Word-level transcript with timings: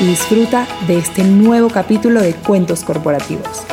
y 0.00 0.06
disfruta 0.06 0.66
de 0.86 0.98
este 0.98 1.24
nuevo 1.24 1.68
capítulo 1.68 2.20
de 2.20 2.34
Cuentos 2.34 2.82
Corporativos. 2.84 3.64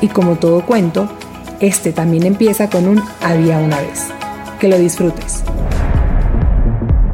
Y 0.00 0.08
como 0.08 0.36
todo 0.36 0.64
cuento, 0.64 1.08
este 1.60 1.92
también 1.92 2.24
empieza 2.24 2.68
con 2.68 2.86
un 2.86 3.02
había 3.22 3.58
una 3.58 3.80
vez. 3.80 4.08
Que 4.60 4.68
lo 4.68 4.78
disfrutes. 4.78 5.45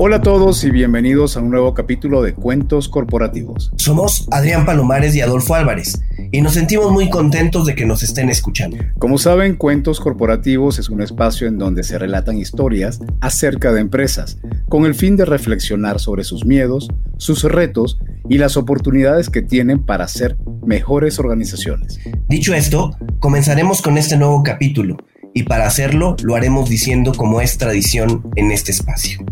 Hola 0.05 0.17
a 0.17 0.21
todos 0.21 0.65
y 0.65 0.73
bienvenidos 0.73 1.37
a 1.37 1.41
un 1.41 1.51
nuevo 1.51 1.75
capítulo 1.75 2.23
de 2.23 2.35
Cuentos 2.35 2.89
Corporativos. 2.89 3.71
Somos 3.77 4.27
Adrián 4.33 4.67
Palomares 4.67 5.15
y 5.15 5.21
Adolfo 5.21 5.55
Álvarez 5.55 6.03
y 6.33 6.41
nos 6.41 6.55
sentimos 6.55 6.91
muy 6.91 7.09
contentos 7.09 7.67
de 7.67 7.77
que 7.77 7.87
nos 7.87 8.03
estén 8.03 8.29
escuchando. 8.29 8.79
Como 8.99 9.17
saben, 9.17 9.55
Cuentos 9.55 10.01
Corporativos 10.01 10.81
es 10.81 10.89
un 10.91 11.03
espacio 11.03 11.47
en 11.47 11.57
donde 11.57 11.85
se 11.85 11.99
relatan 11.99 12.37
historias 12.37 12.99
acerca 13.21 13.73
de 13.73 13.81
empresas, 13.81 14.39
con 14.69 14.87
el 14.87 14.97
fin 14.97 15.15
de 15.17 15.25
reflexionar 15.25 16.01
sobre 16.01 16.25
sus 16.25 16.45
miedos, 16.45 16.89
sus 17.17 17.45
retos 17.45 18.01
y 18.29 18.39
las 18.39 18.57
oportunidades 18.57 19.31
que 19.31 19.43
tienen 19.43 19.85
para 19.87 20.09
ser 20.09 20.37
mejores 20.67 21.21
organizaciones. 21.21 22.01
Dicho 22.29 22.55
esto, 22.55 22.91
comenzaremos 23.21 23.81
con 23.83 23.97
este 23.97 24.17
nuevo 24.17 24.43
capítulo 24.43 24.97
y 25.33 25.45
para 25.45 25.69
hacerlo 25.69 26.17
lo 26.25 26.35
haremos 26.35 26.69
diciendo 26.69 27.13
como 27.17 27.41
es 27.41 27.57
tradición 27.57 28.29
en 28.35 28.51
este 28.51 28.73
espacio. 28.73 29.25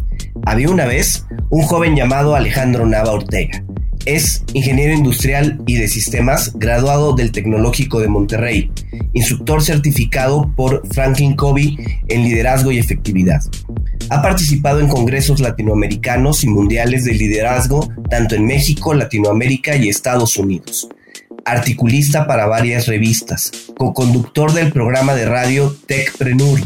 Había 0.44 0.70
una 0.70 0.86
vez 0.86 1.26
un 1.50 1.62
joven 1.62 1.96
llamado 1.96 2.34
Alejandro 2.34 2.86
Nava 2.86 3.12
Ortega. 3.12 3.62
Es 4.06 4.44
ingeniero 4.54 4.94
industrial 4.94 5.62
y 5.66 5.76
de 5.76 5.88
sistemas 5.88 6.52
graduado 6.54 7.14
del 7.14 7.32
Tecnológico 7.32 8.00
de 8.00 8.08
Monterrey, 8.08 8.72
instructor 9.12 9.62
certificado 9.62 10.50
por 10.56 10.86
Franklin 10.92 11.36
Covey 11.36 11.76
en 12.08 12.22
liderazgo 12.22 12.72
y 12.72 12.78
efectividad. 12.78 13.40
Ha 14.08 14.22
participado 14.22 14.80
en 14.80 14.88
congresos 14.88 15.40
latinoamericanos 15.40 16.42
y 16.44 16.48
mundiales 16.48 17.04
de 17.04 17.12
liderazgo 17.12 17.88
tanto 18.08 18.34
en 18.34 18.46
México, 18.46 18.94
Latinoamérica 18.94 19.76
y 19.76 19.88
Estados 19.88 20.36
Unidos 20.36 20.88
articulista 21.44 22.26
para 22.26 22.46
varias 22.46 22.86
revistas, 22.86 23.50
co-conductor 23.76 24.52
del 24.52 24.72
programa 24.72 25.14
de 25.14 25.26
radio 25.26 25.74
Techpreneur, 25.86 26.60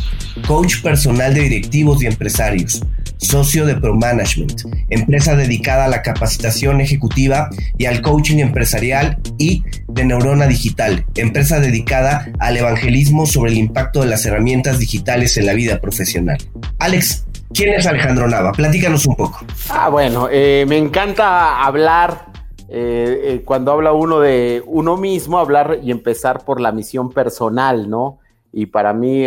coach 0.47 0.83
personal 0.83 1.35
de 1.35 1.43
directivos 1.43 2.03
y 2.03 2.07
empresarios, 2.07 2.83
socio 3.25 3.67
de 3.67 3.75
ProManagement, 3.77 4.63
empresa 4.91 5.35
dedicada 5.35 5.87
a 5.87 5.89
la 5.89 6.03
capacitación 6.03 6.81
ejecutiva 6.81 7.49
y 7.79 7.87
al 7.87 8.03
coaching 8.03 8.39
empresarial 8.39 9.19
y 9.39 9.65
de 9.89 10.05
Neurona 10.05 10.47
Digital, 10.47 11.05
empresa 11.15 11.61
dedicada 11.61 12.29
al 12.39 12.57
evangelismo 12.57 13.27
sobre 13.27 13.53
el 13.53 13.59
impacto 13.59 14.01
de 14.01 14.07
las 14.07 14.25
herramientas 14.27 14.79
digitales 14.79 15.37
en 15.37 15.47
la 15.47 15.55
vida 15.55 15.81
profesional. 15.81 16.39
Alex, 16.79 17.27
¿quién 17.53 17.75
es 17.75 17.87
Alejandro 17.87 18.29
Nava? 18.29 18.53
Platícanos 18.53 19.07
un 19.07 19.17
poco. 19.17 19.45
Ah, 19.71 19.89
bueno, 19.89 20.29
eh, 20.31 20.65
me 20.69 20.77
encanta 20.77 21.65
hablar 21.65 22.27
eh, 22.69 23.21
eh, 23.25 23.43
cuando 23.45 23.73
habla 23.73 23.93
uno 23.93 24.21
de 24.21 24.63
uno 24.67 24.97
mismo, 24.97 25.39
hablar 25.39 25.79
y 25.83 25.91
empezar 25.91 26.45
por 26.45 26.61
la 26.61 26.73
misión 26.73 27.11
personal, 27.11 27.89
¿no? 27.89 28.19
Y 28.53 28.67
para 28.67 28.93
mí, 28.93 29.25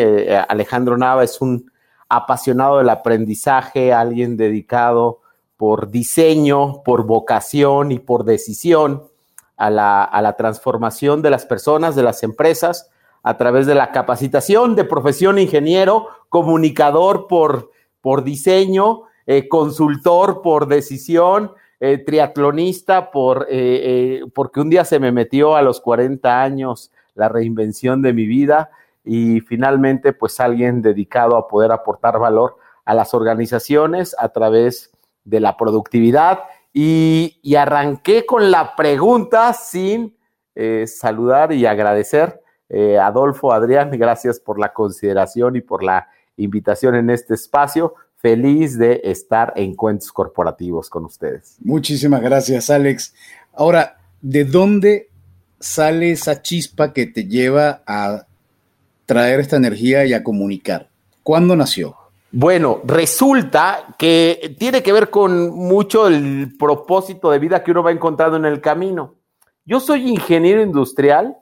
Alejandro 0.48 0.98
Nava 0.98 1.26
es 1.26 1.42
un 1.42 1.70
apasionado 2.10 2.78
del 2.78 2.90
aprendizaje, 2.90 3.94
alguien 3.94 4.38
dedicado 4.38 5.20
por 5.58 5.90
diseño, 5.90 6.84
por 6.84 7.06
vocación 7.06 7.92
y 7.92 8.00
por 8.00 8.24
decisión 8.24 9.04
a 9.58 9.72
la, 9.72 10.36
transformación 10.38 11.24
de 11.24 11.32
las 11.32 11.46
personas, 11.46 11.96
de 11.96 12.04
las 12.04 12.22
empresas, 12.22 12.92
a 13.24 13.38
través 13.38 13.66
de 13.66 13.74
la 13.74 13.92
capacitación 13.92 14.76
de 14.76 14.86
profesión 14.86 15.40
ingeniero, 15.40 16.08
comunicador 16.30 17.28
por, 17.28 17.72
por 18.02 18.24
diseño, 18.24 19.04
eh, 19.26 19.48
consultor 19.50 20.42
por 20.44 20.68
decisión, 20.68 21.52
eh, 21.80 21.98
triatlonista 21.98 23.12
por, 23.12 23.48
eh, 23.50 24.22
porque 24.34 24.62
un 24.62 24.70
día 24.70 24.86
se 24.86 25.00
me 25.00 25.12
metió 25.12 25.56
a 25.56 25.64
los 25.64 25.82
40 25.82 26.42
años 26.42 26.92
la 27.16 27.28
reinvención 27.28 28.02
de 28.02 28.14
mi 28.14 28.26
vida 28.26 28.70
y 29.08 29.40
finalmente 29.40 30.12
pues 30.12 30.40
alguien 30.40 30.82
dedicado 30.82 31.38
a 31.38 31.48
poder 31.48 31.72
aportar 31.72 32.20
valor 32.20 32.58
a 32.84 32.94
las 32.94 33.14
organizaciones 33.14 34.16
a 34.20 34.30
través 34.30 34.92
de 35.24 35.40
la 35.40 35.56
productividad. 35.56 36.40
Y, 36.74 37.40
arranqué 37.58 38.26
con 38.26 38.52
la 38.52 38.76
pregunta 38.76 39.52
sin 39.54 40.16
eh, 40.54 40.86
saludar 40.86 41.52
y 41.52 41.66
agradecer. 41.66 42.42
Eh, 42.70 43.00
Adolfo, 43.00 43.52
Adrián, 43.52 43.90
gracias 43.92 44.40
por 44.40 44.60
la 44.60 44.74
consideración 44.74 45.56
y 45.56 45.62
por 45.62 45.84
la 45.84 46.08
invitación 46.36 46.96
en 46.96 47.10
este 47.10 47.34
espacio. 47.34 47.96
Feliz 48.18 48.78
de 48.78 49.02
estar 49.06 49.54
en 49.56 49.76
Cuentos 49.76 50.12
Corporativos 50.12 50.90
con 50.90 51.06
ustedes. 51.06 51.58
Muchísimas 51.62 52.22
gracias, 52.22 52.70
Alex. 52.70 53.16
Ahora, 53.54 53.98
¿de 54.22 54.44
dónde 54.44 55.10
sale 55.60 56.12
esa 56.12 56.42
chispa 56.42 56.94
que 56.94 57.08
te 57.08 57.26
lleva 57.26 57.82
a 57.88 58.27
traer 59.08 59.40
esta 59.40 59.56
energía 59.56 60.06
y 60.06 60.14
a 60.14 60.22
comunicar. 60.22 60.90
¿Cuándo 61.24 61.56
nació? 61.56 61.96
Bueno, 62.32 62.82
resulta 62.84 63.96
que 63.98 64.56
tiene 64.60 64.84
que 64.84 64.94
ver 64.94 65.10
con 65.10 65.50
mucho 65.50 66.08
el 66.08 66.56
propósito 66.60 67.32
de 67.32 67.40
vida 67.40 67.64
que 67.64 67.72
uno 67.72 67.82
va 67.82 67.92
encontrando 67.92 68.38
en 68.38 68.46
el 68.46 68.62
camino. 68.62 69.16
Yo 69.66 69.80
soy 69.80 70.10
ingeniero 70.10 70.62
industrial 70.62 71.38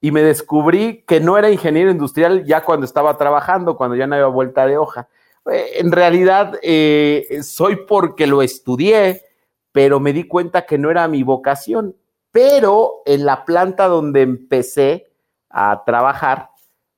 y 0.00 0.10
me 0.10 0.22
descubrí 0.22 1.04
que 1.06 1.20
no 1.20 1.36
era 1.36 1.50
ingeniero 1.50 1.90
industrial 1.90 2.44
ya 2.44 2.64
cuando 2.64 2.86
estaba 2.86 3.16
trabajando, 3.18 3.76
cuando 3.76 3.94
ya 3.94 4.06
no 4.06 4.14
había 4.14 4.26
vuelta 4.26 4.66
de 4.66 4.78
hoja. 4.78 5.08
Eh, 5.50 5.72
en 5.76 5.92
realidad 5.92 6.58
eh, 6.62 7.40
soy 7.42 7.76
porque 7.86 8.26
lo 8.26 8.40
estudié, 8.40 9.22
pero 9.70 10.00
me 10.00 10.14
di 10.14 10.24
cuenta 10.24 10.64
que 10.64 10.78
no 10.78 10.90
era 10.90 11.06
mi 11.08 11.22
vocación. 11.22 11.94
Pero 12.30 13.02
en 13.04 13.26
la 13.26 13.44
planta 13.44 13.86
donde 13.86 14.22
empecé 14.22 15.10
a 15.50 15.82
trabajar, 15.84 16.48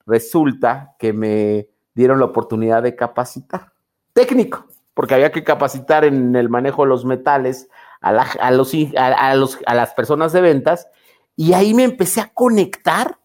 resulta 0.07 0.95
que 0.99 1.13
me 1.13 1.69
dieron 1.95 2.19
la 2.19 2.27
oportunidad 2.27 2.83
de 2.83 2.97
capacitar. 2.97 3.73
Técnico, 4.13 4.67
porque 4.95 5.15
había 5.15 5.33
que 5.33 5.45
capacitar 5.45 6.05
en 6.05 6.37
el 6.37 6.49
manejo 6.49 6.83
de 6.83 6.89
los 6.89 7.05
metales 7.05 7.69
a, 8.01 8.13
las 8.13 9.95
personas 9.95 10.33
de 10.33 10.41
ventas. 10.41 10.89
Y 11.37 11.53
ahí 11.53 11.75
me 11.75 11.85
empecé 11.85 12.21
a 12.21 12.31
conectar 12.33 13.19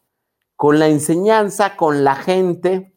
con 0.56 0.80
la 0.80 0.88
enseñanza, 0.88 1.76
con 1.76 2.04
la 2.04 2.16
gente 2.16 2.94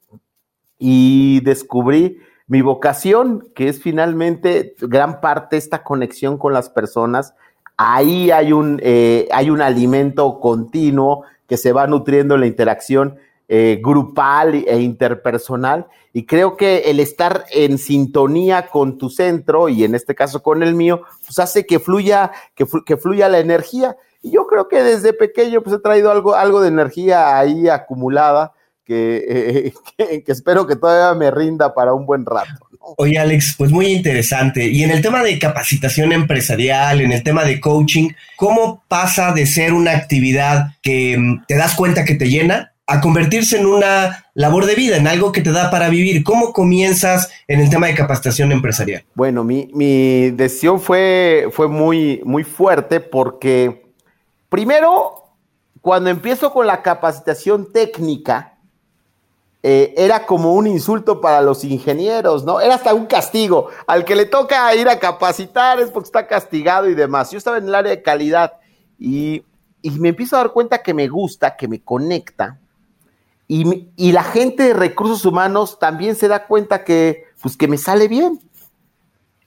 y 0.79 1.41
descubrí 1.41 2.19
mi 2.47 2.61
vocación, 2.61 3.49
que 3.55 3.69
es 3.69 3.81
finalmente 3.81 4.75
gran 4.81 5.21
parte 5.21 5.57
esta 5.57 5.83
conexión 5.83 6.39
con 6.39 6.53
las 6.53 6.71
personas. 6.71 7.35
Ahí 7.77 8.31
hay 8.31 8.53
un, 8.53 8.81
eh, 8.83 9.29
hay 9.33 9.51
un 9.51 9.61
alimento 9.61 10.41
continuo 10.41 11.25
que 11.47 11.57
se 11.57 11.73
va 11.73 11.87
nutriendo 11.87 12.35
en 12.35 12.41
la 12.41 12.47
interacción 12.47 13.19
eh, 13.55 13.81
grupal 13.83 14.65
e 14.67 14.81
interpersonal. 14.81 15.87
Y 16.15 16.25
creo 16.25 16.57
que 16.57 16.85
el 16.87 17.01
estar 17.01 17.45
en 17.51 17.77
sintonía 17.77 18.69
con 18.69 18.97
tu 18.97 19.11
centro, 19.11 19.69
y 19.69 19.85
en 19.85 19.95
este 19.95 20.15
caso 20.15 20.43
con 20.43 20.63
el 20.63 20.75
mío, 20.75 21.03
pues 21.27 21.39
hace 21.39 21.67
que 21.67 21.79
fluya, 21.79 22.33
que, 22.55 22.65
que 22.87 22.97
fluya 22.97 23.29
la 23.29 23.41
energía. 23.41 23.95
Y 24.23 24.31
yo 24.31 24.47
creo 24.47 24.69
que 24.69 24.83
desde 24.83 25.13
pequeño 25.13 25.63
pues 25.63 25.77
he 25.77 25.81
traído 25.81 26.11
algo, 26.11 26.35
algo 26.35 26.63
de 26.63 26.69
energía 26.69 27.39
ahí 27.39 27.69
acumulada 27.69 28.55
que, 28.87 29.75
que, 29.99 30.33
espero 30.33 30.67
que 30.67 30.77
todavía 30.77 31.15
me 31.19 31.31
rinda 31.31 31.75
para 31.75 31.93
un 31.93 32.07
buen 32.07 32.25
rato. 32.25 32.69
Oye, 32.97 33.19
Alex, 33.19 33.57
pues 33.59 33.71
muy 33.71 33.89
interesante. 33.89 34.67
Y 34.67 34.83
en 34.83 34.93
el 34.93 35.03
tema 35.03 35.23
de 35.23 35.39
capacitación 35.39 36.11
empresarial, 36.13 37.03
en 37.03 37.13
el 37.13 37.23
tema 37.23 37.45
de 37.45 37.61
coaching, 37.61 38.13
¿cómo 38.37 38.83
pasa 38.89 39.33
de 39.33 39.45
ser 39.45 39.75
una 39.75 39.91
actividad 39.91 40.69
que 40.81 41.19
mm, 41.19 41.45
te 41.47 41.57
das 41.57 41.75
cuenta 41.75 42.07
que 42.07 42.15
te 42.15 42.31
llena 42.31 42.72
a 42.87 43.01
convertirse 43.01 43.59
en 43.59 43.67
una 43.67 44.27
labor 44.35 44.67
de 44.67 44.75
vida, 44.75 44.97
en 44.97 45.07
algo 45.07 45.33
que 45.33 45.41
te 45.41 45.53
da 45.53 45.71
para 45.71 45.89
vivir. 45.89 46.25
¿Cómo 46.25 46.53
comienzas 46.53 47.31
en 47.47 47.61
el 47.61 47.71
tema 47.71 47.87
de 47.87 47.95
capacitación 47.95 48.53
empresarial? 48.53 49.05
Bueno, 49.15 49.45
mi, 49.45 50.31
decisión 50.31 50.81
fue, 50.81 51.49
fue 51.53 51.69
muy, 51.69 52.21
muy 52.25 52.45
fuerte 52.45 53.01
porque 53.01 53.95
primero, 54.49 55.35
cuando 55.81 56.11
empiezo 56.11 56.53
con 56.53 56.67
la 56.67 56.83
capacitación 56.83 57.73
técnica, 57.73 58.59
eh, 59.63 59.95
era 59.97 60.27
como 60.27 60.55
un 60.55 60.67
insulto 60.67 61.21
para 61.21 61.41
los 61.41 61.63
ingenieros, 61.63 62.45
¿no? 62.45 62.61
Era 62.61 62.75
hasta 62.75 62.95
un 62.95 63.07
castigo. 63.07 63.69
Al 63.87 64.05
que 64.05 64.17
le 64.17 64.27
toca 64.27 64.75
ir 64.75 64.89
a 64.89 64.99
capacitar 64.99 65.79
es 65.79 65.89
porque 65.91 66.09
está 66.09 66.27
castigado 66.27 66.91
y 66.91 66.95
demás. 66.95 67.31
Yo 67.31 67.39
estaba 67.39 67.59
en 67.59 67.69
el 67.69 67.75
área 67.77 67.91
de 67.91 68.03
calidad 68.03 68.55
y 68.99 69.45
y 69.83 69.91
me 69.91 70.11
empiezo 70.11 70.37
a 70.37 70.39
dar 70.39 70.53
cuenta 70.53 70.83
que 70.83 70.95
me 70.95 71.09
gusta, 71.09 71.57
que 71.57 71.69
me 71.69 71.83
conecta. 71.83 72.61
Y, 73.55 74.13
la 74.13 74.23
gente 74.23 74.63
de 74.63 74.73
recursos 74.73 75.27
humanos 75.27 75.79
también 75.79 76.15
se 76.15 76.27
da 76.27 76.47
cuenta 76.47 76.85
que, 76.85 77.25
pues, 77.43 77.55
que 77.55 77.69
me 77.69 77.77
sale 77.77 78.09
bien, 78.09 78.41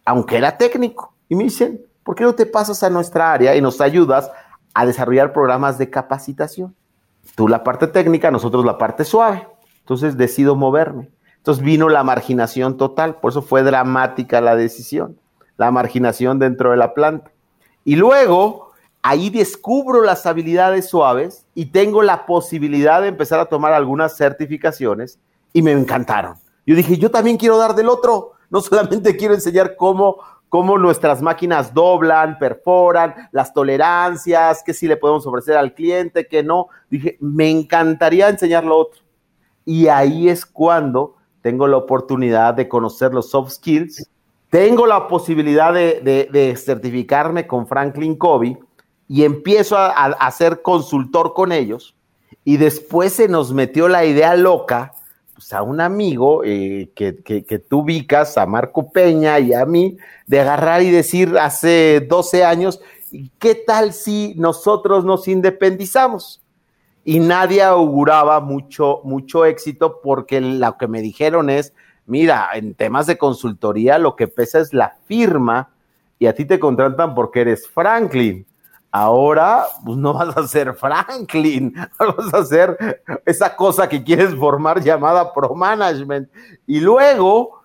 aunque 0.06 0.38
era 0.38 0.60
técnico. 0.60 1.16
Y 1.28 1.34
me 1.34 1.46
dicen, 1.46 1.82
¿por 2.04 2.14
qué 2.14 2.24
no 2.24 2.36
te 2.36 2.46
pasas 2.46 2.84
a 2.84 2.92
nuestra 2.92 3.34
área 3.34 3.56
y 3.56 3.62
nos 3.62 3.82
ayudas 3.82 4.30
a 4.76 4.86
desarrollar 4.86 5.34
programas 5.34 5.80
de 5.80 5.90
capacitación? 5.90 6.76
Tú 7.34 7.48
la 7.48 7.64
parte 7.64 7.88
técnica, 7.88 8.30
nosotros 8.30 8.64
la 8.64 8.78
parte 8.78 9.06
suave. 9.06 9.48
Entonces 9.80 10.18
decido 10.18 10.56
moverme. 10.56 11.10
Entonces 11.38 11.64
vino 11.64 11.90
la 11.90 12.04
marginación 12.04 12.78
total, 12.78 13.16
por 13.16 13.32
eso 13.32 13.42
fue 13.42 13.64
dramática 13.64 14.40
la 14.40 14.56
decisión, 14.56 15.18
la 15.58 15.72
marginación 15.72 16.38
dentro 16.38 16.70
de 16.70 16.78
la 16.78 16.94
planta. 16.94 17.32
Y 17.84 17.96
luego 17.96 18.65
ahí 19.06 19.30
descubro 19.30 20.02
las 20.02 20.26
habilidades 20.26 20.90
suaves 20.90 21.46
y 21.54 21.68
tengo 21.68 22.02
la 22.02 22.26
posibilidad 22.26 23.04
de 23.04 23.10
empezar 23.10 23.40
a 23.40 23.46
tomar 23.46 23.72
algunas 23.72 24.18
certificaciones 24.18 25.20
y 25.54 25.62
me 25.62 25.74
encantaron. 25.74 26.38
Yo 26.66 26.76
dije, 26.76 26.98
yo 26.98 27.12
también 27.12 27.38
quiero 27.38 27.60
dar 27.60 27.76
del 27.76 27.88
otro, 27.88 28.32
no 28.50 28.62
solamente 28.62 29.16
quiero 29.16 29.36
enseñar 29.36 29.76
cómo, 29.76 30.18
cómo 30.50 30.80
nuestras 30.80 31.22
máquinas 31.22 31.72
doblan, 31.72 32.40
perforan, 32.40 33.14
las 33.32 33.54
tolerancias, 33.54 34.64
qué 34.66 34.74
sí 34.74 34.88
le 34.88 34.98
podemos 34.98 35.28
ofrecer 35.28 35.56
al 35.56 35.76
cliente, 35.76 36.26
qué 36.28 36.42
no. 36.42 36.70
Dije, 36.90 37.18
me 37.20 37.52
encantaría 37.52 38.28
enseñar 38.28 38.64
lo 38.64 38.76
otro. 38.76 39.02
Y 39.66 39.88
ahí 39.88 40.30
es 40.30 40.48
cuando 40.48 41.16
tengo 41.42 41.68
la 41.68 41.78
oportunidad 41.78 42.56
de 42.56 42.68
conocer 42.68 43.14
los 43.14 43.30
soft 43.30 43.52
skills, 43.52 44.10
tengo 44.50 44.88
la 44.88 45.08
posibilidad 45.08 45.72
de, 45.72 46.56
certificarme 46.58 47.46
con 47.46 47.68
Franklin 47.68 48.16
Covey 48.16 48.58
y 49.08 49.24
empiezo 49.24 49.78
a, 49.78 50.32
ser 50.32 50.62
consultor 50.62 51.34
con 51.34 51.52
ellos. 51.52 51.96
Y 52.44 52.58
después 52.58 53.14
se 53.14 53.28
nos 53.28 53.54
metió 53.54 53.88
la 53.88 54.06
idea 54.06 54.36
loca, 54.36 54.94
pues 55.34 55.54
a 55.54 55.62
un 55.62 55.82
amigo 55.82 56.44
eh, 56.44 56.90
que, 56.96 57.14
tú 57.68 57.80
ubicas, 57.80 58.38
a 58.38 58.46
Marco 58.46 58.92
Peña 58.92 59.40
y 59.40 59.54
a 59.54 59.66
mí, 59.66 59.98
de 60.28 60.40
agarrar 60.40 60.82
y 60.82 60.92
decir 60.92 61.38
hace 61.38 62.06
12 62.08 62.44
años, 62.44 62.82
¿qué 63.40 63.56
tal 63.56 63.94
si 63.94 64.34
nosotros 64.38 65.06
nos 65.06 65.28
independizamos? 65.28 66.42
y 67.06 67.20
nadie 67.20 67.62
auguraba 67.62 68.42
mucho, 68.42 69.02
mucho 69.04 69.46
éxito 69.46 70.02
porque 70.02 70.42
lo 70.42 70.76
que 70.78 70.88
me 70.88 71.02
dijeron 71.02 71.52
es, 71.52 71.72
mira, 72.08 72.50
en 72.56 72.74
temas 72.74 73.06
de 73.06 73.18
consultoría 73.18 74.00
lo 74.00 74.16
que 74.16 74.28
pesa 74.28 74.60
es 74.60 74.74
la 74.74 74.98
firma 75.06 75.70
y 76.18 76.26
a 76.26 76.34
ti 76.34 76.46
te 76.46 76.60
contratan 76.60 77.14
porque 77.14 77.42
eres 77.42 77.68
Franklin. 77.68 78.46
Ahora 78.98 79.66
pues 79.84 79.98
no 79.98 80.14
vas 80.14 80.38
a 80.38 80.48
ser 80.48 80.74
Franklin, 80.74 81.76
vas 82.00 82.34
a 82.34 82.38
hacer 82.38 83.04
esa 83.26 83.54
cosa 83.54 83.90
que 83.90 84.02
quieres 84.02 84.34
formar 84.36 84.82
llamada 84.82 85.34
Pro 85.34 85.54
Management. 85.54 86.30
Y 86.66 86.80
luego 86.80 87.60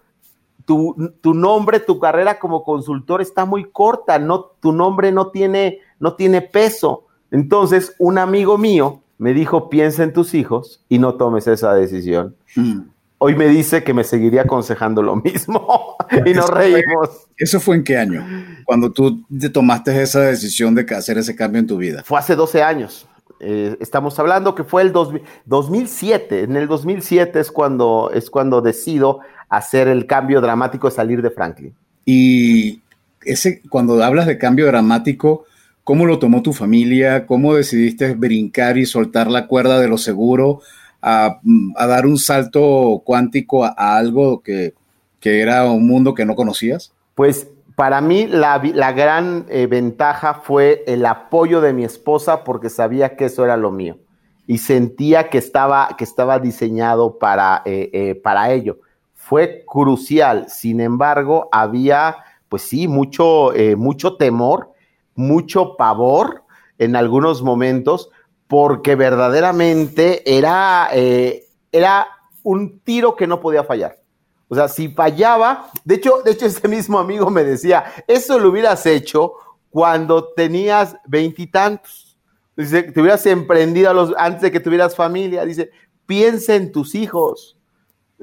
tu, 0.65 1.13
tu, 1.21 1.33
nombre, 1.33 1.79
tu 1.79 2.01
carrera 2.01 2.41
como 2.41 2.65
consultor 2.65 3.23
está 3.23 3.45
muy 3.45 3.71
corta, 3.71 4.19
no, 4.19 4.47
tu 4.59 4.73
nombre 4.73 5.13
no 5.13 5.29
tiene, 5.29 5.79
no 6.01 6.15
tiene 6.15 6.43
peso. 6.43 7.05
Entonces, 7.31 7.95
un 8.01 8.19
amigo 8.19 8.59
mío 8.59 9.01
me 9.17 9.33
dijo, 9.33 9.71
piensa 9.71 10.03
en 10.03 10.13
tus 10.13 10.35
hijos 10.35 10.85
y 10.89 10.99
no 10.99 11.15
tomes 11.15 11.47
esa 11.47 11.73
decisión. 11.75 12.35
Mm. 12.57 12.81
Hoy 13.19 13.37
me 13.37 13.47
dice 13.47 13.85
que 13.85 13.95
me 13.95 14.03
seguiría 14.03 14.43
aconsejando 14.43 15.01
lo 15.01 15.15
mismo 15.15 15.95
y 16.27 16.35
nos 16.35 16.51
reímos. 16.51 17.29
¿Eso 17.37 17.61
fue 17.61 17.77
en 17.77 17.85
qué 17.85 17.97
año? 17.97 18.27
Cuando 18.65 18.93
tú 18.93 19.25
te 19.27 19.49
tomaste 19.49 20.03
esa 20.03 20.21
decisión 20.21 20.75
de 20.75 20.87
hacer 20.95 21.19
ese 21.19 21.35
cambio 21.35 21.61
en 21.61 21.67
tu 21.67 21.77
vida. 21.77 22.03
Fue 22.05 22.19
hace 22.19 22.37
12 22.37 22.63
años. 22.63 23.07
Eh, 23.41 23.77
estamos 23.81 24.19
hablando 24.19 24.55
que 24.55 24.65
fue 24.65 24.83
el 24.83 24.93
2007. 24.93 26.43
En 26.43 26.57
el 26.57 26.69
2007 26.69 27.41
es 27.41 27.51
cuando, 27.51 28.11
es 28.13 28.31
cuando 28.31 28.61
decido 28.61 29.21
hacer 29.49 29.89
el 29.89 30.07
cambio 30.07 30.41
dramático 30.41 30.89
de 30.89 30.95
salir 30.95 31.23
de 31.23 31.31
Franklin. 31.31 31.75
Y 32.05 32.83
ese, 33.23 33.63
cuando 33.69 34.03
hablas 34.03 34.27
de 34.27 34.39
cambio 34.39 34.67
dramático, 34.67 35.47
¿Cómo 35.91 36.07
lo 36.07 36.21
tomó 36.21 36.41
tu 36.41 36.53
familia? 36.53 37.27
¿Cómo 37.27 37.55
decidiste 37.55 38.15
brincar 38.15 38.79
y 38.79 38.87
soltar 38.87 39.29
la 39.29 39.49
cuerda 39.49 39.81
de 39.81 39.89
lo 39.89 39.99
seguro 39.99 40.61
a, 41.03 41.41
dar 41.75 42.07
un 42.07 42.17
salto 42.17 43.03
cuántico 43.05 43.65
a, 43.65 43.75
algo 43.97 44.41
que, 44.41 44.75
era 45.23 45.71
un 45.71 45.87
mundo 45.87 46.15
que 46.15 46.25
no 46.25 46.35
conocías? 46.35 46.93
Pues 47.15 47.49
para 47.77 48.01
mí 48.01 48.27
la, 48.27 48.59
gran 48.93 49.47
eh, 49.49 49.67
ventaja 49.67 50.35
fue 50.35 50.85
el 50.87 51.07
apoyo 51.07 51.61
de 51.61 51.73
mi 51.73 51.85
esposa 51.85 52.45
porque 52.45 52.69
sabía 52.69 53.17
que 53.17 53.27
eso 53.27 53.45
era 53.45 53.57
lo 53.57 53.71
mío 53.71 53.97
y 54.47 54.59
sentía 54.59 55.31
que 55.31 55.39
estaba, 55.39 55.97
que 55.97 56.05
estaba 56.05 56.39
diseñado 56.39 57.19
para, 57.19 57.63
eh, 57.65 57.91
eh, 57.93 58.15
para 58.17 58.53
ello. 58.53 58.81
Fue 59.15 59.65
crucial, 59.67 60.47
sin 60.49 60.81
embargo, 60.81 61.49
había, 61.53 62.17
pues 62.49 62.63
sí, 62.63 62.89
mucho, 62.89 63.53
mucho 63.77 64.17
temor 64.17 64.73
mucho 65.15 65.77
pavor 65.77 66.45
en 66.79 66.97
algunos 66.97 67.43
momentos 67.43 68.11
porque 68.47 68.95
verdaderamente 68.95 70.37
era, 70.37 70.89
era 70.93 72.09
un 72.43 72.81
tiro 72.81 73.17
que 73.17 73.27
no 73.27 73.41
podía 73.41 73.65
fallar. 73.65 74.00
O 74.51 74.55
sea, 74.57 74.69
si 74.69 74.89
fallaba, 74.89 75.71
de 75.85 75.95
hecho, 75.95 76.23
de 76.25 76.33
hecho, 76.33 76.45
ese 76.47 76.69
mismo 76.69 76.99
amigo 76.99 77.31
me 77.31 77.45
decía, 77.45 77.85
eso 78.07 78.39
lo 78.39 78.51
hubieras 78.51 78.85
hecho 78.85 79.35
cuando 79.71 80.33
tenías 80.33 80.97
veintitantos. 81.07 82.19
Dice, 82.57 82.83
te 82.83 83.01
hubieras 83.01 83.25
emprendido 83.27 84.13
antes 84.19 84.43
de 84.43 84.51
que 84.51 84.61
tuvieras 84.61 84.95
familia. 84.95 85.45
Dice, 85.45 85.71
piensa 86.05 86.57
en 86.57 86.73
tus 86.73 86.97
hijos. 86.97 87.57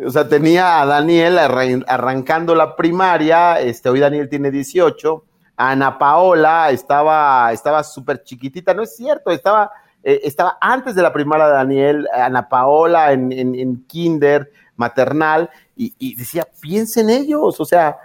O 0.05 0.11
sea, 0.11 0.27
tenía 0.27 0.81
a 0.81 0.85
Daniel 0.85 1.39
arrancando 1.39 2.53
la 2.53 2.75
primaria, 2.75 3.59
este, 3.59 3.89
hoy 3.89 3.99
Daniel 3.99 4.29
tiene 4.29 4.51
18, 4.51 5.23
Ana 5.55 5.97
Paola 5.97 6.69
estaba 6.69 7.51
estaba 7.51 7.83
súper 7.83 8.21
chiquitita, 8.23 8.75
no 8.75 8.83
es 8.83 8.95
cierto, 8.95 9.31
estaba, 9.31 9.71
eh, 10.03 10.19
estaba 10.23 10.57
antes 10.61 10.93
de 10.93 11.01
la 11.01 11.11
primaria 11.11 11.47
de 11.47 11.53
Daniel, 11.53 12.07
Ana 12.13 12.47
Paola 12.47 13.11
en, 13.11 13.85
kinder, 13.87 14.51
maternal, 14.75 15.49
y, 15.77 16.15
decía, 16.15 16.47
piensen 16.59 17.09
en 17.09 17.21
ellos, 17.21 17.59
o 17.59 17.65
sea, 17.65 17.97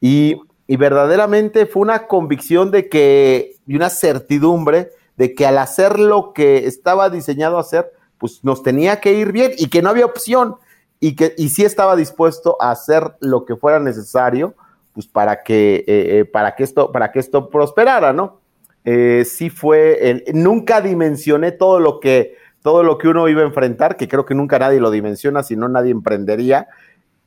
y, 0.00 0.40
verdaderamente 0.66 1.66
fue 1.66 1.82
una 1.82 2.06
convicción 2.06 2.70
de 2.70 2.88
que, 2.88 3.56
y 3.66 3.76
una 3.76 3.90
certidumbre 3.90 4.90
de 5.16 5.34
que 5.34 5.46
al 5.46 5.58
hacer 5.58 5.98
lo 5.98 6.32
que 6.32 6.66
estaba 6.66 7.10
diseñado 7.10 7.56
a 7.56 7.62
hacer, 7.62 7.90
pues 8.18 8.40
nos 8.42 8.62
tenía 8.62 9.00
que 9.00 9.12
ir 9.14 9.32
bien 9.32 9.52
y 9.56 9.68
que 9.68 9.82
no 9.82 9.90
había 9.90 10.06
opción 10.06 10.56
y 11.00 11.16
que 11.16 11.34
y 11.36 11.50
sí 11.50 11.64
estaba 11.64 11.96
dispuesto 11.96 12.56
a 12.60 12.70
hacer 12.70 13.14
lo 13.20 13.44
que 13.44 13.56
fuera 13.56 13.78
necesario 13.78 14.54
pues 14.98 15.06
para 15.06 15.44
que, 15.44 15.76
eh, 15.76 15.84
eh, 15.86 16.24
para 16.24 16.56
que, 16.56 16.64
esto, 16.64 16.90
para 16.90 17.12
que 17.12 17.20
esto 17.20 17.50
prosperara, 17.50 18.12
¿no? 18.12 18.40
Eh, 18.84 19.24
sí 19.24 19.48
fue, 19.48 20.24
nunca 20.34 20.80
dimensioné 20.80 21.52
todo 21.52 21.78
lo, 21.78 22.00
que, 22.00 22.34
todo 22.62 22.82
lo 22.82 22.98
que 22.98 23.06
uno 23.06 23.28
iba 23.28 23.42
a 23.42 23.46
enfrentar, 23.46 23.96
que 23.96 24.08
creo 24.08 24.26
que 24.26 24.34
nunca 24.34 24.58
nadie 24.58 24.80
lo 24.80 24.90
dimensiona, 24.90 25.44
si 25.44 25.54
no 25.54 25.68
nadie 25.68 25.92
emprendería, 25.92 26.66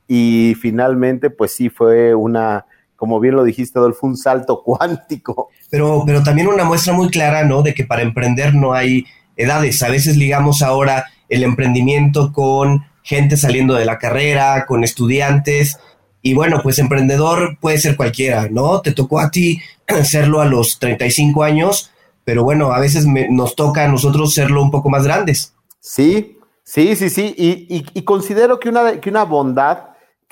y 0.08 0.54
finalmente, 0.60 1.30
pues 1.30 1.54
sí 1.54 1.68
fue 1.68 2.14
una, 2.14 2.66
como 2.96 3.20
bien 3.20 3.36
lo 3.36 3.44
dijiste, 3.44 3.78
Adolfo, 3.78 4.06
un 4.06 4.16
salto 4.16 4.62
cuántico. 4.64 5.48
Pero, 5.70 6.02
pero 6.06 6.22
también 6.22 6.48
una 6.48 6.64
muestra 6.64 6.92
muy 6.92 7.08
clara, 7.08 7.44
¿no? 7.44 7.62
De 7.62 7.74
que 7.74 7.84
para 7.84 8.02
emprender 8.02 8.54
no 8.54 8.72
hay 8.72 9.04
edades. 9.36 9.82
A 9.82 9.88
veces 9.88 10.16
ligamos 10.16 10.62
ahora 10.62 11.06
el 11.28 11.42
emprendimiento 11.42 12.32
con 12.32 12.84
gente 13.02 13.36
saliendo 13.36 13.74
de 13.74 13.84
la 13.84 13.98
carrera, 13.98 14.66
con 14.66 14.84
estudiantes, 14.84 15.78
y 16.22 16.34
bueno, 16.34 16.60
pues 16.62 16.78
emprendedor 16.78 17.58
puede 17.60 17.78
ser 17.78 17.96
cualquiera, 17.96 18.48
¿no? 18.48 18.80
Te 18.80 18.92
tocó 18.92 19.18
a 19.18 19.30
ti 19.30 19.60
serlo 20.04 20.40
a 20.40 20.46
los 20.46 20.78
35 20.78 21.42
años, 21.42 21.90
pero 22.24 22.44
bueno, 22.44 22.72
a 22.72 22.78
veces 22.78 23.06
nos 23.06 23.56
toca 23.56 23.84
a 23.84 23.88
nosotros 23.88 24.32
serlo 24.32 24.62
un 24.62 24.70
poco 24.70 24.88
más 24.88 25.02
grandes. 25.02 25.54
Sí, 25.80 26.38
sí, 26.62 26.94
sí, 26.94 27.10
sí. 27.10 27.34
Y, 27.36 28.02
considero 28.02 28.60
que 28.60 28.68
una, 28.68 29.00
que 29.00 29.10
una 29.10 29.24
bondad 29.24 29.78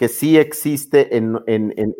que 0.00 0.08
sí 0.08 0.38
existe 0.38 1.14
en, 1.14 1.42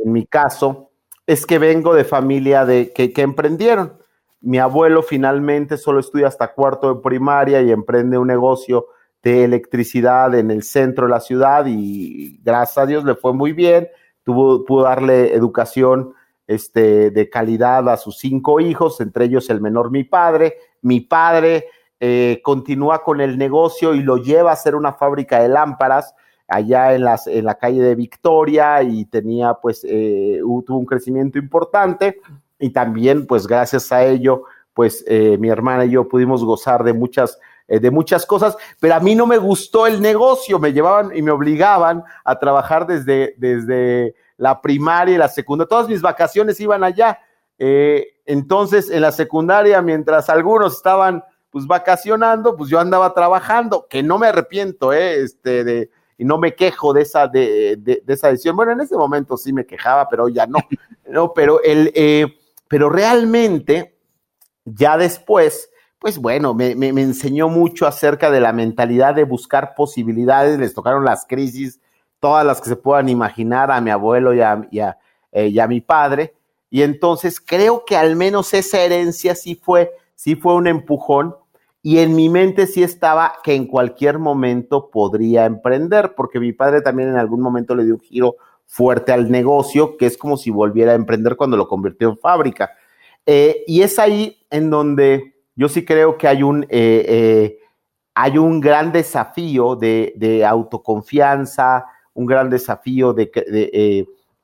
mi 0.07 0.25
caso 0.25 0.91
es 1.27 1.45
que 1.45 1.59
vengo 1.59 1.95
de 1.95 2.05
familia 2.05 2.65
de, 2.65 2.95
que, 2.95 3.13
que 3.13 3.21
emprendieron. 3.21 3.99
Mi 4.41 4.57
abuelo 4.57 5.03
finalmente 5.03 5.77
solo 5.77 6.01
estudia 6.01 6.29
hasta 6.29 6.55
cuarto 6.55 6.95
de 6.95 7.03
primaria 7.03 7.61
y 7.61 7.71
emprende 7.71 8.17
un 8.17 8.29
negocio 8.29 8.87
de 9.23 9.45
electricidad 9.45 10.35
en 10.35 10.51
el 10.51 10.63
centro 10.63 11.05
de 11.05 11.11
la 11.11 11.21
ciudad 11.21 11.67
y 11.67 12.41
gracias 12.43 12.79
a 12.79 12.87
Dios 12.87 13.05
le 13.05 13.17
fue 13.17 13.35
muy 13.35 13.53
bien, 13.53 13.87
tuvo, 14.23 14.65
pudo 14.65 14.85
darle 14.85 15.35
educación 15.35 16.15
este, 16.47 17.11
de 17.11 17.29
calidad 17.29 17.87
a 17.91 17.99
sus 17.99 18.17
cinco 18.17 18.61
hijos, 18.61 19.03
entre 19.03 19.27
ellos 19.27 19.51
el 19.51 19.61
menor 19.61 19.91
mi 19.91 20.05
padre. 20.05 20.57
Mi 20.81 21.01
padre 21.01 21.67
eh, 22.01 22.41
continúa 22.43 23.05
con 23.05 23.21
el 23.21 23.37
negocio 23.37 23.93
y 23.93 24.03
lo 24.03 24.17
lleva 24.17 24.49
a 24.49 24.55
hacer 24.55 24.75
una 24.75 24.95
fábrica 24.95 25.43
de 25.43 25.51
lámparas 25.51 26.15
allá 26.51 26.95
en, 26.95 27.05
las, 27.05 27.27
en 27.29 27.45
la 27.45 27.55
calle 27.55 27.81
de 27.81 27.95
Victoria 27.95 28.83
y 28.83 29.05
tenía 29.05 29.55
pues, 29.55 29.83
eh, 29.85 30.41
tuvo 30.67 30.79
un 30.79 30.85
crecimiento 30.85 31.39
importante 31.39 32.21
y 32.59 32.71
también 32.71 33.27
pues 33.27 33.47
gracias 33.47 33.91
a 33.93 34.05
ello 34.05 34.43
pues 34.75 35.05
eh, 35.07 35.39
mi 35.39 35.49
hermana 35.49 35.85
y 35.85 35.91
yo 35.91 36.09
pudimos 36.09 36.45
gozar 36.45 36.83
de 36.83 36.93
muchas, 36.93 37.39
eh, 37.69 37.79
de 37.79 37.91
muchas 37.91 38.27
cosas, 38.27 38.57
pero 38.81 38.97
a 38.97 39.01
mí 39.01 39.15
no 39.15 39.27
me 39.27 39.39
gustó 39.39 39.87
el 39.87 40.01
negocio, 40.01 40.59
me 40.59 40.73
llevaban 40.73 41.17
y 41.17 41.23
me 41.23 41.31
obligaban 41.31 42.03
a 42.25 42.39
trabajar 42.39 42.87
desde, 42.87 43.35
desde 43.39 44.15
la 44.37 44.61
primaria 44.61 45.15
y 45.15 45.19
la 45.19 45.29
secundaria, 45.29 45.69
todas 45.69 45.89
mis 45.89 46.03
vacaciones 46.03 46.61
iban 46.61 46.83
allá. 46.83 47.21
entonces, 47.59 48.91
en 48.91 49.03
la 49.03 49.13
secundaria, 49.13 49.83
mientras 49.83 50.31
algunos 50.31 50.77
estaban 50.77 51.23
pues 51.51 51.67
vacacionando, 51.67 52.57
pues 52.57 52.71
yo 52.71 52.81
andaba 52.81 53.13
trabajando, 53.13 53.87
que 53.89 54.03
no 54.03 54.19
me 54.19 54.29
arrepiento. 54.29 54.93
Este, 54.93 55.65
de, 55.65 55.91
y 56.21 56.25
no 56.27 56.37
me 56.37 56.55
quejo 56.55 56.93
de 56.93 57.01
esa, 57.01 57.29
de, 57.29 57.77
de, 57.79 58.03
esa 58.07 58.29
decisión. 58.29 58.55
Bueno, 58.55 58.73
en 58.73 58.83
ese 58.83 58.95
momento 58.95 59.39
sí 59.39 59.55
me 59.55 59.65
quejaba, 59.65 60.07
pero 60.07 60.29
ya 60.29 60.47
no, 60.47 60.59
no, 61.09 61.33
pero 61.33 61.63
el, 61.63 61.91
eh, 61.95 62.27
pero 62.69 62.91
realmente, 62.91 63.97
ya 64.67 64.99
después, 64.99 65.71
pues 65.99 66.19
bueno, 66.19 66.53
me, 66.53 66.75
me, 66.75 66.89
enseñó 66.89 67.49
mucho 67.49 67.87
acerca 67.87 68.31
de 68.31 68.39
la 68.39 68.53
mentalidad 68.53 69.15
de 69.15 69.25
buscar 69.25 69.75
posibilidades, 69.75 70.59
les 70.59 70.75
tocaron 70.75 71.07
las 71.07 71.25
crisis, 71.27 71.81
todas 72.19 72.45
las 72.45 72.61
que 72.61 72.69
se 72.69 72.77
puedan 72.77 73.09
imaginar 73.09 73.71
a 73.71 73.81
mi 73.81 73.91
abuelo 73.91 74.35
y 74.35 74.43
a, 74.43 74.99
eh, 75.33 75.67
mi 75.69 75.81
padre, 75.81 76.35
y 76.69 76.83
entonces 76.83 77.41
creo 77.41 77.87
que 77.87 77.97
al 77.97 78.15
menos 78.15 78.53
esa 78.53 78.79
herencia 78.79 79.35
sí 79.35 79.55
fue, 79.55 79.91
sí 80.17 80.37
fue 80.37 80.53
un 80.55 80.67
empujón 80.67 81.35
y 81.83 81.99
en 81.99 82.15
mi 82.15 82.29
mente 82.29 82.67
sí 82.67 82.83
estaba 82.83 83.35
que 83.43 83.55
en 83.55 83.67
cualquier 83.67 84.19
momento 84.19 84.91
podría 84.91 85.47
emprender, 85.47 86.15
porque 86.15 86.39
mi 86.39 86.53
padre 86.53 86.83
también 86.83 87.09
en 87.09 87.17
algún 87.17 87.41
momento 87.41 87.75
le 87.75 87.85
dio 87.85 87.95
un 87.95 88.01
giro 88.01 88.37
fuerte 88.67 89.13
al 89.13 89.31
negocio, 89.31 89.97
que 89.97 90.07
es 90.07 90.19
como 90.19 90.37
si 90.37 90.51
volviera 90.51 90.93
a 90.93 90.97
emprender 90.97 91.37
cuando 91.37 91.57
lo 91.57 91.67
convirtió 91.67 92.11
en 92.11 92.19
fábrica. 92.19 92.71
Eh, 93.25 93.65
y 93.67 93.83
es 93.83 93.99
ahí 93.99 94.39
en 94.51 94.71
donde 94.71 95.35
yo 95.57 95.69
sí 95.69 95.85
creo 95.85 96.19
que 96.19 96.29
hay 96.29 96.43
un, 96.43 96.65
eh, 96.65 97.05
eh, 97.09 97.59
hay 98.15 98.39
un 98.39 98.61
gran 98.61 98.93
desafío 98.93 99.75
de, 99.75 100.45
autoconfianza, 100.47 101.87
un 102.13 102.27
gran 102.27 102.51
desafío 102.51 103.15
de, 103.15 103.31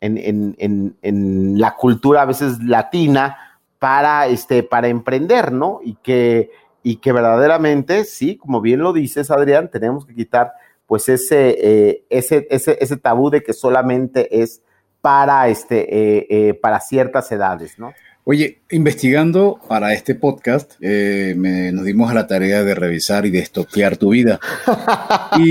en, 0.00 0.57
en, 1.02 1.59
la 1.59 1.76
cultura 1.76 2.23
a 2.23 2.26
veces 2.26 2.59
latina 2.62 3.37
para, 3.78 4.26
este, 4.26 4.62
para 4.62 4.88
emprender, 4.88 5.52
¿no? 5.52 5.81
Y 5.83 5.95
que 5.97 6.50
y 6.87 6.99
que 6.99 7.11
verdaderamente, 7.11 8.05
sí, 8.05 8.37
como 8.37 8.61
bien 8.61 8.78
lo 8.78 8.93
dices, 8.93 9.33
Adrián, 9.33 9.69
tenemos 9.73 10.07
que 10.07 10.14
quitar 10.14 10.52
pues 10.87 11.09
ese, 11.09 11.57
eh, 11.59 12.05
ese, 12.11 12.47
ese, 12.49 12.78
ese, 12.81 12.97
tabú 12.97 13.28
de 13.28 13.43
que 13.43 13.52
solamente 13.52 14.40
es 14.40 14.62
para, 15.00 15.49
este, 15.49 15.81
eh, 15.81 16.26
eh, 16.31 16.55
para 16.55 16.78
ciertas 16.78 17.33
edades, 17.33 17.76
¿no? 17.76 17.93
Oye, 18.23 18.61
investigando 18.71 19.59
para 19.69 19.95
este 19.95 20.14
podcast, 20.14 20.78
me, 20.78 21.73
nos 21.73 21.85
dimos 21.85 22.09
a 22.09 22.14
la 22.14 22.28
tarea 22.28 22.62
de 22.62 22.76
revisar 22.76 23.26
y 23.26 23.31
de 23.31 23.40
estoquear 23.40 23.97
tu 23.97 24.11
vida. 24.11 24.38
y, 25.38 25.50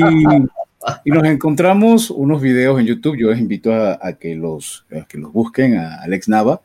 y, 1.04 1.12
nos 1.12 1.24
encontramos 1.26 2.12
unos 2.12 2.42
videos 2.42 2.80
en 2.80 2.86
YouTube. 2.86 3.18
Yo 3.18 3.32
les 3.32 3.40
invito 3.40 3.74
a, 3.74 4.00
a, 4.02 4.14
que, 4.14 4.36
los, 4.36 4.86
a 4.90 5.06
que 5.06 5.18
los 5.18 5.34
busquen, 5.34 5.80
a 5.80 5.96
Alex 5.96 6.30
Nava. 6.30 6.62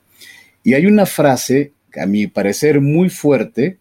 Y 0.62 0.74
hay 0.74 0.86
una 0.86 1.06
frase, 1.06 1.72
a 2.00 2.06
mi 2.06 2.28
parecer, 2.28 2.80
muy 2.80 3.08
fuerte, 3.08 3.79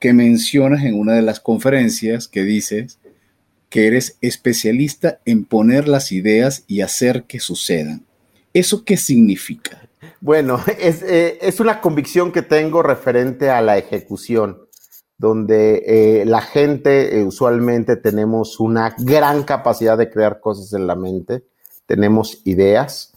que 0.00 0.12
mencionas 0.14 0.82
en 0.82 0.98
una 0.98 1.14
de 1.14 1.22
las 1.22 1.38
conferencias 1.38 2.26
que 2.26 2.42
dices 2.42 2.98
que 3.68 3.86
eres 3.86 4.16
especialista 4.20 5.20
en 5.24 5.44
poner 5.44 5.86
las 5.86 6.10
ideas 6.10 6.64
y 6.66 6.80
hacer 6.80 7.24
que 7.24 7.38
sucedan. 7.38 8.04
¿Eso 8.52 8.84
qué 8.84 8.96
significa? 8.96 9.88
Bueno, 10.20 10.58
es, 10.80 11.02
eh, 11.02 11.38
una 11.60 11.80
convicción 11.80 12.32
que 12.32 12.42
tengo 12.42 12.82
referente 12.82 13.50
a 13.50 13.60
la 13.60 13.78
ejecución, 13.78 14.58
donde 15.18 15.84
eh, 15.86 16.24
la 16.24 16.40
gente 16.40 17.18
eh, 17.18 17.24
usualmente 17.24 17.96
tenemos 17.96 18.58
una 18.58 18.96
gran 18.98 19.44
capacidad 19.44 19.98
de 19.98 20.10
crear 20.10 20.40
cosas 20.40 20.72
en 20.72 20.86
la 20.86 20.96
mente, 20.96 21.44
tenemos 21.86 22.40
ideas, 22.44 23.12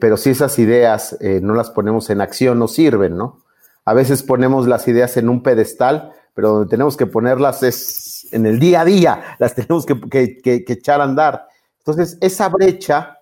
pero 0.00 0.16
si 0.16 0.30
esas 0.30 0.58
ideas 0.58 1.16
no 1.20 1.54
las 1.54 1.70
ponemos 1.70 2.10
en 2.10 2.20
acción, 2.20 2.58
no 2.58 2.66
sirven, 2.66 3.16
¿no? 3.16 3.44
A 3.88 3.94
veces 3.94 4.22
ponemos 4.22 4.68
las 4.68 4.86
ideas 4.86 5.16
en 5.16 5.30
un 5.30 5.42
pedestal, 5.42 6.12
pero 6.34 6.50
donde 6.50 6.68
tenemos 6.68 6.94
que 6.94 7.06
ponerlas 7.06 7.62
es 7.62 8.28
en 8.32 8.44
el 8.44 8.58
día 8.58 8.82
a 8.82 8.84
día, 8.84 9.36
las 9.38 9.54
tenemos 9.54 9.86
que, 9.86 10.62
echar 10.68 11.00
a 11.00 11.04
andar. 11.04 11.46
Entonces, 11.78 12.18
esa 12.20 12.50
brecha 12.50 13.20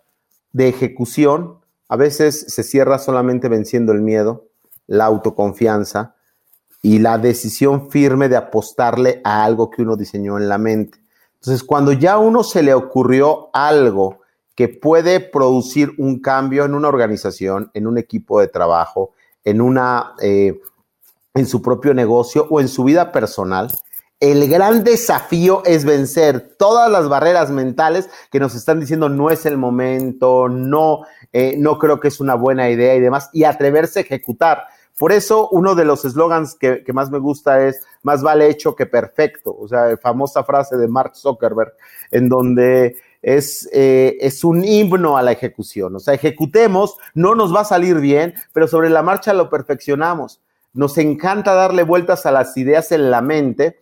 de 0.50 0.68
ejecución 0.68 1.60
a 1.88 1.94
veces 1.94 2.46
se 2.48 2.64
cierra 2.64 2.98
solamente 2.98 3.48
venciendo 3.48 3.92
el 3.92 4.02
miedo, 4.02 4.48
la 4.88 5.04
autoconfianza 5.04 6.16
y 6.82 6.98
la 6.98 7.18
decisión 7.18 7.88
firme 7.88 8.28
de 8.28 8.36
apostarle 8.36 9.20
a 9.22 9.44
algo 9.44 9.70
que 9.70 9.82
uno 9.82 9.96
diseñó 9.96 10.36
en 10.36 10.48
la 10.48 10.58
mente. 10.58 10.98
Entonces, 11.34 11.62
cuando 11.62 11.92
ya 11.92 12.14
a 12.14 12.18
uno 12.18 12.42
se 12.42 12.64
le 12.64 12.74
ocurrió 12.74 13.50
algo 13.52 14.18
que 14.56 14.66
puede 14.66 15.20
producir 15.20 15.92
un 15.98 16.20
cambio 16.20 16.64
en 16.64 16.74
una 16.74 16.88
organización, 16.88 17.70
en 17.72 17.86
un 17.86 17.98
equipo 17.98 18.40
de 18.40 18.48
trabajo, 18.48 19.12
en 19.46 19.60
una, 19.60 20.14
eh, 20.20 20.60
en 21.34 21.46
su 21.46 21.62
propio 21.62 21.94
negocio 21.94 22.46
o 22.50 22.60
en 22.60 22.68
su 22.68 22.84
vida 22.84 23.12
personal. 23.12 23.70
El 24.18 24.48
gran 24.48 24.82
desafío 24.82 25.62
es 25.64 25.84
vencer 25.84 26.56
todas 26.58 26.90
las 26.90 27.08
barreras 27.08 27.50
mentales 27.50 28.10
que 28.30 28.40
nos 28.40 28.54
están 28.54 28.80
diciendo 28.80 29.08
no 29.08 29.30
es 29.30 29.46
el 29.46 29.56
momento, 29.56 30.48
no, 30.48 31.02
eh, 31.32 31.54
no 31.58 31.78
creo 31.78 32.00
que 32.00 32.08
es 32.08 32.18
una 32.18 32.34
buena 32.34 32.68
idea 32.70 32.94
y 32.96 33.00
demás, 33.00 33.30
y 33.32 33.44
atreverse 33.44 34.00
a 34.00 34.02
ejecutar. 34.02 34.64
Por 34.98 35.12
eso 35.12 35.48
uno 35.50 35.74
de 35.74 35.84
los 35.84 36.04
eslogans 36.04 36.54
que, 36.54 36.82
que, 36.82 36.92
más 36.94 37.10
me 37.10 37.18
gusta 37.18 37.66
es 37.66 37.82
más 38.02 38.22
vale 38.22 38.48
hecho 38.48 38.74
que 38.74 38.86
perfecto, 38.86 39.54
o 39.56 39.68
sea, 39.68 39.96
famosa 39.98 40.42
frase 40.42 40.76
de 40.78 40.88
Mark 40.88 41.14
Zuckerberg, 41.14 41.74
en 42.10 42.30
donde 42.30 42.96
es, 43.26 43.68
eh, 43.72 44.18
es 44.20 44.44
un 44.44 44.64
himno 44.64 45.16
a 45.16 45.22
la 45.22 45.32
ejecución. 45.32 45.96
O 45.96 45.98
sea, 45.98 46.14
ejecutemos, 46.14 46.96
no 47.12 47.34
nos 47.34 47.52
va 47.52 47.62
a 47.62 47.64
salir 47.64 47.98
bien, 47.98 48.34
pero 48.52 48.68
sobre 48.68 48.88
la 48.88 49.02
marcha 49.02 49.34
lo 49.34 49.50
perfeccionamos. 49.50 50.40
Nos 50.72 50.96
encanta 50.96 51.52
darle 51.54 51.82
vueltas 51.82 52.24
a 52.24 52.30
las 52.30 52.56
ideas 52.56 52.92
en 52.92 53.10
la 53.10 53.22
mente, 53.22 53.80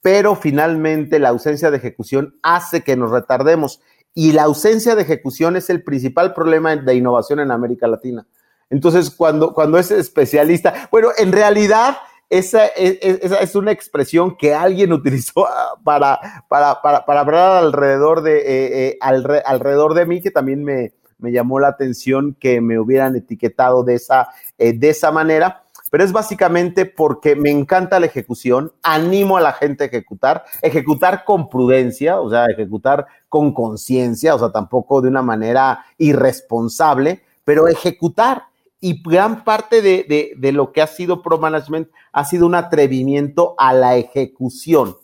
pero 0.00 0.36
finalmente 0.36 1.18
la 1.18 1.30
ausencia 1.30 1.72
de 1.72 1.78
ejecución 1.78 2.36
hace 2.44 2.82
que 2.84 2.94
nos 2.94 3.10
retardemos. 3.10 3.80
Y 4.14 4.30
la 4.30 4.44
ausencia 4.44 4.94
de 4.94 5.02
ejecución 5.02 5.56
es 5.56 5.70
el 5.70 5.82
principal 5.82 6.32
problema 6.32 6.76
de 6.76 6.94
innovación 6.94 7.40
en 7.40 7.50
América 7.50 7.88
Latina. 7.88 8.24
Entonces, 8.70 9.10
cuando, 9.10 9.54
cuando 9.54 9.76
es 9.76 9.90
especialista, 9.90 10.88
bueno, 10.92 11.08
en 11.18 11.32
realidad 11.32 11.96
esa, 12.30 12.66
es 12.66 13.54
una 13.54 13.72
expresión 13.72 14.36
que 14.36 14.54
alguien 14.54 14.92
utilizó 14.94 15.46
ah, 15.46 15.74
para, 15.82 16.44
para, 16.48 16.80
para, 16.80 17.20
hablar 17.20 17.64
alrededor 17.64 18.22
de, 18.22 18.38
eh, 18.38 18.88
eh, 18.88 18.98
alrededor 19.00 19.94
de 19.94 20.06
mí, 20.06 20.20
que 20.20 20.30
también 20.30 20.64
me, 20.64 20.92
llamó 21.20 21.58
la 21.58 21.68
atención 21.68 22.36
que 22.38 22.60
me 22.60 22.78
hubieran 22.78 23.16
etiquetado 23.16 23.82
de 23.82 23.94
esa, 23.94 24.28
eh, 24.58 24.72
de 24.74 24.90
esa 24.90 25.10
manera. 25.10 25.62
Pero 25.90 26.02
es 26.02 26.12
básicamente 26.12 26.86
porque 26.86 27.36
me 27.36 27.50
encanta 27.50 28.00
la 28.00 28.06
ejecución, 28.06 28.72
animo 28.82 29.36
a 29.36 29.40
la 29.40 29.52
gente 29.52 29.84
a 29.84 29.86
ejecutar, 29.86 30.44
ejecutar 30.60 31.24
con 31.24 31.48
prudencia, 31.48 32.20
o 32.20 32.28
sea, 32.28 32.46
ejecutar 32.46 33.06
con 33.28 33.54
conciencia, 33.54 34.34
o 34.34 34.38
sea, 34.40 34.50
tampoco 34.50 35.00
de 35.00 35.08
una 35.08 35.22
manera 35.22 35.84
irresponsable, 35.96 37.22
pero 37.44 37.68
ejecutar 37.68 38.46
y 38.84 39.00
gran 39.02 39.44
parte 39.44 39.80
de, 39.80 40.52
lo 40.52 40.70
que 40.70 40.82
ha 40.82 40.86
sido 40.86 41.22
Pro 41.22 41.38
Management 41.38 41.88
ha 42.12 42.22
sido 42.26 42.44
un 42.44 42.54
atrevimiento 42.54 43.54
a 43.56 43.72
la 43.72 43.96
ejecución, 43.96 44.98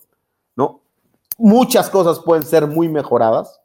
¿no? 0.54 0.82
Muchas 1.38 1.88
cosas 1.88 2.18
pueden 2.18 2.42
ser 2.42 2.66
muy 2.66 2.90
mejoradas, 2.90 3.62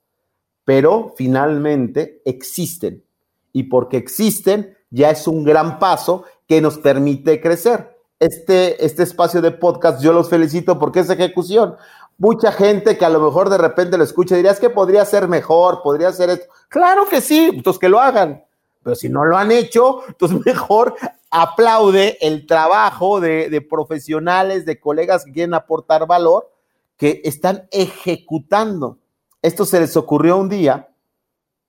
pero 0.64 1.14
finalmente 1.18 2.22
existen. 2.24 3.04
Y 3.52 3.64
porque 3.64 3.98
existen, 3.98 4.78
ya 4.90 5.10
es 5.10 5.28
un 5.28 5.44
gran 5.44 5.80
paso 5.80 6.24
que 6.48 6.62
nos 6.62 6.78
permite 6.78 7.42
crecer. 7.42 7.98
Este, 8.18 8.86
este 8.86 9.04
espacio 9.04 9.42
de 9.42 9.52
podcast, 9.52 10.02
yo 10.02 10.14
los 10.14 10.30
felicito 10.30 10.80
porque 10.80 11.02
es 11.02 11.10
ejecución. 11.10 11.76
Mucha 12.18 12.54
gente 12.54 12.98
que 12.98 13.04
a 13.04 13.10
lo 13.10 13.20
mejor 13.20 13.50
de 13.50 13.58
repente 13.58 13.98
lo 13.98 14.06
escucha 14.06 14.38
diría, 14.38 14.52
es 14.52 14.62
que 14.62 14.70
podría 14.70 15.04
ser 15.04 15.28
mejor, 15.28 15.82
podría 15.84 16.14
ser 16.14 16.30
esto. 16.30 16.46
Claro 16.70 17.06
que 17.06 17.20
sí, 17.20 17.50
entonces 17.52 17.82
que 17.82 17.90
lo 17.90 18.00
hagan 18.00 18.45
pero 18.86 18.96
si 18.96 19.10
no 19.10 19.26
lo 19.26 19.36
han 19.36 19.52
hecho, 19.52 20.04
entonces 20.08 20.40
mejor 20.46 20.94
aplaude 21.32 22.20
el 22.22 22.46
trabajo 22.46 23.20
de, 23.20 23.66
profesionales, 23.68 24.64
de 24.64 24.80
colegas 24.80 25.26
que 25.26 25.32
quieren 25.32 25.56
aportar 25.56 26.06
valor, 26.06 26.52
que 26.96 27.20
están 27.24 27.68
ejecutando. 27.72 29.00
Esto 29.42 29.66
se 29.66 29.80
les 29.80 29.98
ocurrió 29.98 30.38
un 30.38 30.50
día, 30.50 30.90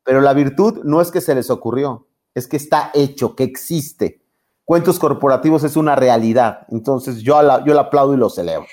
pero 0.04 0.20
la 0.20 0.34
virtud 0.34 0.84
no 0.84 1.00
es 1.00 1.10
que 1.10 1.22
se 1.22 1.34
les 1.34 1.48
ocurrió, 1.48 2.06
es 2.34 2.46
que 2.46 2.58
está 2.58 2.90
hecho, 2.92 3.34
que 3.34 3.44
existe. 3.44 4.20
Cuentos 4.66 4.98
corporativos 4.98 5.64
es 5.64 5.74
una 5.76 5.96
realidad. 5.96 6.66
Entonces 6.68 7.22
yo, 7.22 7.40
la, 7.40 7.64
yo 7.64 7.72
la 7.72 7.82
aplaudo 7.82 8.12
y 8.12 8.18
lo 8.18 8.28
celebro. 8.28 8.66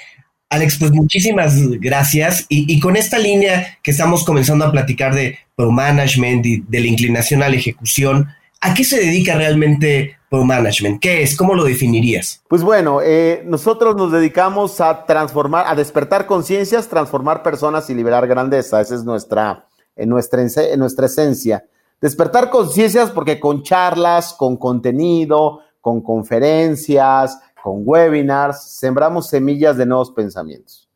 Alex, 0.53 0.77
pues 0.77 0.91
muchísimas 0.91 1.55
gracias. 1.79 2.45
Y, 2.48 2.79
con 2.79 2.95
esta 2.95 3.17
línea 3.17 3.79
que 3.81 3.89
estamos 3.89 4.24
comenzando 4.24 4.65
a 4.65 4.72
platicar 4.72 5.15
de 5.15 5.39
Pro 5.55 5.72
Management 5.72 6.45
y 6.45 6.62
de 6.62 6.79
la 6.79 6.86
inclinación 6.86 7.41
a 7.41 7.50
la 7.50 7.55
ejecución, 7.55 8.27
¿a 8.62 8.75
qué 8.75 8.83
se 8.83 9.00
dedica 9.00 9.36
realmente 9.36 10.15
Pro 10.29 10.45
Management? 10.45 11.01
¿Qué 11.01 11.24
es? 11.24 11.36
¿Cómo 11.36 11.55
lo 11.55 11.63
definirías? 11.63 12.43
Pues 12.48 12.62
bueno, 12.62 13.01
eh, 13.01 13.41
nosotros 13.45 13.95
nos 13.95 14.12
dedicamos 14.12 14.79
a 14.79 15.07
transformar, 15.07 15.65
a 15.67 15.74
despertar 15.74 16.27
conciencias, 16.27 16.88
transformar 16.88 17.41
personas 17.41 17.89
y 17.89 17.95
liberar 17.95 18.27
grandeza. 18.27 18.79
Esa 18.79 18.93
es 18.93 19.03
nuestra, 19.03 19.65
en 19.95 20.10
nuestra, 20.10 20.43
en 20.43 20.79
nuestra 20.79 21.07
esencia. 21.07 21.65
Despertar 22.00 22.51
conciencias 22.51 23.10
porque 23.10 23.39
con 23.39 23.63
charlas, 23.63 24.36
con 24.38 24.57
contenido, 24.57 25.62
con 25.81 26.01
conferencias, 26.01 27.39
con 27.63 27.84
webinars, 27.86 28.62
sembramos 28.62 29.29
semillas 29.29 29.77
de 29.77 29.86
nuevos 29.86 30.12
pensamientos. 30.12 30.89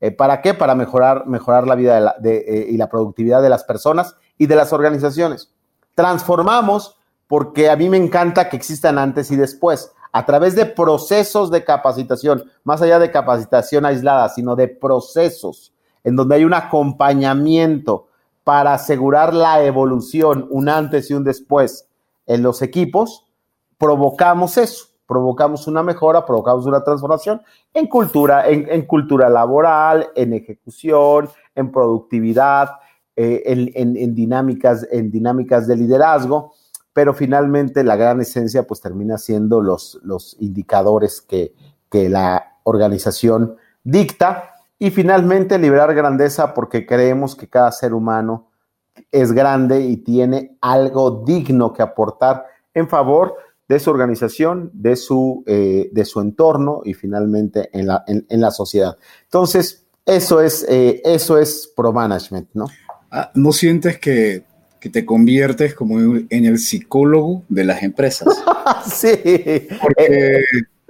Eh, 0.00 0.12
¿Para 0.12 0.40
qué? 0.40 0.54
Para 0.54 0.76
mejorar, 0.76 1.26
mejorar 1.26 1.66
la 1.66 1.74
vida 1.74 2.14
eh, 2.24 2.66
y 2.70 2.76
la 2.76 2.88
productividad 2.88 3.42
de 3.42 3.48
las 3.48 3.64
personas 3.64 4.14
y 4.38 4.46
de 4.46 4.54
las 4.54 4.72
organizaciones. 4.72 5.52
Transformamos 5.96 6.96
porque 7.26 7.68
a 7.68 7.74
mí 7.74 7.88
me 7.88 7.96
encanta 7.96 8.48
que 8.48 8.56
existan 8.56 8.98
antes 8.98 9.32
y 9.32 9.36
después, 9.36 9.90
a 10.12 10.24
través 10.24 10.54
de 10.54 10.64
procesos 10.64 11.50
de 11.50 11.64
capacitación, 11.64 12.44
más 12.62 12.80
allá 12.82 13.00
de 13.00 13.10
capacitación 13.10 13.84
aislada, 13.84 14.28
sino 14.28 14.54
de 14.54 14.68
procesos 14.68 15.72
en 16.04 16.14
donde 16.14 16.36
hay 16.36 16.44
un 16.44 16.54
acompañamiento 16.54 18.06
para 18.44 18.74
asegurar 18.74 19.34
la 19.34 19.64
evolución, 19.64 20.46
un 20.50 20.68
antes 20.68 21.10
y 21.10 21.14
un 21.14 21.24
después 21.24 21.88
en 22.26 22.44
los 22.44 22.62
equipos, 22.62 23.26
provocamos 23.76 24.56
eso, 24.56 24.91
provocamos 25.06 25.66
una 25.66 25.82
mejora, 25.82 26.24
provocamos 26.24 26.66
una 26.66 26.82
transformación 26.82 27.42
en 27.74 27.86
cultura, 27.86 28.48
en, 28.48 28.82
cultura 28.86 29.28
laboral, 29.28 30.08
en 30.14 30.32
ejecución, 30.32 31.28
en 31.54 31.70
productividad, 31.70 32.70
eh, 33.16 33.42
en, 33.44 34.14
dinámicas, 34.14 34.86
en 34.90 35.10
dinámicas 35.10 35.66
de 35.66 35.76
liderazgo, 35.76 36.52
pero 36.92 37.14
finalmente 37.14 37.84
la 37.84 37.96
gran 37.96 38.20
esencia 38.20 38.66
pues 38.66 38.80
termina 38.80 39.18
siendo 39.18 39.60
los, 39.60 39.98
los 40.02 40.36
indicadores 40.40 41.20
que, 41.20 41.54
que 41.90 42.08
la 42.08 42.58
organización 42.64 43.56
dicta. 43.84 44.50
Y 44.78 44.90
finalmente, 44.90 45.58
liberar 45.58 45.94
grandeza 45.94 46.54
porque 46.54 46.86
creemos 46.86 47.36
que 47.36 47.48
cada 47.48 47.70
ser 47.70 47.94
humano 47.94 48.48
es 49.10 49.32
grande 49.32 49.82
y 49.82 49.98
tiene 49.98 50.56
algo 50.60 51.22
digno 51.24 51.72
que 51.72 51.82
aportar 51.82 52.46
en 52.74 52.88
favor 52.88 53.36
de 53.72 53.80
su 53.80 53.88
organización, 53.88 54.70
de 54.74 54.96
su, 54.96 55.42
eh, 55.46 55.88
de 55.90 56.04
su 56.04 56.20
entorno 56.20 56.82
y 56.84 56.92
finalmente 56.92 57.70
en 57.72 57.86
la, 57.86 58.04
en, 58.06 58.40
la 58.40 58.50
sociedad. 58.50 58.98
Entonces, 59.24 59.84
eso 60.04 60.42
es, 60.42 60.66
eh, 60.68 61.00
eso 61.06 61.38
es 61.38 61.72
pro 61.74 61.90
management, 61.90 62.48
¿no? 62.52 62.66
Ah, 63.10 63.30
¿No 63.34 63.50
sientes 63.50 63.98
que, 63.98 64.42
que, 64.78 64.90
te 64.90 65.06
conviertes 65.06 65.74
como 65.74 65.98
en 65.98 66.44
el 66.44 66.58
psicólogo 66.58 67.44
de 67.48 67.64
las 67.64 67.82
empresas? 67.82 68.28
sí. 68.92 69.08
Porque 69.80 70.44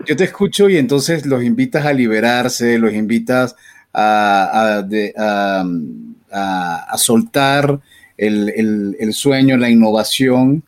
yo 0.05 0.17
te 0.17 0.25
escucho 0.25 0.69
y 0.69 0.77
entonces 0.77 1.25
los 1.25 1.45
invitas 1.45 1.87
a 1.87 1.93
liberarse, 1.93 2.79
los 2.79 2.93
invitas 2.93 3.55
a, 3.95 4.85
soltar 6.97 7.79
el, 8.17 9.12
sueño, 9.12 9.57
la 9.57 9.71
innovación, 9.71 10.65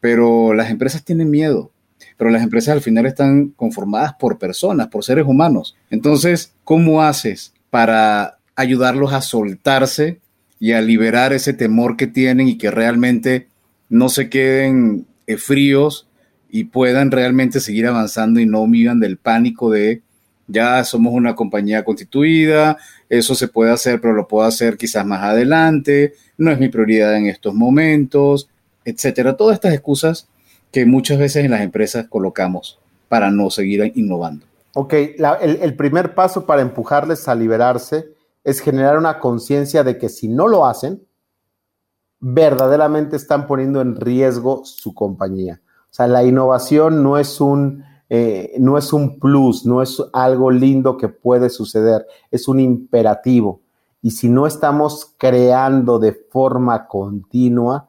pero 0.00 0.54
las 0.54 0.70
empresas 0.70 1.04
tienen 1.04 1.30
miedo. 1.30 1.70
Pero 2.16 2.30
las 2.30 2.42
empresas 2.42 2.72
al 2.74 2.80
final 2.80 3.06
están 3.06 3.48
conformadas 3.50 4.14
por 4.14 4.38
personas, 4.38 4.88
por 4.88 5.04
seres 5.04 5.26
humanos. 5.26 5.76
Entonces, 5.90 6.52
¿cómo 6.64 7.02
haces 7.02 7.52
para 7.70 8.38
ayudarlos 8.56 9.12
a 9.12 9.20
soltarse 9.20 10.20
y 10.58 10.72
a 10.72 10.80
liberar 10.80 11.32
ese 11.32 11.52
temor 11.52 11.96
que 11.96 12.06
tienen 12.06 12.48
y 12.48 12.58
que 12.58 12.70
realmente 12.70 13.46
no 13.88 14.08
se 14.08 14.28
queden 14.28 15.06
eh, 15.26 15.36
fríos 15.36 16.08
y 16.50 16.64
puedan 16.64 17.10
realmente 17.10 17.60
seguir 17.60 17.86
avanzando 17.86 18.40
y 18.40 18.46
no 18.46 18.66
vivan 18.66 19.00
del 19.00 19.16
pánico 19.16 19.70
de 19.70 20.02
ya 20.48 20.82
somos 20.82 21.12
una 21.12 21.34
compañía 21.34 21.84
constituida, 21.84 22.78
eso 23.08 23.34
se 23.34 23.48
puede 23.48 23.70
hacer, 23.70 24.00
pero 24.00 24.14
lo 24.14 24.26
puedo 24.26 24.46
hacer 24.46 24.78
quizás 24.78 25.04
más 25.04 25.22
adelante, 25.22 26.14
no 26.38 26.50
es 26.50 26.58
mi 26.58 26.68
prioridad 26.68 27.14
en 27.16 27.26
estos 27.26 27.54
momentos, 27.54 28.48
etcétera. 28.88 29.36
Todas 29.36 29.54
estas 29.54 29.74
excusas 29.74 30.28
que 30.70 30.86
muchas 30.86 31.18
veces 31.18 31.44
en 31.44 31.50
las 31.50 31.60
empresas 31.60 32.06
colocamos 32.08 32.78
para 33.08 33.30
no 33.30 33.50
seguir 33.50 33.92
innovando. 33.94 34.46
Ok, 34.74 34.94
el, 35.40 35.76
primer 35.76 36.14
paso 36.14 36.46
para 36.46 36.62
empujarles 36.62 37.26
a 37.28 37.34
liberarse 37.34 38.12
es 38.44 38.60
generar 38.60 38.98
una 38.98 39.18
conciencia 39.18 39.82
de 39.82 39.98
que 39.98 40.08
si 40.08 40.28
no 40.28 40.46
lo 40.46 40.66
hacen, 40.66 41.02
verdaderamente 42.20 43.16
están 43.16 43.46
poniendo 43.46 43.80
en 43.80 43.96
riesgo 43.96 44.64
su 44.64 44.94
compañía. 44.94 45.60
O 45.90 45.94
sea, 45.94 46.06
la 46.06 46.24
innovación 46.24 47.02
no 47.02 47.18
es 47.18 47.40
un 47.40 47.84
eh, 48.10 48.54
no 48.58 48.78
es 48.78 48.94
un 48.94 49.18
plus, 49.18 49.66
no 49.66 49.82
es 49.82 50.02
algo 50.14 50.50
lindo 50.50 50.96
que 50.96 51.08
puede 51.08 51.50
suceder, 51.50 52.06
es 52.30 52.48
un 52.48 52.58
imperativo. 52.58 53.60
Y 54.00 54.12
si 54.12 54.28
no 54.30 54.46
estamos 54.46 55.12
creando 55.18 55.98
de 55.98 56.12
forma 56.12 56.86
continua, 56.86 57.88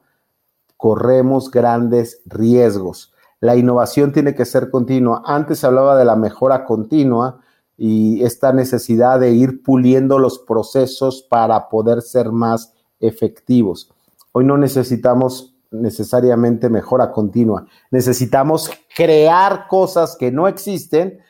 corremos 0.80 1.50
grandes 1.50 2.22
riesgos. 2.24 3.12
La 3.38 3.54
innovación 3.54 4.12
tiene 4.12 4.34
que 4.34 4.46
ser 4.46 4.70
continua. 4.70 5.22
Antes 5.26 5.62
hablaba 5.62 5.96
de 5.98 6.06
la 6.06 6.16
mejora 6.16 6.64
continua 6.64 7.40
y 7.76 8.24
esta 8.24 8.54
necesidad 8.54 9.20
de 9.20 9.32
ir 9.32 9.62
puliendo 9.62 10.18
los 10.18 10.38
procesos 10.38 11.22
para 11.28 11.68
poder 11.68 12.00
ser 12.00 12.32
más 12.32 12.72
efectivos. 12.98 13.92
Hoy 14.32 14.44
no 14.44 14.56
necesitamos 14.56 15.54
necesariamente 15.70 16.70
mejora 16.70 17.12
continua. 17.12 17.66
Necesitamos 17.90 18.70
crear 18.96 19.68
cosas 19.68 20.16
que 20.18 20.32
no 20.32 20.48
existen, 20.48 21.20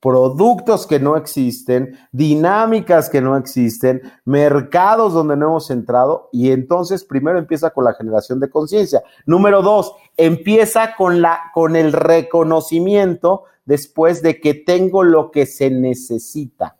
productos 0.00 0.86
que 0.86 1.00
no 1.00 1.16
existen, 1.16 1.98
dinámicas 2.12 3.10
que 3.10 3.20
no 3.20 3.36
existen, 3.36 4.02
mercados 4.24 5.12
donde 5.12 5.36
no 5.36 5.46
hemos 5.46 5.70
entrado 5.70 6.28
y 6.32 6.52
entonces 6.52 7.04
primero 7.04 7.38
empieza 7.38 7.70
con 7.70 7.84
la 7.84 7.94
generación 7.94 8.40
de 8.40 8.50
conciencia. 8.50 9.02
Número 9.26 9.62
dos, 9.62 9.92
empieza 10.16 10.94
con 10.96 11.20
la 11.20 11.50
con 11.52 11.74
el 11.74 11.92
reconocimiento 11.92 13.44
después 13.64 14.22
de 14.22 14.40
que 14.40 14.54
tengo 14.54 15.02
lo 15.02 15.30
que 15.30 15.46
se 15.46 15.70
necesita 15.70 16.76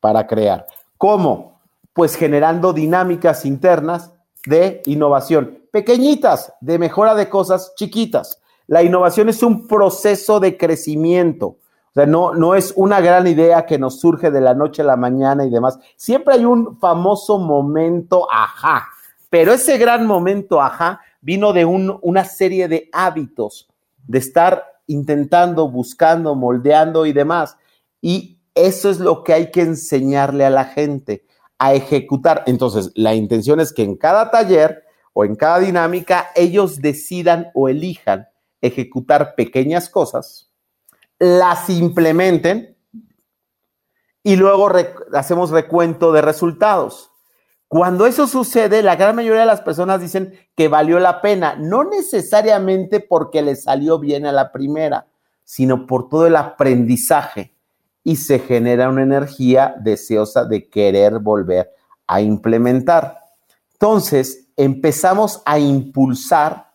para 0.00 0.26
crear. 0.26 0.66
¿Cómo? 0.98 1.60
Pues 1.92 2.16
generando 2.16 2.72
dinámicas 2.72 3.46
internas 3.46 4.12
de 4.46 4.82
innovación 4.86 5.66
pequeñitas, 5.76 6.54
de 6.62 6.78
mejora 6.78 7.14
de 7.14 7.28
cosas 7.28 7.74
chiquitas. 7.76 8.40
La 8.66 8.82
innovación 8.82 9.28
es 9.28 9.42
un 9.42 9.68
proceso 9.68 10.40
de 10.40 10.56
crecimiento. 10.56 11.58
O 11.96 11.98
sea, 11.98 12.04
no, 12.04 12.34
no 12.34 12.54
es 12.54 12.74
una 12.76 13.00
gran 13.00 13.26
idea 13.26 13.64
que 13.64 13.78
nos 13.78 14.00
surge 14.00 14.30
de 14.30 14.42
la 14.42 14.52
noche 14.52 14.82
a 14.82 14.84
la 14.84 14.96
mañana 14.96 15.46
y 15.46 15.50
demás. 15.50 15.78
Siempre 15.96 16.34
hay 16.34 16.44
un 16.44 16.78
famoso 16.78 17.38
momento 17.38 18.28
ajá, 18.30 18.86
pero 19.30 19.54
ese 19.54 19.78
gran 19.78 20.06
momento 20.06 20.60
ajá 20.60 21.00
vino 21.22 21.54
de 21.54 21.64
una 21.64 22.26
serie 22.26 22.68
de 22.68 22.90
hábitos, 22.92 23.70
de 24.06 24.18
estar 24.18 24.62
intentando, 24.86 25.70
buscando, 25.70 26.34
moldeando 26.34 27.06
y 27.06 27.14
demás. 27.14 27.56
Y 28.02 28.40
eso 28.54 28.90
es 28.90 29.00
lo 29.00 29.24
que 29.24 29.32
hay 29.32 29.50
que 29.50 29.62
enseñarle 29.62 30.44
a 30.44 30.50
la 30.50 30.66
gente, 30.66 31.24
a 31.56 31.72
ejecutar. 31.72 32.42
Entonces, 32.44 32.92
la 32.94 33.14
intención 33.14 33.58
es 33.58 33.72
que 33.72 33.84
en 33.84 33.96
cada 33.96 34.30
taller 34.30 34.84
o 35.14 35.24
en 35.24 35.34
cada 35.34 35.60
dinámica 35.60 36.26
ellos 36.34 36.82
decidan 36.82 37.50
o 37.54 37.70
elijan 37.70 38.28
ejecutar 38.60 39.34
pequeñas 39.34 39.88
cosas, 39.88 40.50
las 41.18 41.70
implementen 41.70 42.76
y 44.22 44.36
luego 44.36 44.70
hacemos 45.12 45.50
recuento 45.50 46.12
de 46.12 46.22
resultados. 46.22 47.10
Cuando 47.68 48.06
eso 48.06 48.26
sucede, 48.26 48.82
la 48.82 48.96
gran 48.96 49.16
mayoría 49.16 49.40
de 49.40 49.46
las 49.46 49.60
personas 49.60 50.00
dicen 50.00 50.38
que 50.54 50.68
valió 50.68 51.00
la 51.00 51.20
pena, 51.20 51.56
no 51.56 51.84
necesariamente 51.84 53.00
porque 53.00 53.42
les 53.42 53.64
salió 53.64 53.98
bien 53.98 54.24
a 54.26 54.32
la 54.32 54.52
primera, 54.52 55.06
sino 55.44 55.86
por 55.86 56.08
todo 56.08 56.26
el 56.26 56.36
aprendizaje 56.36 57.54
y 58.04 58.16
se 58.16 58.38
genera 58.38 58.88
una 58.88 59.02
energía 59.02 59.74
deseosa 59.80 60.44
de 60.44 60.68
querer 60.68 61.18
volver 61.18 61.72
a 62.06 62.20
implementar. 62.20 63.20
Entonces, 63.72 64.48
empezamos 64.56 65.42
a 65.44 65.58
impulsar 65.58 66.65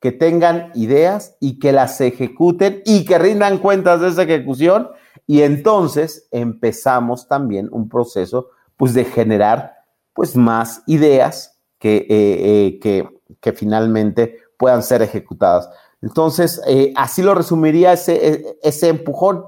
que 0.00 0.12
tengan 0.12 0.72
ideas 0.74 1.36
y 1.40 1.58
que 1.58 1.72
las 1.72 2.00
ejecuten 2.00 2.82
y 2.84 3.04
que 3.04 3.18
rindan 3.18 3.58
cuentas 3.58 4.00
de 4.00 4.08
esa 4.08 4.22
ejecución 4.22 4.88
y 5.26 5.42
entonces 5.42 6.26
empezamos 6.30 7.28
también 7.28 7.68
un 7.70 7.88
proceso 7.88 8.48
pues 8.76 8.94
de 8.94 9.04
generar 9.04 9.76
pues 10.12 10.36
más 10.36 10.82
ideas 10.86 11.60
que, 11.78 11.98
eh, 11.98 12.06
eh, 12.08 12.78
que, 12.80 13.08
que, 13.40 13.52
finalmente 13.52 14.38
puedan 14.58 14.82
ser 14.82 15.02
ejecutadas. 15.02 15.70
Entonces, 16.02 16.60
eh, 16.66 16.92
así 16.96 17.22
lo 17.22 17.34
resumiría 17.34 17.92
ese, 17.92 18.58
ese 18.62 18.88
empujón. 18.88 19.44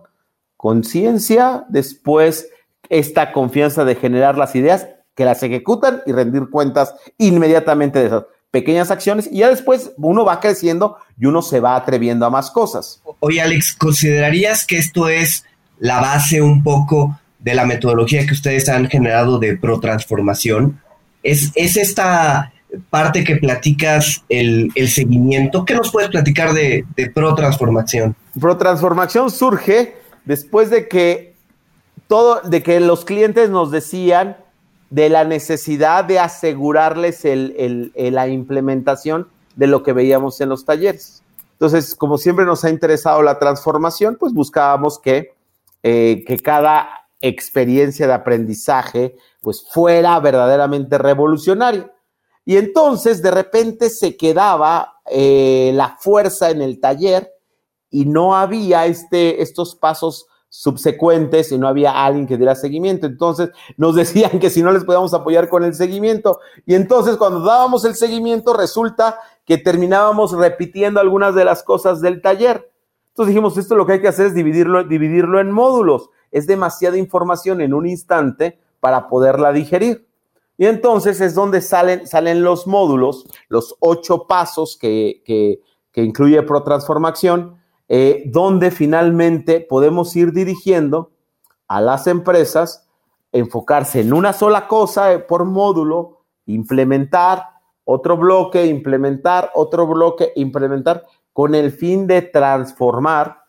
Conciencia, 0.57 1.67
después 1.69 2.49
esta 2.89 3.33
confianza 3.33 3.85
de 3.85 3.97
generar 3.97 4.39
las 4.39 4.55
ideas 4.55 4.87
que 5.15 5.25
las 5.25 5.43
ejecutan 5.43 6.03
y 6.07 6.13
rendir 6.13 6.49
cuentas 6.51 6.95
inmediatamente 7.19 7.99
de 7.99 8.07
esas. 8.07 8.25
Pequeñas 8.53 8.91
acciones 8.91 9.29
y 9.33 9.39
ya 9.39 9.49
después 9.49 9.91
uno 9.97 10.25
va 10.25 10.39
creciendo 10.39 10.99
y 11.19 11.27
uno 11.27 11.43
se 11.43 11.59
va 11.59 11.75
atreviendo 11.75 12.27
a 12.27 12.31
más 12.31 12.51
cosas. 12.51 13.03
Oye, 13.19 13.41
Alex, 13.41 13.75
¿considerarías 13.75 14.65
que 14.65 14.77
esto 14.79 15.09
es 15.09 15.45
la 15.81 16.01
base 16.01 16.41
un 16.41 16.63
poco 16.63 17.19
de 17.41 17.55
la 17.55 17.65
metodología 17.65 18.25
que 18.27 18.35
ustedes 18.35 18.69
han 18.69 18.89
generado 18.89 19.39
de 19.39 19.57
pro-transformación? 19.57 20.81
¿Es, 21.23 21.51
¿Es 21.55 21.77
esta 21.77 22.53
parte 22.91 23.25
que 23.25 23.37
platicas 23.37 24.23
el, 24.29 24.71
seguimiento? 24.87 25.65
¿Qué 25.65 25.75
nos 25.75 25.91
puedes 25.91 26.11
platicar 26.11 26.53
de, 26.53 26.85
de 26.95 27.11
pro-transformación? 27.11 28.15
Pro-transformación 28.39 29.31
surge 29.31 29.97
después 30.27 30.69
de 30.69 30.89
que 30.89 31.35
todo, 32.07 32.43
de 32.43 32.63
que 32.63 32.81
los 32.81 33.07
clientes 33.07 33.49
nos 33.49 33.71
decían 33.71 34.37
de 34.93 35.09
la 35.09 35.25
necesidad 35.25 36.05
de 36.05 36.19
asegurarles 36.19 37.23
la 37.25 38.29
implementación 38.29 39.27
de 39.57 39.67
lo 39.67 39.83
que 39.83 39.95
veíamos 39.95 40.39
en 40.43 40.51
los 40.51 40.67
talleres. 40.67 41.23
Entonces, 41.53 41.95
como 41.95 42.19
siempre 42.19 42.45
nos 42.45 42.63
ha 42.63 42.69
interesado 42.69 43.23
la 43.23 43.39
transformación, 43.39 44.19
pues 44.21 44.35
buscábamos 44.35 44.99
que, 44.99 45.33
eh, 45.83 46.23
que 46.27 46.39
cada 46.39 47.07
experiencia 47.23 48.07
de 48.07 48.13
aprendizaje 48.13 49.17
pues 49.41 49.67
fuera 49.67 50.21
verdaderamente 50.21 50.99
revolucionaria. 50.99 51.91
Y 52.45 52.59
entonces 52.59 53.23
de 53.23 53.31
repente 53.31 53.89
se 53.89 54.15
quedaba 54.19 55.01
eh, 55.11 55.71
la 55.73 55.97
fuerza 55.99 56.51
en 56.51 56.61
el 56.61 56.81
taller 56.81 57.33
y 57.89 58.05
no 58.05 58.37
había 58.37 58.85
este, 58.85 59.41
estos 59.41 59.75
pasos 59.75 60.27
subsecuentes 60.55 61.51
y 61.51 61.57
no 61.57 61.67
había 61.67 62.05
alguien 62.05 62.27
que 62.27 62.37
diera 62.37 62.55
seguimiento. 62.55 63.07
Entonces 63.07 63.51
nos 63.79 63.95
decían 63.97 64.39
que 64.39 64.51
si 64.51 64.63
no 64.63 64.71
les 64.71 64.85
podíamos 64.85 65.15
apoyar 65.15 65.49
con 65.49 65.65
el 65.65 65.75
seguimiento. 65.75 66.41
Y 66.67 66.75
entonces 66.75 67.17
cuando 67.17 67.41
dábamos 67.41 67.87
el 67.87 67.95
seguimiento 67.95 68.53
resulta 68.53 69.19
que 69.47 69.57
terminábamos 69.57 70.33
repitiendo 70.33 71.01
algunas 71.01 71.35
de 71.35 71.47
las 71.47 71.63
cosas 71.63 72.03
del 72.03 72.21
taller. 72.21 72.71
Entonces 73.09 73.35
dijimos, 73.35 73.57
esto 73.57 73.77
lo 73.77 73.87
que 73.87 73.95
hay 73.95 74.01
que 74.03 74.09
hacer 74.09 74.27
es 74.27 74.35
dividirlo, 74.35 74.85
dividirlo 74.85 75.41
en 75.41 75.51
módulos. 75.51 76.11
Es 76.31 76.47
demasiada 76.47 76.99
información 76.99 77.63
en 77.63 77.73
un 77.73 77.87
instante 77.87 78.61
para 78.79 79.09
poderla 79.09 79.53
digerir. 79.53 80.07
Y 80.59 80.67
entonces 80.67 81.23
es 81.23 81.35
donde 81.35 81.63
salen, 81.63 82.07
salen 82.07 82.45
los 82.45 82.67
módulos, 82.67 83.27
los 83.49 83.75
ocho 83.81 84.27
pasos 84.27 84.77
que, 84.79 85.23
que, 85.25 85.61
que 85.93 86.03
incluye 86.03 86.43
ProTransformación, 86.43 87.62
eh, 87.95 88.23
donde 88.25 88.71
finalmente 88.71 89.61
podemos 89.61 90.17
ir 90.17 90.33
dirigiendo 90.33 91.11
a 91.69 91.83
las 91.83 92.07
empresas, 92.07 92.89
enfocarse 93.33 94.01
en 94.01 94.15
una 94.15 94.33
sola 94.33 94.67
cosa 94.67 95.13
eh, 95.13 95.19
por 95.19 95.45
módulo, 95.45 96.23
implementar 96.47 97.45
otro 97.85 98.17
bloque, 98.17 98.65
implementar 98.65 99.51
otro 99.55 99.87
bloque, 99.87 100.33
implementar, 100.37 101.05
con 101.35 101.55
el 101.55 101.71
fin 101.71 102.07
de 102.07 102.23
transformar 102.23 103.43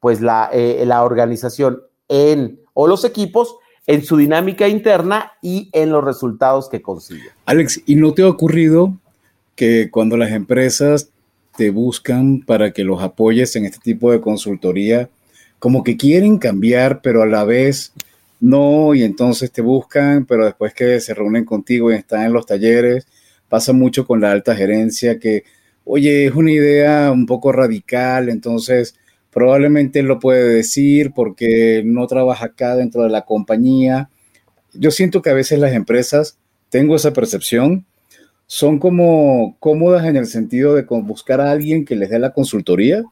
pues 0.00 0.22
la, 0.22 0.48
eh, 0.54 0.82
la 0.86 1.04
organización 1.04 1.82
en, 2.08 2.58
o 2.72 2.86
los 2.86 3.04
equipos 3.04 3.56
en 3.86 4.02
su 4.06 4.16
dinámica 4.16 4.68
interna 4.68 5.32
y 5.42 5.68
en 5.74 5.90
los 5.90 6.02
resultados 6.02 6.70
que 6.70 6.80
consiguen. 6.80 7.28
Alex, 7.44 7.82
¿y 7.84 7.96
no 7.96 8.14
te 8.14 8.22
ha 8.22 8.28
ocurrido 8.30 8.94
que 9.54 9.90
cuando 9.90 10.16
las 10.16 10.30
empresas 10.30 11.10
te 11.56 11.70
buscan 11.70 12.40
para 12.40 12.72
que 12.72 12.84
los 12.84 13.02
apoyes 13.02 13.56
en 13.56 13.64
este 13.64 13.78
tipo 13.82 14.12
de 14.12 14.20
consultoría, 14.20 15.08
como 15.58 15.82
que 15.82 15.96
quieren 15.96 16.38
cambiar, 16.38 17.00
pero 17.02 17.22
a 17.22 17.26
la 17.26 17.44
vez 17.44 17.92
no, 18.40 18.94
y 18.94 19.02
entonces 19.02 19.50
te 19.50 19.62
buscan, 19.62 20.26
pero 20.26 20.44
después 20.44 20.74
que 20.74 21.00
se 21.00 21.14
reúnen 21.14 21.44
contigo 21.44 21.90
y 21.90 21.94
están 21.94 22.24
en 22.24 22.32
los 22.32 22.46
talleres, 22.46 23.06
pasa 23.48 23.72
mucho 23.72 24.06
con 24.06 24.20
la 24.20 24.32
alta 24.32 24.54
gerencia 24.54 25.18
que, 25.18 25.44
oye, 25.84 26.26
es 26.26 26.34
una 26.34 26.52
idea 26.52 27.10
un 27.12 27.26
poco 27.26 27.52
radical, 27.52 28.28
entonces 28.28 28.96
probablemente 29.32 30.02
lo 30.02 30.18
puede 30.18 30.48
decir 30.48 31.12
porque 31.14 31.82
no 31.84 32.06
trabaja 32.06 32.46
acá 32.46 32.76
dentro 32.76 33.02
de 33.02 33.10
la 33.10 33.22
compañía. 33.22 34.10
Yo 34.72 34.90
siento 34.90 35.22
que 35.22 35.30
a 35.30 35.34
veces 35.34 35.58
las 35.58 35.72
empresas, 35.72 36.38
tengo 36.70 36.96
esa 36.96 37.12
percepción, 37.12 37.86
son 38.46 38.78
como 38.78 39.56
cómodas 39.58 40.06
en 40.06 40.16
el 40.16 40.26
sentido 40.26 40.74
de 40.74 40.82
buscar 40.82 41.40
a 41.40 41.50
alguien 41.50 41.84
que 41.84 41.96
les 41.96 42.10
dé 42.10 42.18
la 42.18 42.32
consultoría, 42.32 43.04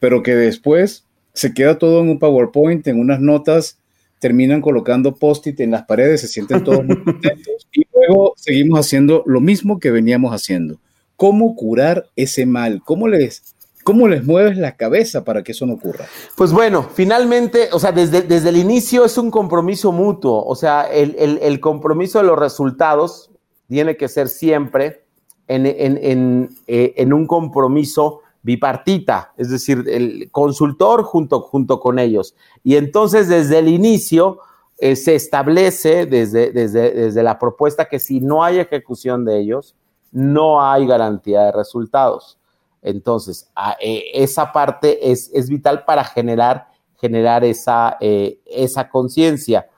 pero 0.00 0.22
que 0.22 0.34
después 0.34 1.04
se 1.34 1.52
queda 1.52 1.78
todo 1.78 2.00
en 2.00 2.08
un 2.08 2.18
PowerPoint, 2.18 2.86
en 2.88 2.98
unas 2.98 3.20
notas, 3.20 3.78
terminan 4.18 4.60
colocando 4.60 5.14
post-it 5.14 5.60
en 5.60 5.70
las 5.70 5.84
paredes, 5.84 6.22
se 6.22 6.28
sienten 6.28 6.64
todos 6.64 6.84
muy 6.84 6.96
contentos 7.04 7.68
y 7.72 7.86
luego 7.94 8.34
seguimos 8.36 8.80
haciendo 8.80 9.22
lo 9.26 9.40
mismo 9.40 9.78
que 9.78 9.90
veníamos 9.90 10.32
haciendo. 10.32 10.78
¿Cómo 11.16 11.54
curar 11.54 12.06
ese 12.16 12.46
mal? 12.46 12.80
¿Cómo 12.84 13.08
les, 13.08 13.54
cómo 13.84 14.08
les 14.08 14.24
mueves 14.24 14.56
la 14.56 14.76
cabeza 14.76 15.24
para 15.24 15.42
que 15.42 15.52
eso 15.52 15.66
no 15.66 15.74
ocurra? 15.74 16.06
Pues 16.36 16.52
bueno, 16.52 16.88
finalmente, 16.94 17.68
o 17.72 17.78
sea, 17.78 17.92
desde, 17.92 18.22
desde 18.22 18.48
el 18.48 18.56
inicio 18.56 19.04
es 19.04 19.18
un 19.18 19.30
compromiso 19.30 19.92
mutuo, 19.92 20.44
o 20.44 20.54
sea, 20.56 20.82
el, 20.82 21.14
el, 21.18 21.38
el 21.42 21.60
compromiso 21.60 22.18
de 22.18 22.24
los 22.24 22.38
resultados 22.38 23.30
tiene 23.68 23.96
que 23.96 24.08
ser 24.08 24.28
siempre 24.28 25.04
eh, 25.46 26.94
en, 26.96 27.12
un 27.12 27.26
compromiso 27.26 28.20
bipartita, 28.42 29.32
es 29.36 29.50
decir, 29.50 29.84
el 29.88 30.30
consultor 30.30 31.02
junto, 31.04 31.40
junto 31.40 31.80
con 31.80 31.98
ellos. 31.98 32.34
Y 32.64 32.76
entonces 32.76 33.28
desde 33.28 33.58
el 33.58 33.68
inicio 33.68 34.40
eh, 34.78 34.96
se 34.96 35.14
establece 35.14 36.06
desde, 36.06 36.50
desde, 36.50 36.90
desde, 36.92 37.22
la 37.22 37.38
propuesta 37.38 37.86
que 37.86 37.98
si 37.98 38.20
no 38.20 38.44
hay 38.44 38.58
ejecución 38.58 39.24
de 39.24 39.40
ellos, 39.40 39.74
no 40.12 40.62
hay 40.62 40.86
garantía 40.86 41.44
de 41.44 41.52
resultados. 41.52 42.38
Entonces, 42.82 43.50
eh, 43.80 44.04
esa 44.14 44.52
parte 44.52 45.10
es, 45.10 45.30
es, 45.32 45.48
vital 45.48 45.84
para 45.84 46.04
generar, 46.04 46.68
generar 46.96 47.44
esa, 47.44 47.96
esa 48.00 48.88
conciencia. 48.88 49.68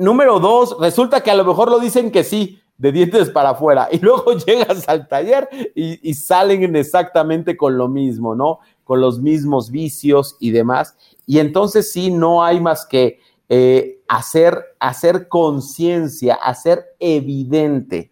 Número 0.00 0.40
dos, 0.40 0.78
resulta 0.80 1.22
que 1.22 1.30
a 1.30 1.34
lo 1.34 1.44
mejor 1.44 1.70
lo 1.70 1.78
dicen 1.78 2.10
que 2.10 2.24
sí, 2.24 2.58
de 2.78 2.90
dientes 2.90 3.28
para 3.28 3.50
afuera, 3.50 3.88
y 3.92 3.98
luego 3.98 4.32
llegas 4.32 4.88
al 4.88 5.06
taller 5.06 5.46
y, 5.74 6.14
salen 6.14 6.74
exactamente 6.74 7.54
con 7.54 7.76
lo 7.76 7.86
mismo, 7.86 8.34
¿no? 8.34 8.60
Con 8.84 9.02
los 9.02 9.20
mismos 9.20 9.70
vicios 9.70 10.38
y 10.40 10.52
demás. 10.52 10.96
Y 11.26 11.38
entonces 11.38 11.92
sí, 11.92 12.10
no 12.10 12.42
hay 12.42 12.60
más 12.60 12.86
que 12.86 13.20
eh, 13.50 14.00
hacer, 14.08 14.74
hacer 14.78 15.28
conciencia, 15.28 16.34
hacer 16.34 16.96
evidente 16.98 18.10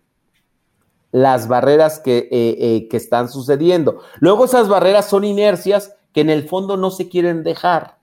las 1.10 1.48
barreras 1.48 2.02
eh, 2.04 2.28
eh, 2.30 2.86
que 2.90 2.98
están 2.98 3.30
sucediendo. 3.30 4.02
Luego 4.20 4.44
esas 4.44 4.68
barreras 4.68 5.08
son 5.08 5.24
inercias 5.24 5.94
que 6.12 6.20
en 6.20 6.28
el 6.28 6.46
fondo 6.46 6.76
no 6.76 6.90
se 6.90 7.08
quieren 7.08 7.44
dejar. 7.44 7.97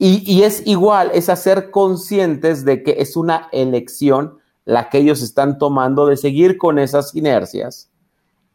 Y, 0.00 0.42
es 0.42 0.64
igual, 0.64 1.10
es 1.12 1.28
hacer 1.28 1.72
conscientes 1.72 2.64
de 2.64 2.84
que 2.84 2.96
es 2.98 3.16
una 3.16 3.48
elección 3.50 4.38
la 4.64 4.90
que 4.90 4.98
ellos 4.98 5.22
están 5.22 5.58
tomando 5.58 6.06
de 6.06 6.16
seguir 6.16 6.56
con 6.56 6.78
esas 6.78 7.16
inercias 7.16 7.90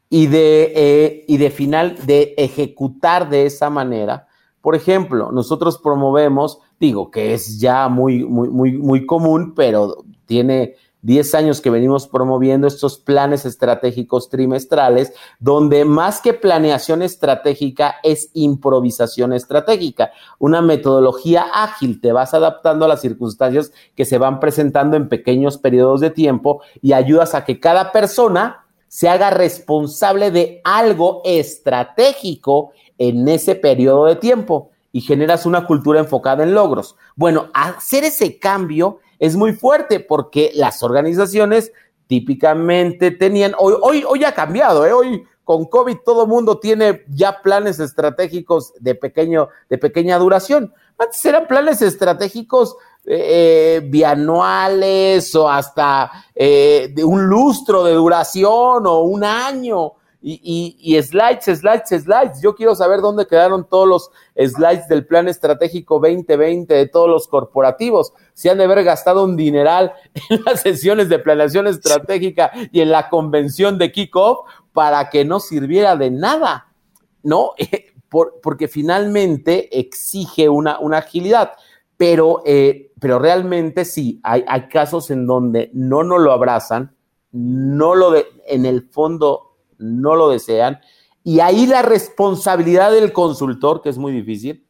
y 0.10 0.27
de, 0.27 0.71
eh, 0.73 1.25
y 1.27 1.38
de 1.38 1.49
final, 1.49 1.97
de 2.06 2.34
ejecutar 2.38 3.29
de 3.29 3.45
esa 3.45 3.69
manera. 3.69 4.27
Por 4.62 4.75
ejemplo, 4.75 5.34
nosotros 5.34 5.77
promovemos, 5.79 6.60
digo 6.79 7.12
que 7.12 7.34
es 7.34 7.60
ya 7.60 7.89
muy, 7.89 8.23
muy, 8.23 8.47
muy, 8.47 8.77
muy 8.77 9.06
común, 9.06 9.53
pero 9.53 10.06
tiene 10.25 10.75
10 11.04 11.36
años 11.36 11.62
que 11.62 11.70
venimos 11.70 12.08
promoviendo 12.08 12.66
estos 12.66 12.98
planes 12.98 13.46
estratégicos 13.46 14.30
trimestrales, 14.30 15.13
donde 15.39 15.86
más 15.86 16.22
que 16.22 16.34
planeación 16.34 17.02
estratégica 17.02 17.96
es 18.04 18.30
improvisación 18.34 19.34
estratégica, 19.34 20.12
una 20.39 20.62
metodología 20.62 21.46
ágil, 21.54 22.02
te 22.02 22.12
vas 22.12 22.34
adaptando 22.34 22.86
a 22.86 22.88
las 22.88 23.02
circunstancias 23.02 23.72
que 23.96 24.06
se 24.06 24.18
van 24.18 24.39
presentando 24.39 24.98
en 24.98 25.10
pequeños 25.10 25.58
periodos 25.58 26.02
de 26.02 26.10
tiempo 26.10 26.62
y 26.82 26.94
ayudas 26.94 27.36
a 27.36 27.46
que 27.46 27.60
cada 27.60 27.92
persona 27.92 28.66
se 28.88 29.10
haga 29.10 29.30
responsable 29.30 30.32
de 30.32 30.62
algo 30.63 31.22
estratégico 31.26 32.72
en 32.98 33.28
ese 33.28 33.56
periodo 33.56 34.06
de 34.06 34.16
tiempo 34.16 34.70
y 34.92 35.02
generas 35.02 35.46
una 35.46 35.66
cultura 35.66 36.00
enfocada 36.00 36.44
en 36.44 36.54
logros. 36.54 36.96
Bueno, 37.16 37.50
hacer 37.54 38.04
ese 38.04 38.38
cambio 38.38 39.00
es 39.19 39.36
muy 39.36 39.54
fuerte 39.54 39.99
porque 39.99 40.52
las 40.56 40.84
organizaciones 40.84 41.71
típicamente 42.08 43.12
tenían, 43.12 43.54
hoy, 43.58 43.76
hoy, 43.82 44.04
hoy 44.08 44.23
ha 44.23 44.34
cambiado, 44.34 44.86
¿eh? 44.86 44.93
hoy 44.93 45.23
con 45.43 45.65
COVID 45.65 45.97
todo 46.06 46.28
mundo 46.28 46.60
tiene 46.60 47.04
ya 47.10 47.41
planes 47.41 47.80
estratégicos 47.80 48.73
de, 48.80 48.95
pequeño, 48.95 49.49
de 49.69 49.78
pequeña 49.78 50.17
duración. 50.17 50.73
Antes 50.97 51.23
eran 51.26 51.47
planes 51.47 51.82
estratégicos 51.82 52.76
eh, 53.06 53.80
eh, 53.80 53.82
bianuales 53.84 55.36
o 55.36 55.49
hasta 55.49 56.12
de 56.36 57.04
un 57.04 57.26
lustro 57.26 57.84
de 57.84 57.93
duración 57.93 58.88
o 58.88 59.02
un 59.02 59.23
año. 59.23 59.93
Y, 60.25 60.77
y, 60.79 61.01
slides, 61.03 61.43
slides, 61.43 61.89
slides. 61.89 62.41
Yo 62.41 62.55
quiero 62.55 62.75
saber 62.75 63.01
dónde 63.01 63.27
quedaron 63.27 63.67
todos 63.67 63.88
los 63.88 64.12
slides 64.38 64.88
del 64.88 65.05
plan 65.05 65.27
estratégico 65.27 65.99
2020 65.99 66.73
de 66.73 66.88
todos 66.88 67.09
los 67.09 67.27
corporativos. 67.27 68.13
Si 68.33 68.47
han 68.47 68.57
de 68.57 68.63
haber 68.63 68.86
gastado 68.86 69.25
un 69.25 69.36
dineral 69.36 69.91
en 70.29 70.41
las 70.45 70.62
sesiones 70.62 71.09
de 71.09 71.19
planeación 71.19 71.67
estratégica 71.67 72.51
y 72.71 72.79
en 72.79 72.91
la 72.91 73.09
convención 73.09 73.77
de 73.77 73.91
kickoff 73.91 74.47
para 74.71 75.09
que 75.09 75.25
no 75.25 75.41
sirviera 75.41 75.97
de 75.97 76.09
nada, 76.09 76.73
¿no? 77.21 77.51
porque 78.41 78.69
finalmente 78.69 79.77
exige 79.77 80.47
una, 80.47 80.79
una 80.79 80.99
agilidad. 80.99 81.51
Pero, 81.97 82.43
eh, 82.45 82.93
pero 82.99 83.19
realmente 83.19 83.83
sí, 83.83 84.21
hay, 84.23 84.45
hay 84.47 84.69
casos 84.69 85.12
en 85.12 85.27
donde 85.27 85.69
no 85.73 86.03
nos 86.03 86.21
lo 86.21 86.31
abrazan, 86.31 86.95
no 87.33 87.93
lo 87.93 88.12
de, 88.12 88.25
en 88.47 88.65
el 88.65 88.83
fondo 88.89 89.53
no 89.77 90.15
lo 90.15 90.29
desean. 90.29 90.79
Y 91.23 91.39
ahí 91.39 91.65
la 91.65 91.81
responsabilidad 91.81 92.91
del 92.91 93.13
consultor, 93.13 93.81
que 93.81 93.89
es 93.89 93.97
muy 93.97 94.12
difícil, 94.12 94.65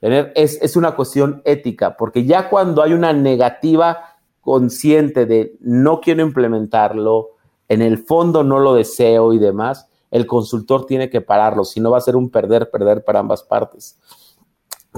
tener, 0.00 0.32
es, 0.36 0.60
es 0.60 0.76
una 0.76 0.94
cuestión 0.94 1.42
ética, 1.44 1.96
porque 1.96 2.24
ya 2.24 2.48
cuando 2.50 2.82
hay 2.82 2.92
una 2.92 3.12
negativa 3.12 4.16
consciente 4.40 5.26
de 5.26 5.56
no 5.60 6.00
quiero 6.00 6.22
implementarlo, 6.22 7.30
en 7.68 7.82
el 7.82 7.98
fondo 7.98 8.44
no 8.44 8.60
lo 8.60 8.74
deseo 8.74 9.32
y 9.32 9.38
demás, 9.38 9.88
el 10.10 10.26
consultor 10.26 10.86
tiene 10.86 11.10
que 11.10 11.20
pararlo, 11.20 11.64
si 11.64 11.80
no 11.80 11.90
va 11.90 11.98
a 11.98 12.02
ser 12.02 12.16
un 12.16 12.30
perder, 12.30 12.70
perder 12.70 13.04
para 13.04 13.18
ambas 13.18 13.42
partes. 13.42 13.98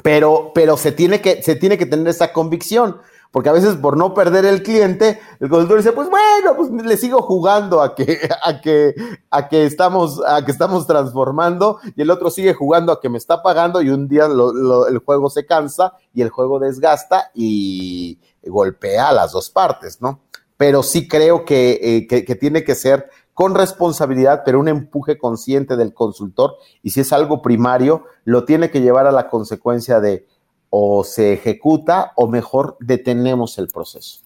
Pero, 0.02 0.52
pero 0.54 0.76
se, 0.76 0.92
tiene 0.92 1.20
que, 1.20 1.42
se 1.42 1.56
tiene 1.56 1.78
que 1.78 1.87
tener 1.87 2.08
esa 2.08 2.32
convicción. 2.32 2.98
Porque 3.31 3.51
a 3.51 3.53
veces 3.53 3.77
por 3.77 3.97
no 3.97 4.14
perder 4.14 4.47
el 4.47 4.62
cliente, 4.62 5.21
el 5.38 5.49
consultor 5.51 5.79
dice, 5.79 5.93
pues 5.93 6.09
bueno, 6.09 6.57
pues 6.57 6.71
le 6.71 6.97
sigo 6.97 7.21
jugando 7.23 7.83
a 7.83 7.95
que, 7.95 8.29
a 8.45 8.61
que, 8.61 8.95
a 9.31 9.49
que 9.49 9.67
estamos, 9.67 10.21
a 10.27 10.45
que 10.45 10.51
estamos 10.51 10.87
transformando, 10.87 11.79
y 11.95 12.03
el 12.03 12.11
otro 12.11 12.31
sigue 12.31 12.55
jugando 12.55 12.93
a 12.93 13.01
que 13.01 13.09
me 13.09 13.19
está 13.19 13.43
pagando, 13.43 13.83
y 13.83 13.91
un 13.91 14.09
día 14.09 14.27
el 14.27 14.99
juego 14.99 15.29
se 15.29 15.45
cansa 15.45 15.93
y 16.14 16.23
el 16.23 16.31
juego 16.31 16.59
desgasta 16.59 17.31
y 17.35 18.19
golpea 18.45 19.11
a 19.11 19.12
las 19.12 19.33
dos 19.33 19.51
partes, 19.51 20.01
¿no? 20.01 20.21
Pero 20.57 20.83
sí 20.83 21.07
creo 21.07 21.45
eh, 21.49 22.07
que, 22.09 22.25
que 22.25 22.35
tiene 22.35 22.64
que 22.64 22.75
ser 22.75 23.09
con 23.35 23.55
responsabilidad, 23.55 24.43
pero 24.45 24.59
un 24.59 24.67
empuje 24.67 25.17
consciente 25.17 25.77
del 25.77 25.95
consultor, 25.95 26.57
y 26.83 26.91
si 26.91 27.01
es 27.01 27.12
algo 27.12 27.41
primario, 27.41 28.05
lo 28.25 28.45
tiene 28.45 28.71
que 28.71 28.81
llevar 28.81 29.07
a 29.07 29.12
la 29.12 29.29
consecuencia 29.29 30.01
de 30.01 30.27
o 30.70 31.04
se 31.04 31.33
ejecuta 31.33 32.12
o 32.16 32.28
mejor 32.28 32.76
detenemos 32.81 33.59
el 33.59 33.68
proceso. 33.68 34.20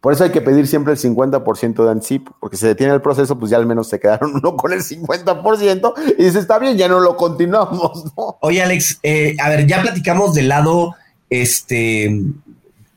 Por 0.00 0.14
eso 0.14 0.24
hay 0.24 0.30
que 0.30 0.40
pedir 0.40 0.66
siempre 0.66 0.94
el 0.94 0.98
50% 0.98 1.84
de 1.84 1.90
anticipo, 1.90 2.34
porque 2.40 2.56
si 2.56 2.62
se 2.62 2.68
detiene 2.68 2.94
el 2.94 3.02
proceso, 3.02 3.38
pues 3.38 3.50
ya 3.50 3.58
al 3.58 3.66
menos 3.66 3.88
se 3.88 4.00
quedaron 4.00 4.34
uno 4.34 4.56
con 4.56 4.72
el 4.72 4.80
50% 4.80 5.92
y 6.18 6.24
dice, 6.24 6.38
está 6.38 6.58
bien, 6.58 6.76
ya 6.78 6.88
no 6.88 7.00
lo 7.00 7.16
continuamos. 7.16 8.04
Oye, 8.40 8.62
Alex, 8.62 8.98
eh, 9.02 9.36
a 9.38 9.50
ver, 9.50 9.66
ya 9.66 9.82
platicamos 9.82 10.34
del 10.34 10.48
lado, 10.48 10.94
este, 11.28 12.18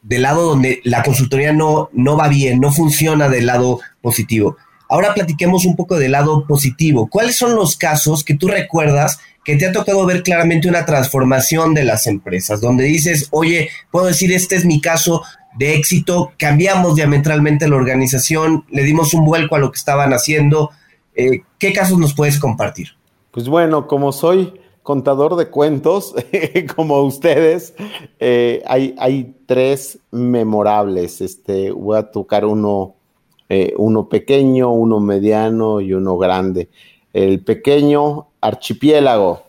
del 0.02 0.22
lado 0.22 0.44
donde 0.44 0.80
la 0.86 1.04
consultoría 1.04 1.52
no, 1.52 1.90
no 1.92 2.16
va 2.16 2.30
bien, 2.30 2.60
no 2.62 2.72
funciona 2.72 3.28
del 3.28 3.48
lado 3.48 3.82
positivo. 4.02 4.56
Ahora 4.88 5.14
platiquemos 5.14 5.66
un 5.66 5.76
poco 5.76 5.98
del 5.98 6.12
lado 6.12 6.46
positivo. 6.46 7.08
¿Cuáles 7.10 7.36
son 7.36 7.56
los 7.56 7.76
casos 7.76 8.24
que 8.24 8.36
tú 8.36 8.48
recuerdas 8.48 9.20
que 9.44 9.56
te 9.56 9.66
ha 9.66 9.72
tocado 9.72 10.06
ver 10.06 10.24
claramente 10.24 10.68
una 10.68 10.86
transformación 10.86 11.74
de 11.74 11.84
las 11.84 12.08
empresas, 12.08 12.62
donde 12.62 12.86
dices, 12.86 13.28
oye, 13.32 13.70
puedo 13.92 14.06
decir, 14.08 14.32
este 14.32 14.56
es 14.56 14.66
mi 14.66 14.80
caso 14.82 15.24
de 15.58 15.76
éxito, 15.76 16.32
cambiamos 16.38 16.96
diametralmente 16.96 17.68
la 17.68 17.76
organización, 17.76 18.66
le 18.70 18.84
dimos 18.84 19.14
un 19.14 19.26
vuelco 19.26 19.56
a 19.56 19.60
lo 19.60 19.72
que 19.72 19.78
estaban 19.78 20.14
haciendo. 20.14 20.72
Eh, 21.16 21.42
¿Qué 21.60 21.74
casos 21.74 22.00
nos 22.00 22.14
puedes 22.14 22.40
compartir? 22.40 22.90
Pues 23.32 23.48
bueno, 23.48 23.88
como 23.88 24.12
soy 24.12 24.54
contador 24.82 25.36
de 25.36 25.50
cuentos, 25.50 26.14
como 26.76 27.02
ustedes, 27.02 27.74
eh, 28.20 28.62
hay, 28.66 28.96
hay, 28.98 29.36
tres 29.46 30.00
memorables. 30.12 31.22
Este, 31.22 31.72
voy 31.72 31.98
a 31.98 32.12
tocar 32.12 32.46
uno, 32.46 32.96
eh, 33.50 33.74
uno 33.78 34.10
pequeño, 34.10 34.72
uno 34.72 35.00
mediano 35.00 35.82
y 35.82 35.94
uno 35.94 36.18
grande. 36.18 36.70
El 37.14 37.44
pequeño 37.44 38.28
archipiélago. 38.42 39.44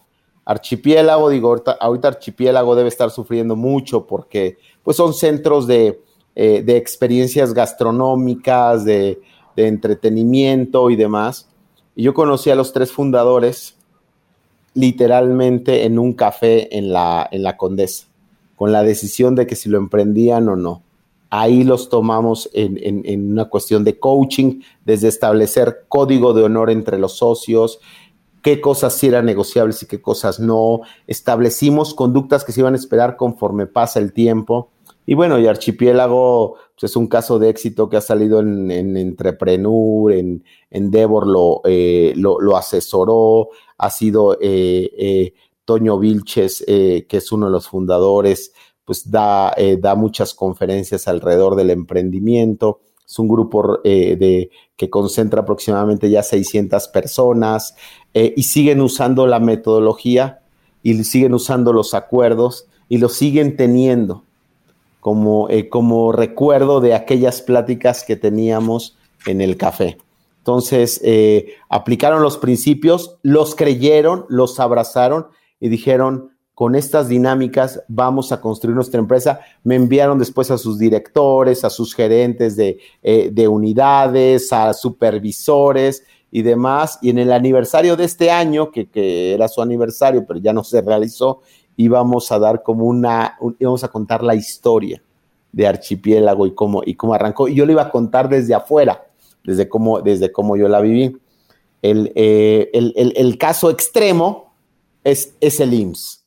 Archipiélago, 0.44 1.30
digo, 1.30 1.56
ahorita, 1.80 2.08
archipiélago 2.08 2.76
debe 2.76 2.88
estar 2.90 3.10
sufriendo 3.10 3.56
mucho 3.56 4.06
porque 4.06 4.58
pues 4.82 4.98
son 4.98 5.14
centros 5.14 5.66
de, 5.66 6.00
eh, 6.36 6.62
experiencias 6.68 7.54
gastronómicas, 7.54 8.84
de, 8.84 9.20
entretenimiento 9.56 10.90
y 10.90 10.96
demás. 10.96 11.48
Y 11.96 12.02
yo 12.02 12.12
conocí 12.12 12.50
a 12.50 12.54
los 12.54 12.72
tres 12.72 12.92
fundadores 12.92 13.76
literalmente 14.74 15.84
en 15.84 15.98
un 15.98 16.12
café 16.12 16.76
en 16.76 16.92
la, 16.92 17.26
en 17.30 17.42
la 17.44 17.56
Condesa, 17.56 18.08
con 18.56 18.72
la 18.72 18.82
decisión 18.82 19.36
de 19.36 19.46
que 19.46 19.56
si 19.56 19.68
lo 19.68 19.78
emprendían 19.78 20.48
o 20.48 20.56
no. 20.56 20.83
Ahí 21.36 21.64
los 21.64 21.88
tomamos 21.88 22.48
en, 22.52 23.32
una 23.32 23.46
cuestión 23.46 23.82
de 23.82 23.98
coaching, 23.98 24.60
desde 24.84 25.08
establecer 25.08 25.84
código 25.88 26.32
de 26.32 26.44
honor 26.44 26.70
entre 26.70 26.96
los 26.96 27.16
socios, 27.16 27.80
qué 28.40 28.60
cosas 28.60 28.94
sí 28.94 29.08
eran 29.08 29.26
negociables 29.26 29.82
y 29.82 29.86
qué 29.86 30.00
cosas 30.00 30.38
no. 30.38 30.82
Establecimos 31.08 31.92
conductas 31.92 32.44
que 32.44 32.52
se 32.52 32.60
iban 32.60 32.74
a 32.74 32.76
esperar 32.76 33.16
conforme 33.16 33.66
pasa 33.66 33.98
el 33.98 34.12
tiempo. 34.12 34.70
Y 35.06 35.14
bueno, 35.14 35.40
y 35.40 35.48
Archipiélago 35.48 36.54
pues, 36.78 36.92
es 36.92 36.94
un 36.94 37.08
caso 37.08 37.40
de 37.40 37.48
éxito 37.48 37.88
que 37.88 37.96
ha 37.96 38.00
salido 38.00 38.38
en, 38.38 38.70
en 38.70 38.96
Entrepreneur, 38.96 40.12
en 40.12 40.44
Endeavor 40.70 41.26
lo, 41.26 41.62
eh, 41.64 42.12
lo, 42.14 42.56
asesoró, 42.56 43.48
ha 43.76 43.90
sido 43.90 44.38
eh, 44.40 44.88
eh, 44.96 45.34
Toño 45.64 45.98
Vilches, 45.98 46.62
que 46.64 47.06
es 47.10 47.32
uno 47.32 47.46
de 47.46 47.52
los 47.52 47.66
fundadores, 47.66 48.52
pues 48.84 49.10
da, 49.10 49.54
da 49.78 49.94
muchas 49.94 50.34
conferencias 50.34 51.08
alrededor 51.08 51.56
del 51.56 51.70
emprendimiento. 51.70 52.80
Es 53.06 53.18
un 53.18 53.28
grupo 53.28 53.80
de, 53.82 54.50
que 54.76 54.90
concentra 54.90 55.42
aproximadamente 55.42 56.10
ya 56.10 56.22
600 56.22 56.88
personas. 56.88 57.74
Eh, 58.12 58.32
y 58.36 58.44
siguen 58.44 58.80
usando 58.80 59.26
la 59.26 59.40
metodología 59.40 60.40
y 60.82 61.02
siguen 61.04 61.34
usando 61.34 61.72
los 61.72 61.94
acuerdos 61.94 62.68
y 62.88 62.98
lo 62.98 63.08
siguen 63.08 63.56
teniendo 63.56 64.22
como, 65.00 65.48
eh, 65.50 65.68
como 65.68 66.12
recuerdo 66.12 66.80
de 66.80 66.94
aquellas 66.94 67.42
pláticas 67.42 68.04
que 68.04 68.16
teníamos 68.16 68.96
en 69.26 69.40
el 69.40 69.56
café. 69.56 69.98
Entonces, 70.38 71.00
eh, 71.02 71.54
aplicaron 71.68 72.22
los 72.22 72.38
principios, 72.38 73.18
los 73.22 73.54
creyeron, 73.54 74.26
los 74.28 74.60
abrazaron 74.60 75.26
y 75.58 75.68
dijeron, 75.68 76.33
con 76.54 76.74
estas 76.76 77.08
dinámicas 77.08 77.82
vamos 77.88 78.30
a 78.30 78.40
construir 78.40 78.76
nuestra 78.76 79.00
empresa. 79.00 79.40
Me 79.64 79.74
enviaron 79.74 80.18
después 80.18 80.50
a 80.50 80.58
sus 80.58 80.78
directores, 80.78 81.64
a 81.64 81.70
sus 81.70 81.94
gerentes 81.94 82.56
de, 82.56 82.78
de 83.02 83.48
unidades, 83.48 84.52
a 84.52 84.72
supervisores 84.72 86.04
y 86.34 86.42
demás. 86.42 86.98
Y 87.00 87.10
en 87.10 87.18
el 87.18 87.32
aniversario 87.32 87.96
de 87.96 88.04
este 88.04 88.28
año, 88.28 88.72
que, 88.72 88.88
era 89.32 89.46
su 89.46 89.62
aniversario, 89.62 90.26
pero 90.26 90.40
ya 90.40 90.52
no 90.52 90.64
se 90.64 90.82
realizó, 90.82 91.42
íbamos 91.76 92.32
a 92.32 92.40
dar 92.40 92.64
como 92.64 92.86
una, 92.86 93.38
íbamos 93.60 93.84
a 93.84 93.88
contar 93.88 94.24
la 94.24 94.34
historia 94.34 95.00
de 95.52 95.68
Archipiélago 95.68 96.48
y 96.48 96.52
cómo, 96.52 96.82
y 96.84 96.96
cómo 96.96 97.14
arrancó. 97.14 97.46
Y 97.46 97.54
yo 97.54 97.64
lo 97.64 97.70
iba 97.70 97.82
a 97.82 97.90
contar 97.90 98.28
desde 98.28 98.52
afuera, 98.52 99.06
desde 99.44 99.68
cómo, 99.68 100.00
desde 100.00 100.32
cómo 100.32 100.56
yo 100.56 100.66
la 100.66 100.80
viví. 100.80 101.16
El, 101.82 102.10
eh, 102.16 102.68
el, 102.72 103.38
caso 103.38 103.70
extremo 103.70 104.54
es, 105.04 105.36
es, 105.40 105.60
el 105.60 105.72
IMSS. 105.72 106.23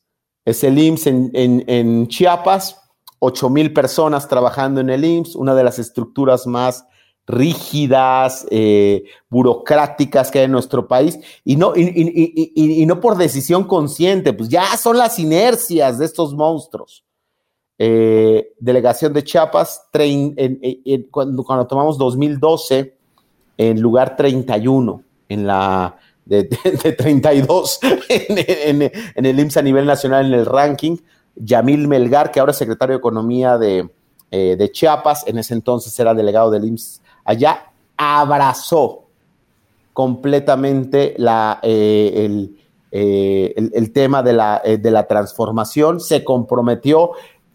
Es 0.48 0.64
el 0.64 0.78
IMSS 0.78 1.06
en, 1.06 2.08
Chiapas, 2.08 2.80
8 3.18 3.50
mil 3.50 3.70
personas 3.74 4.26
trabajando 4.28 4.80
en 4.80 4.88
el 4.88 5.04
IMSS, 5.04 5.36
una 5.36 5.54
de 5.54 5.62
las 5.62 5.78
estructuras 5.78 6.46
más 6.46 6.86
rígidas, 7.26 8.46
eh, 8.50 9.04
burocráticas 9.28 10.30
que 10.30 10.38
hay 10.38 10.46
en 10.46 10.52
nuestro 10.52 10.88
país, 10.88 11.18
y 11.44 11.56
no, 11.56 11.74
y, 11.76 12.86
no 12.86 12.98
por 12.98 13.18
decisión 13.18 13.64
consciente, 13.64 14.32
pues 14.32 14.48
ya 14.48 14.74
son 14.78 14.96
las 14.96 15.18
inercias 15.18 15.98
de 15.98 16.06
estos 16.06 16.32
monstruos. 16.32 17.04
Eh, 17.76 18.54
delegación 18.58 19.12
de 19.12 19.24
Chiapas, 19.24 19.82
cuando, 21.10 21.44
cuando, 21.44 21.66
tomamos 21.66 21.98
2012, 21.98 22.96
en 23.58 23.80
lugar 23.82 24.16
31, 24.16 25.02
en 25.28 25.46
la 25.46 25.98
de, 26.28 26.44
32 26.44 27.80
en, 28.08 28.90
el 29.24 29.40
IMSS 29.40 29.56
a 29.56 29.62
nivel 29.62 29.86
nacional 29.86 30.26
en 30.26 30.34
el 30.34 30.46
ranking, 30.46 30.96
Yamil 31.34 31.88
Melgar, 31.88 32.30
que 32.30 32.40
ahora 32.40 32.52
es 32.52 32.58
secretario 32.58 32.94
de 32.94 32.98
Economía 32.98 33.58
de, 33.58 33.88
eh, 34.30 34.56
de 34.58 34.70
Chiapas, 34.70 35.24
en 35.26 35.38
ese 35.38 35.54
entonces 35.54 35.98
era 35.98 36.14
delegado 36.14 36.50
del 36.50 36.64
IMSS 36.64 37.02
allá 37.28 37.72
abrazó 37.98 39.04
completamente 39.92 41.14
la, 41.18 41.60
eh, 41.62 42.48
eh, 42.90 43.54
el, 43.74 43.92
tema 43.92 44.22
de 44.22 44.32
la, 44.32 44.62
de 44.64 44.90
la, 44.90 45.06
transformación, 45.06 46.00
se 46.00 46.24
comprometió, 46.24 47.10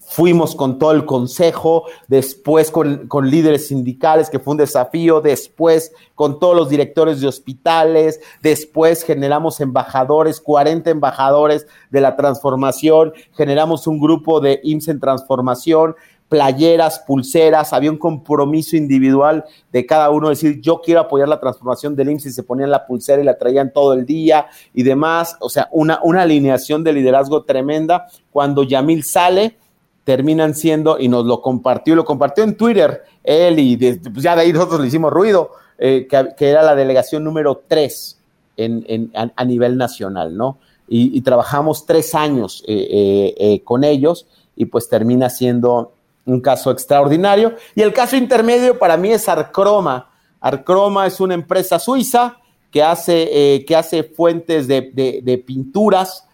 fuimos 0.08 0.56
con 0.56 0.80
todo 0.80 0.92
el 0.92 1.06
consejo, 1.06 1.86
después 2.08 2.72
con, 2.72 3.08
líderes 3.30 3.68
sindicales, 3.68 4.30
que 4.30 4.40
fue 4.40 4.52
un 4.52 4.58
desafío, 4.58 5.22
después 5.22 5.94
con 6.16 6.40
todos 6.40 6.56
los 6.56 6.70
directores 6.70 7.22
de 7.22 7.28
hospitales, 7.28 8.20
después 8.42 9.04
generamos 9.04 9.60
embajadores, 9.60 10.40
40 10.40 10.90
embajadores 10.90 11.68
de 11.90 12.02
la 12.02 12.16
transformación, 12.16 13.14
generamos 13.34 13.88
un 13.88 14.00
grupo 14.00 14.40
de 14.40 14.60
IMSS 14.64 14.90
en 14.90 15.00
transformación, 15.00 15.96
playeras, 16.30 17.00
pulseras, 17.00 17.74
había 17.74 17.92
un 17.92 17.98
compromiso 17.98 18.76
individual 18.76 19.46
de 19.72 19.86
cada 19.86 20.10
uno, 20.10 20.30
decir, 20.30 20.60
yo 20.62 20.82
quiero 20.82 21.02
apoyar 21.02 21.28
la 21.28 21.40
transformación 21.40 21.96
del 21.96 22.10
IMSS 22.10 22.26
y 22.26 22.32
se 22.32 22.44
ponían 22.44 22.72
la 22.72 22.88
pulsera 22.88 23.22
y 23.22 23.26
la 23.26 23.38
traían 23.38 23.72
todo 23.72 23.94
el 23.94 24.06
día 24.06 24.48
y 24.74 24.82
demás, 24.82 25.38
o 25.40 25.50
sea, 25.50 25.70
una, 25.72 26.00
una 26.02 26.24
alineación 26.24 26.84
de 26.84 26.94
liderazgo 26.94 27.44
tremenda. 27.44 28.08
Cuando 28.32 28.64
Yamil 28.64 29.04
sale, 29.04 29.58
terminan 30.04 30.54
siendo, 30.54 31.00
y 31.00 31.08
nos 31.08 31.26
lo 31.26 31.42
compartió, 31.42 31.96
lo 31.96 32.06
compartió 32.06 32.44
en 32.44 32.58
Twitter, 32.58 33.04
él 33.24 33.60
y 33.60 33.78
pues 33.78 34.24
ya 34.24 34.36
de 34.36 34.42
ahí 34.42 34.54
nosotros 34.54 34.82
le 34.82 34.88
hicimos 34.88 35.12
ruido, 35.12 35.52
eh, 35.78 36.08
que, 36.08 36.50
era 36.50 36.62
la 36.62 36.76
delegación 36.76 37.24
número 37.24 37.64
3 37.68 38.20
en, 38.58 39.12
a, 39.14 39.46
nivel 39.46 39.78
nacional, 39.78 40.36
¿no? 40.38 40.58
Y, 40.88 41.20
trabajamos 41.22 41.88
tres 41.88 42.14
años 42.14 42.64
eh, 42.68 43.34
eh, 43.38 43.62
con 43.64 43.84
ellos 43.84 44.28
y 44.56 44.66
pues 44.66 44.88
termina 44.88 45.30
siendo 45.30 45.94
un 46.26 46.40
caso 46.40 46.70
extraordinario. 46.70 47.56
Y 47.74 47.82
el 47.82 47.94
caso 47.94 48.16
intermedio 48.16 48.78
para 48.78 48.96
mí 48.96 49.12
es 49.12 49.28
Arcroma. 49.28 50.12
Arcroma 50.40 51.08
es 51.08 51.20
una 51.20 51.34
empresa 51.34 51.80
suiza 51.80 52.38
que 52.70 52.84
hace, 52.84 53.64
que 53.66 53.76
hace 53.76 54.04
fuentes 54.04 54.68
de, 54.68 55.44
pinturas 55.46 56.28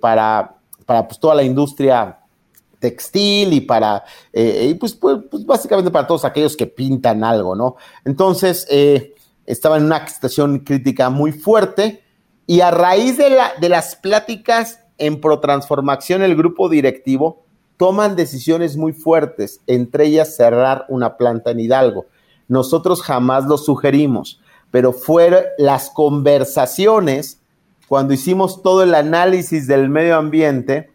para, 0.00 0.54
para 0.86 1.08
pues, 1.08 1.18
toda 1.18 1.34
la 1.34 1.42
industria 1.42 2.21
textil 2.82 3.54
y 3.54 3.62
para, 3.62 4.04
pues, 4.32 4.92
pues, 4.94 5.18
pues, 5.30 5.46
básicamente 5.46 5.90
para 5.90 6.06
todos 6.06 6.26
aquellos 6.26 6.56
que 6.56 6.66
pintan 6.66 7.24
algo, 7.24 7.56
¿no? 7.56 7.76
Entonces, 8.04 8.66
estaba 9.46 9.78
en 9.78 9.84
una 9.84 10.06
situación 10.06 10.58
crítica 10.58 11.08
muy 11.08 11.32
fuerte 11.32 12.02
y 12.46 12.60
a 12.60 12.70
raíz 12.70 13.16
de, 13.16 13.30
la, 13.30 13.52
de 13.60 13.70
las 13.70 13.96
pláticas 13.96 14.80
en 14.98 15.20
Protransformación, 15.20 16.22
el 16.22 16.36
grupo 16.36 16.68
directivo 16.68 17.44
toman 17.76 18.14
decisiones 18.14 18.76
muy 18.76 18.92
fuertes, 18.92 19.60
entre 19.66 20.06
ellas 20.06 20.36
cerrar 20.36 20.84
una 20.88 21.16
planta 21.16 21.50
en 21.50 21.60
Hidalgo. 21.60 22.06
Nosotros 22.46 23.02
jamás 23.02 23.46
lo 23.46 23.58
sugerimos, 23.58 24.40
pero 24.70 24.92
fueron 24.92 25.42
las 25.58 25.90
conversaciones 25.90 27.40
cuando 27.88 28.14
hicimos 28.14 28.62
todo 28.62 28.84
el 28.84 28.94
análisis 28.94 29.66
del 29.66 29.88
medio 29.88 30.16
ambiente, 30.16 30.91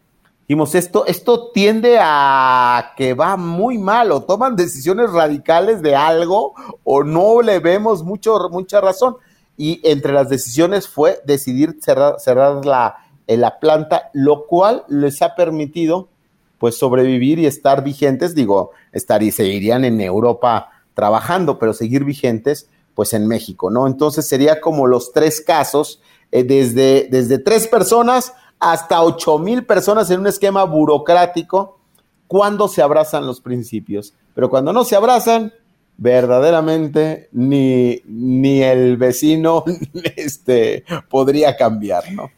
dijimos, 0.48 0.74
esto, 0.74 1.04
esto 1.04 1.50
tiende 1.52 1.98
a 2.00 2.92
que 2.96 3.12
va 3.12 3.36
muy 3.36 3.76
mal, 3.76 4.10
o 4.12 4.22
toman 4.22 4.56
decisiones 4.56 5.12
radicales 5.12 5.82
de 5.82 5.94
algo, 5.94 6.54
o 6.84 7.04
no 7.04 7.42
le 7.42 7.58
vemos 7.58 8.02
mucho, 8.02 8.48
mucha 8.50 8.80
razón. 8.80 9.16
Y 9.58 9.80
entre 9.86 10.14
las 10.14 10.30
decisiones 10.30 10.88
fue 10.88 11.20
decidir 11.26 11.76
cerrar, 11.82 12.18
cerrar 12.18 12.64
la, 12.64 12.96
la 13.26 13.58
planta, 13.58 14.08
lo 14.14 14.46
cual 14.46 14.84
les 14.88 15.20
ha 15.20 15.34
permitido 15.34 16.08
pues 16.56 16.78
sobrevivir 16.78 17.38
y 17.38 17.46
estar 17.46 17.84
vigentes, 17.84 18.34
digo, 18.34 18.70
estar 18.92 19.22
y 19.22 19.30
seguirían 19.30 19.84
en 19.84 20.00
Europa 20.00 20.70
trabajando, 20.94 21.58
pero 21.58 21.74
seguir 21.74 22.04
vigentes, 22.04 22.68
pues 22.94 23.12
en 23.12 23.28
México, 23.28 23.70
¿no? 23.70 23.86
Entonces 23.86 24.26
sería 24.26 24.60
como 24.62 24.86
los 24.86 25.12
tres 25.12 25.42
casos, 25.42 26.00
eh, 26.32 26.42
desde, 26.42 27.06
desde 27.10 27.38
tres 27.38 27.68
personas 27.68 28.32
hasta 28.60 29.02
ocho 29.02 29.38
mil 29.38 29.64
personas 29.64 30.10
en 30.10 30.20
un 30.20 30.26
esquema 30.26 30.64
burocrático, 30.64 31.78
cuando 32.26 32.68
se 32.68 32.82
abrazan 32.82 33.26
los 33.26 33.40
principios. 33.40 34.14
Pero 34.34 34.50
cuando 34.50 34.72
no 34.72 34.84
se 34.84 34.96
abrazan, 34.96 35.52
verdaderamente 35.96 37.28
ni, 37.32 38.00
ni 38.06 38.62
el 38.62 38.96
vecino 38.96 39.64
este, 40.16 40.84
podría 41.08 41.56
cambiar, 41.56 42.12
¿no? 42.12 42.30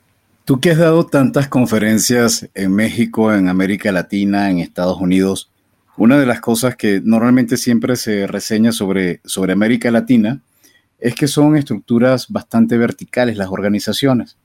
Tú 0.44 0.58
que 0.58 0.70
has 0.70 0.78
dado 0.78 1.06
tantas 1.06 1.48
conferencias 1.48 2.48
en 2.54 2.74
México, 2.74 3.32
en 3.32 3.48
América 3.48 3.92
Latina, 3.92 4.50
en 4.50 4.58
Estados 4.58 5.00
Unidos, 5.00 5.50
una 5.96 6.18
de 6.18 6.26
las 6.26 6.40
cosas 6.40 6.76
que 6.76 7.00
normalmente 7.04 7.56
siempre 7.56 7.94
se 7.94 8.26
reseña 8.26 8.72
sobre, 8.72 9.20
sobre 9.24 9.52
América 9.52 9.90
Latina 9.90 10.40
es 10.98 11.14
que 11.14 11.28
son 11.28 11.56
estructuras 11.56 12.28
bastante 12.28 12.78
verticales 12.78 13.36
las 13.36 13.48
organizaciones. 13.48 14.36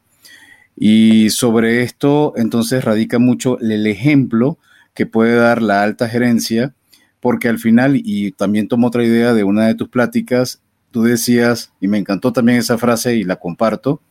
Y 0.75 1.29
sobre 1.29 1.83
esto 1.83 2.33
entonces 2.35 2.83
radica 2.83 3.19
mucho 3.19 3.59
el 3.59 3.87
ejemplo 3.87 4.57
que 4.93 5.05
puede 5.05 5.35
dar 5.35 5.61
la 5.61 5.83
alta 5.83 6.09
gerencia, 6.09 6.73
porque 7.19 7.47
al 7.47 7.59
final, 7.59 7.99
y 8.03 8.31
también 8.31 8.67
tomo 8.67 8.87
otra 8.87 9.03
idea 9.03 9.33
de 9.33 9.43
una 9.43 9.67
de 9.67 9.75
tus 9.75 9.89
pláticas, 9.89 10.61
tú 10.91 11.03
decías, 11.03 11.71
y 11.81 11.87
me 11.87 11.97
encantó 11.97 12.31
también 12.31 12.59
esa 12.59 12.77
frase 12.77 13.15
y 13.15 13.23
la 13.23 13.37
comparto, 13.37 14.01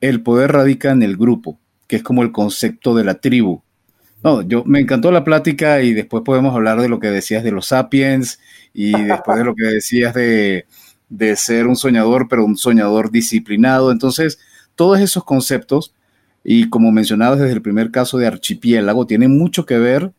el 0.00 0.22
poder 0.22 0.52
radica 0.52 0.90
en 0.90 1.02
el 1.02 1.16
grupo, 1.16 1.58
que 1.86 1.96
es 1.96 2.02
como 2.02 2.22
el 2.22 2.32
concepto 2.32 2.94
de 2.94 3.04
la 3.04 3.14
tribu. 3.14 3.62
No, 4.22 4.42
yo 4.42 4.64
me 4.64 4.80
encantó 4.80 5.12
la 5.12 5.22
plática 5.22 5.82
y 5.82 5.92
después 5.92 6.22
podemos 6.24 6.54
hablar 6.54 6.80
de 6.80 6.88
lo 6.88 6.98
que 6.98 7.10
decías 7.10 7.44
de 7.44 7.50
los 7.50 7.66
sapiens 7.66 8.40
y 8.72 8.92
después 8.92 9.36
de 9.38 9.44
lo 9.44 9.54
que 9.54 9.64
decías 9.64 10.14
de, 10.14 10.66
de 11.10 11.36
ser 11.36 11.66
un 11.66 11.76
soñador, 11.76 12.26
pero 12.28 12.44
un 12.44 12.56
soñador 12.56 13.10
disciplinado. 13.10 13.92
Entonces, 13.92 14.38
todos 14.74 14.98
esos 15.00 15.24
conceptos, 15.24 15.94
y 16.44 16.68
como 16.68 16.92
mencionabas 16.92 17.40
desde 17.40 17.54
el 17.54 17.62
primer 17.62 17.90
caso 17.90 18.18
de 18.18 18.26
Archipiélago, 18.26 19.06
tienen 19.06 19.36
mucho 19.36 19.64
que 19.64 19.78
ver 19.78 20.12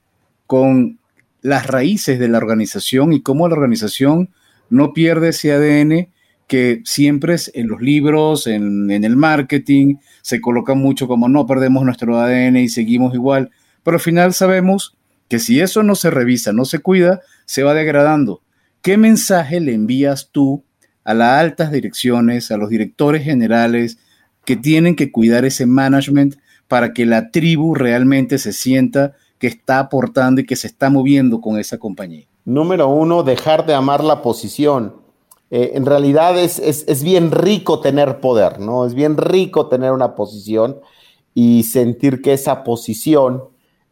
con 0.48 1.00
las 1.42 1.68
raíces 1.68 2.18
de 2.20 2.28
la 2.28 2.40
organización 2.40 3.14
y 3.14 3.22
cómo 3.22 3.48
la 3.48 3.54
organización 3.54 4.32
no 4.72 4.94
pierde 4.94 5.30
ese 5.30 5.54
ADN 5.54 6.10
que 6.48 6.82
siempre 6.84 7.36
en 7.54 7.68
los 7.68 7.82
libros, 7.82 8.48
en, 8.48 8.90
el 8.92 9.16
marketing, 9.16 9.98
se 10.24 10.42
coloca 10.42 10.74
mucho 10.74 11.08
como 11.08 11.30
no 11.30 11.46
perdemos 11.46 11.84
nuestro 11.86 12.20
ADN 12.20 12.58
y 12.58 12.70
seguimos 12.70 13.14
igual, 13.14 13.52
pero 13.84 13.98
al 13.98 14.02
final 14.02 14.34
sabemos 14.34 14.98
que 15.28 15.40
si 15.40 15.60
eso 15.60 15.84
no 15.84 15.96
se 15.96 16.10
revisa, 16.10 16.54
no 16.54 16.66
se 16.66 16.80
cuida, 16.80 17.22
se 17.46 17.64
va 17.64 17.74
degradando. 17.74 18.42
¿Qué 18.82 18.98
mensaje 18.98 19.60
le 19.60 19.74
envías 19.74 20.30
tú 20.32 20.64
a 21.04 21.14
las 21.14 21.40
altas 21.40 21.72
direcciones, 21.72 22.52
a 22.52 22.58
los 22.58 22.70
directores 22.70 23.24
generales 23.24 24.00
que 24.46 24.56
tienen 24.56 24.96
que 24.96 25.12
cuidar 25.12 25.46
ese 25.46 25.66
management 25.66 26.36
para 26.68 26.94
que 26.94 27.06
la 27.06 27.32
tribu 27.32 27.76
realmente 27.76 28.38
se 28.38 28.54
sienta 28.54 29.14
que 29.40 29.48
está 29.48 29.80
aportando 29.80 30.42
y 30.42 30.46
que 30.46 30.56
se 30.56 30.68
está 30.68 30.90
moviendo 30.90 31.42
con 31.42 31.60
esa 31.60 31.78
compañía? 31.78 32.26
Número 32.46 32.88
uno, 32.88 33.24
dejar 33.24 33.66
de 33.66 33.74
amar 33.74 34.04
la 34.04 34.22
posición 34.22 35.06
eh, 35.52 35.72
en 35.76 35.86
realidad 35.86 36.38
es, 36.38 37.04
bien 37.04 37.32
rico 37.32 37.80
tener 37.80 38.20
poder, 38.20 38.60
¿no? 38.60 38.86
Es 38.86 38.94
bien 38.96 39.16
rico 39.16 39.68
tener 39.68 39.92
una 39.92 40.16
posición 40.16 40.80
y 41.34 41.64
sentir 41.64 42.22
que 42.22 42.34
esa 42.34 42.64
posición, 42.64 43.44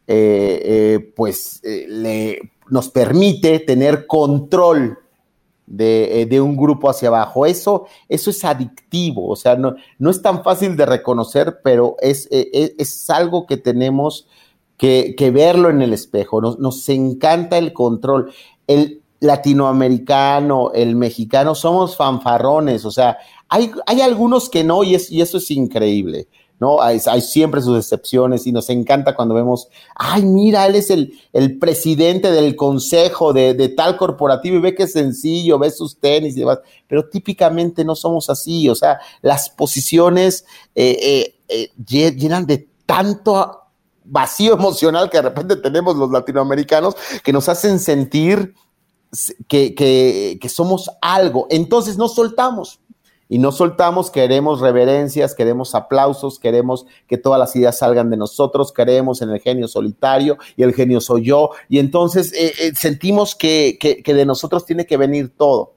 eh, 0.06 0.60
eh, 0.64 1.12
pues, 1.16 1.62
le, 1.62 2.52
nos 2.68 2.88
permite 2.90 3.60
tener 3.60 4.06
control 4.06 4.98
de, 5.66 6.40
un 6.40 6.56
grupo 6.56 6.90
hacia 6.90 7.08
abajo. 7.08 7.46
Eso, 7.46 7.86
eso 8.08 8.30
es 8.30 8.44
adictivo, 8.44 9.28
o 9.28 9.36
sea, 9.36 9.56
no, 9.56 9.74
no 9.98 10.10
es 10.10 10.22
tan 10.22 10.42
fácil 10.42 10.76
de 10.76 10.86
reconocer, 10.86 11.60
pero 11.62 11.96
es, 12.00 12.28
es, 12.30 13.10
algo 13.10 13.46
que 13.46 13.56
tenemos 13.56 14.26
que, 14.76 15.14
verlo 15.32 15.70
en 15.70 15.82
el 15.82 15.92
espejo. 15.92 16.40
Nos, 16.40 16.58
nos 16.58 16.88
encanta 16.88 17.58
el 17.58 17.72
control. 17.72 18.32
El, 18.66 19.00
latinoamericano, 19.24 20.70
el 20.72 20.96
mexicano, 20.96 21.54
somos 21.54 21.96
fanfarrones, 21.96 22.84
o 22.84 22.90
sea, 22.90 23.16
hay, 23.48 23.70
hay 23.86 24.00
algunos 24.02 24.48
que 24.48 24.64
no 24.64 24.84
y, 24.84 24.96
y 25.08 25.20
eso 25.22 25.38
es 25.38 25.50
increíble. 25.50 26.28
¿No? 26.60 26.80
Hay, 26.80 27.00
siempre 27.20 27.60
sus 27.60 27.78
excepciones 27.78 28.46
y 28.46 28.52
nos 28.52 28.70
encanta 28.70 29.14
cuando 29.14 29.34
vemos, 29.34 29.68
ay, 29.94 30.22
mira, 30.22 30.66
él 30.66 30.76
es 30.76 30.90
el, 30.90 31.12
el 31.32 31.58
presidente 31.58 32.30
del 32.30 32.56
consejo 32.56 33.32
de, 33.32 33.54
de, 33.54 33.68
tal 33.68 33.96
corporativo 33.96 34.56
y 34.56 34.60
ve 34.60 34.74
que 34.74 34.84
es 34.84 34.92
sencillo, 34.92 35.58
ve 35.58 35.70
sus 35.70 35.98
tenis 35.98 36.36
y 36.36 36.40
demás, 36.40 36.60
pero 36.86 37.08
típicamente 37.08 37.84
no 37.84 37.94
somos 37.94 38.30
así, 38.30 38.68
o 38.68 38.74
sea, 38.74 38.98
las 39.22 39.50
posiciones 39.50 40.44
eh, 40.74 41.34
eh, 41.48 41.70
eh, 41.78 42.14
llenan 42.16 42.46
de 42.46 42.68
tanto 42.86 43.60
vacío 44.04 44.54
emocional 44.54 45.10
que 45.10 45.18
de 45.18 45.22
repente 45.22 45.56
tenemos 45.56 45.96
los 45.96 46.10
latinoamericanos 46.10 46.94
que 47.22 47.32
nos 47.32 47.48
hacen 47.48 47.78
sentir 47.78 48.54
que, 49.48 50.48
somos 50.48 50.90
algo. 51.00 51.46
Entonces 51.50 51.96
no 51.96 52.08
soltamos. 52.08 52.80
Y 53.34 53.38
no 53.38 53.50
soltamos, 53.50 54.12
queremos 54.12 54.60
reverencias, 54.60 55.34
queremos 55.34 55.74
aplausos, 55.74 56.38
queremos 56.38 56.86
que 57.08 57.18
todas 57.18 57.40
las 57.40 57.56
ideas 57.56 57.76
salgan 57.76 58.08
de 58.08 58.16
nosotros, 58.16 58.72
creemos 58.72 59.22
en 59.22 59.30
el 59.30 59.40
genio 59.40 59.66
solitario 59.66 60.38
y 60.56 60.62
el 60.62 60.72
genio 60.72 61.00
soy 61.00 61.24
yo. 61.24 61.50
Y 61.68 61.80
entonces 61.80 62.32
eh, 62.32 62.52
eh, 62.60 62.72
sentimos 62.76 63.34
que, 63.34 63.76
de 64.06 64.24
nosotros 64.24 64.64
tiene 64.64 64.86
que 64.86 64.96
venir 64.96 65.32
todo. 65.36 65.74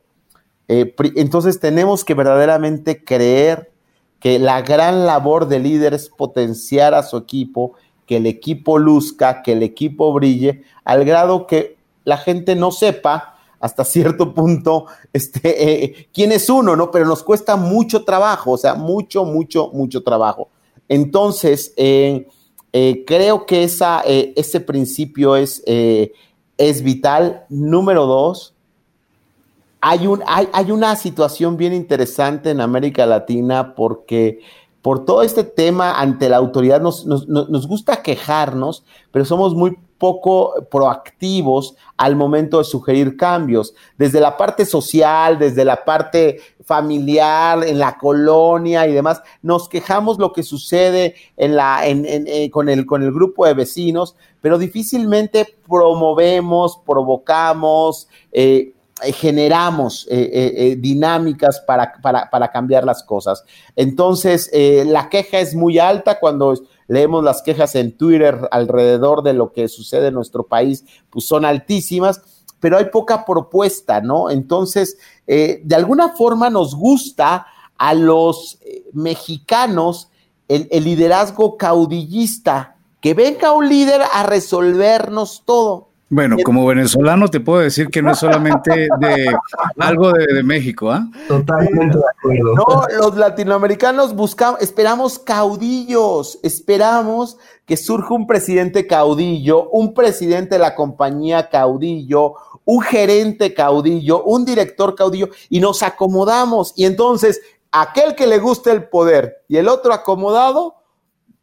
Eh, 0.68 0.93
entonces 1.16 1.60
tenemos 1.60 2.05
que 2.05 2.14
verdaderamente 2.14 3.03
creer 3.03 3.72
que 4.20 4.38
la 4.38 4.62
gran 4.62 5.08
labor 5.08 5.47
del 5.47 5.64
líder 5.64 5.95
es 5.95 6.10
potenciar 6.10 6.93
a 6.93 7.01
su 7.01 7.18
equipo 7.18 7.74
que 8.05 8.18
el 8.18 8.28
equipo 8.28 8.78
luzca, 8.78 9.41
que 9.41 9.53
el 9.53 9.64
equipo 9.64 10.14
brille, 10.14 10.62
al 10.84 11.05
grado 11.05 11.47
que 11.47 11.78
la 12.03 12.18
gente 12.18 12.55
no 12.55 12.70
sepa 12.70 13.36
hasta 13.60 13.84
cierto 13.84 14.34
punto 14.34 14.86
este, 15.14 15.84
eh, 15.84 16.10
quién 16.14 16.32
es 16.32 16.49
uno, 16.49 16.76
¿no? 16.76 16.91
Pero 16.91 17.05
nos 17.05 17.24
cuesta 17.24 17.55
mucho 17.55 18.03
trabajo, 18.03 18.51
o 18.51 18.58
sea, 18.58 18.76
mucho, 18.76 19.26
mucho, 19.26 19.72
mucho 19.74 20.03
trabajo. 20.03 20.49
Entonces, 20.88 21.74
eh, 21.76 22.28
eh, 22.74 23.03
creo 23.05 23.45
que 23.45 23.64
esa, 23.64 24.01
ese 24.05 24.60
principio 24.60 25.36
es, 25.36 25.64
es 25.66 26.82
vital. 26.84 27.45
Número 27.49 28.05
dos, 28.05 28.53
hay, 29.82 30.08
un, 30.08 30.24
hay, 30.28 30.47
hay, 30.53 30.72
una 30.72 30.95
situación 30.95 31.58
bien 31.58 31.74
interesante 31.74 32.51
en 32.51 32.62
América 32.62 33.05
Latina 33.05 33.76
porque 33.76 34.39
por 34.82 35.05
todo 35.05 35.22
este 35.22 35.43
tema 35.43 35.99
ante 35.99 36.30
la 36.30 36.38
autoridad 36.38 36.82
nos, 36.82 37.05
nos, 37.05 37.28
nos 37.28 37.68
gusta 37.68 38.01
quejarnos, 38.01 38.86
pero 39.12 39.26
somos 39.26 39.53
muy 39.53 39.78
poco 39.97 40.53
proactivos 40.69 41.75
al 41.97 42.15
momento 42.15 42.59
de 42.59 42.63
sugerir 42.63 43.17
cambios, 43.17 43.73
desde 43.97 44.19
la 44.19 44.37
parte 44.37 44.65
social, 44.65 45.39
desde 45.39 45.65
la 45.65 45.83
parte 45.83 46.39
familiar, 46.63 47.63
en 47.63 47.79
la 47.79 47.97
colonia 47.97 48.85
y 48.87 48.93
demás, 48.93 49.21
nos 49.41 49.69
quejamos 49.69 50.19
lo 50.19 50.33
que 50.33 50.43
sucede 50.43 51.15
en 51.37 51.55
la, 51.55 51.87
eh, 51.87 52.49
con, 52.51 52.69
el, 52.69 52.85
con 52.85 53.03
el 53.03 53.11
grupo 53.11 53.45
de 53.45 53.53
vecinos, 53.53 54.15
pero 54.41 54.57
difícilmente 54.57 55.47
promovemos, 55.67 56.79
provocamos, 56.85 58.07
eh, 58.31 58.73
eh, 59.03 59.11
generamos 59.13 60.07
dinámicas 60.77 61.61
para, 61.65 61.93
para, 62.01 62.29
para, 62.29 62.51
cambiar 62.51 62.83
las 62.83 63.03
cosas. 63.03 63.43
Entonces, 63.75 64.49
la 64.53 65.07
queja 65.07 65.39
es 65.39 65.53
muy 65.53 65.77
alta 65.77 66.19
cuando 66.19 66.55
leemos 66.88 67.23
las 67.23 67.41
quejas 67.41 67.75
en 67.75 67.97
Twitter 67.97 68.47
alrededor 68.51 69.23
de 69.23 69.33
lo 69.33 69.51
que 69.51 69.67
sucede 69.67 70.07
en 70.07 70.13
nuestro 70.13 70.43
país, 70.43 70.85
pues 71.09 71.25
son 71.25 71.45
altísimas, 71.45 72.21
pero 72.59 72.77
hay 72.77 72.85
poca 72.85 73.25
propuesta, 73.25 74.01
¿no? 74.01 74.29
Entonces, 74.29 74.97
eh, 75.27 75.61
de 75.63 75.75
alguna 75.75 76.09
forma 76.09 76.49
nos 76.49 76.75
gusta 76.75 77.47
a 77.77 77.93
los 77.93 78.57
eh, 78.61 78.85
mexicanos 78.93 80.09
el, 80.47 80.67
el 80.71 80.85
liderazgo 80.85 81.57
caudillista, 81.57 82.77
que 83.01 83.13
venga 83.13 83.51
un 83.51 83.69
líder 83.69 84.01
a 84.11 84.23
resolvernos 84.23 85.43
todo. 85.45 85.89
Bueno, 86.10 86.38
como 86.45 86.66
venezolano 86.66 87.28
te 87.28 87.41
puedo 87.41 87.60
decir 87.60 87.89
que 87.89 88.01
no 88.01 88.12
es 88.12 88.20
solamente 88.20 88.88
de 88.99 89.36
algo 89.78 90.14
de, 90.14 90.41
México, 90.41 90.89
¿ah? 90.89 91.05
Totalmente 91.28 91.97
de 91.97 92.03
acuerdo. 92.18 92.55
No, 92.55 92.86
los 92.97 93.18
latinoamericanos 93.18 94.16
buscamos, 94.16 94.62
esperamos 94.62 95.20
caudillos, 95.20 96.39
esperamos 96.43 97.38
que 97.66 97.76
surja 97.76 98.14
un 98.14 98.26
presidente 98.26 98.88
caudillo, 98.88 99.70
un 99.72 99.93
presidente 99.93 100.55
de 100.55 100.60
la 100.60 100.76
compañía 100.76 101.49
caudillo, 101.49 102.36
un 102.64 102.82
gerente 102.82 103.53
caudillo, 103.53 104.24
un 104.24 104.45
director 104.45 104.95
caudillo, 104.95 105.28
y 105.49 105.60
nos 105.60 105.84
acomodamos. 105.84 106.72
Y 106.78 106.86
entonces, 106.86 107.41
aquel 107.70 108.16
que 108.16 108.28
le 108.28 108.39
guste 108.39 108.72
el 108.72 108.88
poder 108.88 109.43
y 109.49 109.58
el 109.58 109.68
otro 109.68 109.91
acomodado, 109.91 110.76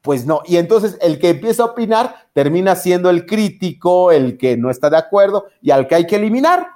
pues 0.04 0.26
no. 0.26 0.42
Y 0.44 0.58
entonces 0.58 0.98
el 1.00 1.18
que 1.18 1.30
empieza 1.30 1.62
a 1.62 1.66
opinar 1.66 2.26
termina 2.34 2.76
siendo 2.76 3.08
el 3.08 3.24
crítico, 3.24 4.12
el 4.12 4.36
que 4.36 4.54
no 4.54 4.68
está 4.68 4.90
de 4.90 4.98
acuerdo 4.98 5.46
y 5.62 5.70
al 5.70 5.88
que 5.88 5.94
hay 5.94 6.06
que 6.06 6.16
eliminar, 6.16 6.68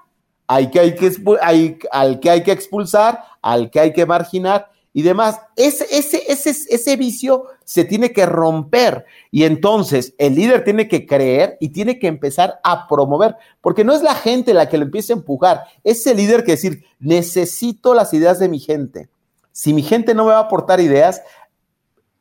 hay 0.46 0.70
que, 0.70 0.80
hay 0.80 0.94
que, 0.94 1.88
al 1.92 2.20
que 2.20 2.30
hay 2.30 2.42
que 2.42 2.52
expulsar, 2.52 3.22
al 3.42 3.70
que 3.70 3.80
hay 3.80 3.92
que 3.92 4.06
marginar 4.06 4.70
y 4.94 5.02
demás. 5.02 5.38
Ese, 5.56 5.86
ese, 5.90 6.22
ese, 6.26 6.56
ese 6.70 6.96
vicio 6.96 7.44
se 7.64 7.84
tiene 7.84 8.14
que 8.14 8.24
romper 8.24 9.04
y 9.30 9.44
entonces 9.44 10.14
el 10.16 10.34
líder 10.34 10.64
tiene 10.64 10.88
que 10.88 11.04
creer 11.04 11.58
y 11.60 11.68
tiene 11.68 11.98
que 11.98 12.06
empezar 12.06 12.58
a 12.64 12.88
promover, 12.88 13.36
porque 13.60 13.84
no 13.84 13.92
es 13.92 14.02
la 14.02 14.14
gente 14.14 14.54
la 14.54 14.70
que 14.70 14.78
lo 14.78 14.84
empieza 14.84 15.12
a 15.12 15.16
empujar, 15.16 15.64
es 15.84 16.06
el 16.06 16.16
líder 16.16 16.44
que 16.44 16.52
decir, 16.52 16.82
necesito 16.98 17.92
las 17.92 18.14
ideas 18.14 18.38
de 18.38 18.48
mi 18.48 18.58
gente. 18.58 19.10
Si 19.52 19.74
mi 19.74 19.82
gente 19.82 20.14
no 20.14 20.24
me 20.24 20.30
va 20.30 20.38
a 20.38 20.42
aportar 20.42 20.78
ideas, 20.78 21.20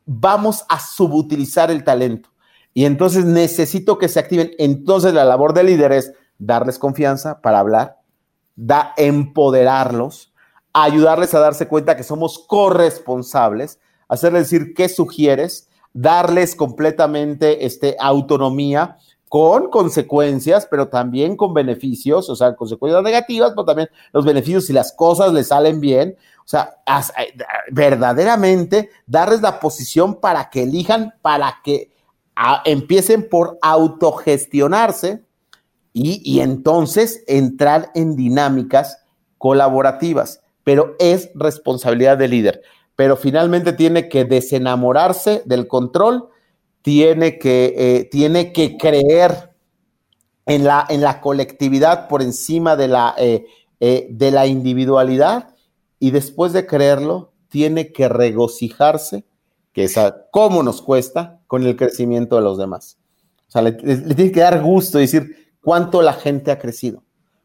vamos 0.08 0.64
a 0.70 0.80
subutilizar 0.80 1.70
el 1.70 1.84
talento. 1.84 2.30
Y 2.72 2.86
entonces 2.86 3.26
necesito 3.26 3.98
que 3.98 4.08
se 4.08 4.18
activen. 4.18 4.52
Entonces 4.58 5.12
la 5.12 5.24
labor 5.24 5.52
del 5.52 5.66
líder 5.66 5.92
es 5.92 6.12
darles 6.38 6.78
confianza 6.78 7.40
para 7.42 7.58
hablar, 7.58 7.98
da, 8.56 8.94
empoderarlos, 8.96 10.32
ayudarles 10.72 11.34
a 11.34 11.40
darse 11.40 11.68
cuenta 11.68 11.96
que 11.96 12.04
somos 12.04 12.44
corresponsables, 12.46 13.80
hacerles 14.08 14.50
decir 14.50 14.72
qué 14.74 14.88
sugieres, 14.88 15.68
darles 15.92 16.54
completamente 16.54 17.66
este, 17.66 17.96
autonomía 18.00 18.96
con 19.28 19.68
consecuencias, 19.70 20.66
pero 20.70 20.88
también 20.88 21.36
con 21.36 21.52
beneficios, 21.52 22.28
o 22.30 22.36
sea, 22.36 22.56
consecuencias 22.56 23.02
negativas, 23.02 23.50
pero 23.50 23.64
también 23.64 23.90
los 24.12 24.24
beneficios 24.24 24.66
si 24.66 24.72
las 24.72 24.92
cosas 24.92 25.32
les 25.32 25.48
salen 25.48 25.80
bien. 25.80 26.16
O 26.40 26.48
sea, 26.48 26.78
eh, 26.86 27.34
verdaderamente 27.70 28.88
darles 29.06 29.42
la 29.42 29.60
posición 29.60 30.14
para 30.14 30.48
que 30.48 30.62
elijan, 30.62 31.14
para 31.20 31.58
que 31.62 31.92
empiecen 32.64 33.28
por 33.28 33.58
autogestionarse 33.60 35.22
y, 35.92 36.22
y 36.24 36.40
entonces 36.40 37.22
entrar 37.26 37.90
en 37.94 38.16
dinámicas 38.16 39.04
colaborativas. 39.36 40.40
Pero 40.64 40.94
es 40.98 41.30
responsabilidad 41.34 42.16
del 42.16 42.30
líder. 42.30 42.62
Pero 42.96 43.16
finalmente 43.16 43.72
tiene 43.72 44.08
que 44.08 44.24
desenamorarse 44.24 45.42
del 45.44 45.68
control 45.68 46.30
tiene 46.82 47.38
que, 47.38 47.74
eh, 47.76 48.04
tiene 48.04 48.52
que 48.52 48.76
creer 48.76 49.52
en 50.46 50.64
la, 50.64 50.86
en 50.88 51.02
la 51.02 51.20
colectividad 51.20 52.08
por 52.08 52.22
encima 52.22 52.76
de 52.76 52.88
la, 52.88 53.14
eh, 53.18 53.46
eh, 53.80 54.08
de 54.10 54.30
la 54.30 54.46
individualidad 54.46 55.54
y 55.98 56.10
después 56.10 56.52
de 56.52 56.66
creerlo, 56.66 57.32
tiene 57.48 57.92
que 57.92 58.08
regocijarse, 58.08 59.24
que 59.72 59.84
es 59.84 59.94
cómo 60.30 60.62
nos 60.62 60.82
cuesta, 60.82 61.40
con 61.46 61.64
el 61.64 61.76
crecimiento 61.76 62.36
de 62.36 62.42
los 62.42 62.58
demás. 62.58 62.98
O 63.48 63.50
sea, 63.50 63.62
le, 63.62 63.72
tiene 63.72 64.32
que 64.32 64.40
dar 64.40 64.62
gusto 64.62 64.98
y 64.98 65.02
decir 65.02 65.54
cuánto 65.62 66.02
la 66.02 66.12
gente 66.12 66.50
ha 66.50 66.58
crecido, 66.58 67.02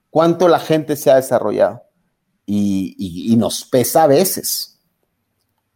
cuánto 0.10 0.48
la 0.48 0.60
gente 0.60 0.96
se 0.96 1.12
ha 1.12 1.16
desarrollado. 1.16 1.84
Y, 2.46 2.96
y 3.32 3.38
nos 3.38 3.64
pesa 3.64 4.04
a 4.04 4.08
veces 4.08 4.74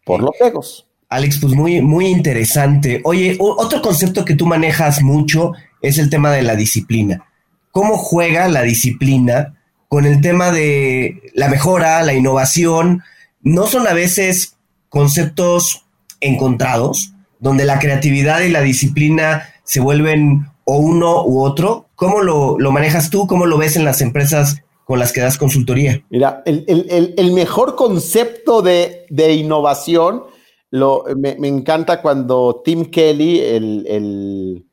por 0.06 0.22
los 0.22 0.32
egos. 0.42 0.87
Alex, 1.10 1.40
pues 1.40 1.54
muy, 1.54 1.82
muy 1.82 2.08
interesante. 2.08 3.02
Oye, 3.06 3.38
otro 3.40 3.82
concepto 3.82 4.26
que 4.26 4.36
tú 4.36 4.46
manejas 4.46 5.02
mucho 5.02 5.54
es 5.82 5.98
el 5.98 6.10
tema 6.10 6.32
de 6.32 6.42
la 6.42 6.56
disciplina. 6.56 7.26
¿Cómo 7.72 7.98
juega 7.98 8.50
la 8.50 8.64
disciplina 8.64 9.56
con 9.88 10.06
el 10.06 10.20
tema 10.20 10.52
de 10.52 11.32
la 11.34 11.48
mejora, 11.48 12.04
la 12.04 12.14
innovación? 12.14 13.04
¿No 13.42 13.68
son 13.68 13.88
a 13.88 13.94
veces 13.94 14.58
conceptos 14.90 15.86
encontrados, 16.20 17.14
donde 17.40 17.64
la 17.64 17.80
creatividad 17.80 18.42
y 18.42 18.50
la 18.50 18.62
disciplina 18.62 19.48
se 19.64 19.80
vuelven 19.80 20.48
o 20.66 20.78
uno 20.78 21.26
u 21.26 21.42
otro? 21.42 21.88
¿Cómo 21.96 22.22
lo, 22.22 22.58
manejas 22.72 23.10
tú? 23.10 23.28
¿Cómo 23.28 23.46
lo 23.46 23.58
ves 23.58 23.78
en 23.78 23.86
las 23.86 24.02
empresas 24.02 24.62
con 24.84 25.00
las 25.00 25.14
que 25.14 25.22
das 25.22 25.38
consultoría? 25.38 26.02
Mira, 26.10 26.44
el, 26.46 27.32
mejor 27.32 27.76
concepto 27.76 28.62
de, 28.62 29.06
de 29.10 29.34
innovación 29.34 30.24
me, 30.72 31.48
encanta 31.48 32.02
cuando 32.02 32.62
Tim 32.64 32.86
Kelly, 32.86 33.40
el, 33.40 34.66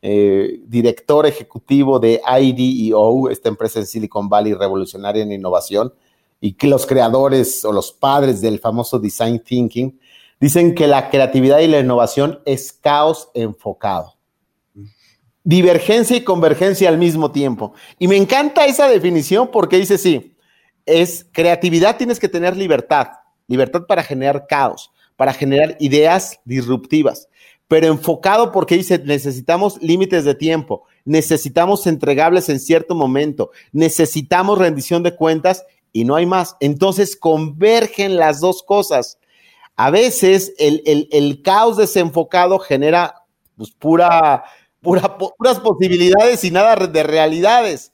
eh, 0.00 0.60
director 0.66 1.26
ejecutivo 1.26 1.98
de 1.98 2.20
IDEO, 2.40 3.28
esta 3.30 3.48
empresa 3.48 3.80
en 3.80 3.86
Silicon 3.86 4.28
Valley 4.28 4.54
revolucionaria 4.54 5.22
en 5.22 5.32
innovación, 5.32 5.92
y 6.40 6.54
que 6.54 6.66
los 6.66 6.86
creadores 6.86 7.64
o 7.64 7.72
los 7.72 7.92
padres 7.92 8.40
del 8.40 8.58
famoso 8.58 8.98
design 8.98 9.40
thinking, 9.40 9.98
dicen 10.40 10.74
que 10.74 10.88
la 10.88 11.08
creatividad 11.08 11.60
y 11.60 11.68
la 11.68 11.78
innovación 11.78 12.40
es 12.44 12.72
caos 12.72 13.28
enfocado. 13.34 14.16
Divergencia 15.44 16.16
y 16.16 16.24
convergencia 16.24 16.88
al 16.88 16.98
mismo 16.98 17.30
tiempo. 17.30 17.74
Y 17.98 18.08
me 18.08 18.16
encanta 18.16 18.66
esa 18.66 18.88
definición 18.88 19.50
porque 19.52 19.76
dice, 19.76 19.98
sí, 19.98 20.36
es 20.84 21.26
creatividad, 21.32 21.96
tienes 21.96 22.18
que 22.18 22.28
tener 22.28 22.56
libertad, 22.56 23.08
libertad 23.46 23.82
para 23.86 24.02
generar 24.02 24.46
caos 24.48 24.92
para 25.22 25.34
generar 25.34 25.76
ideas 25.78 26.40
disruptivas, 26.44 27.28
pero 27.68 27.86
enfocado 27.86 28.50
porque 28.50 28.76
dice, 28.76 28.98
necesitamos 28.98 29.80
límites 29.80 30.24
de 30.24 30.34
tiempo, 30.34 30.82
necesitamos 31.04 31.86
entregables 31.86 32.48
en 32.48 32.58
cierto 32.58 32.96
momento, 32.96 33.52
necesitamos 33.70 34.58
rendición 34.58 35.04
de 35.04 35.14
cuentas 35.14 35.64
y 35.92 36.04
no 36.04 36.16
hay 36.16 36.26
más. 36.26 36.56
Entonces 36.58 37.14
convergen 37.14 38.16
las 38.16 38.40
dos 38.40 38.64
cosas. 38.64 39.20
A 39.76 39.90
veces 39.92 40.54
el, 40.58 41.40
caos 41.44 41.76
desenfocado 41.76 42.58
genera 42.58 43.14
pues, 43.56 43.70
pura, 43.70 44.42
pura, 44.80 45.16
puras 45.16 45.60
posibilidades 45.60 46.42
y 46.42 46.50
nada 46.50 46.74
de 46.74 47.02
realidades. 47.04 47.92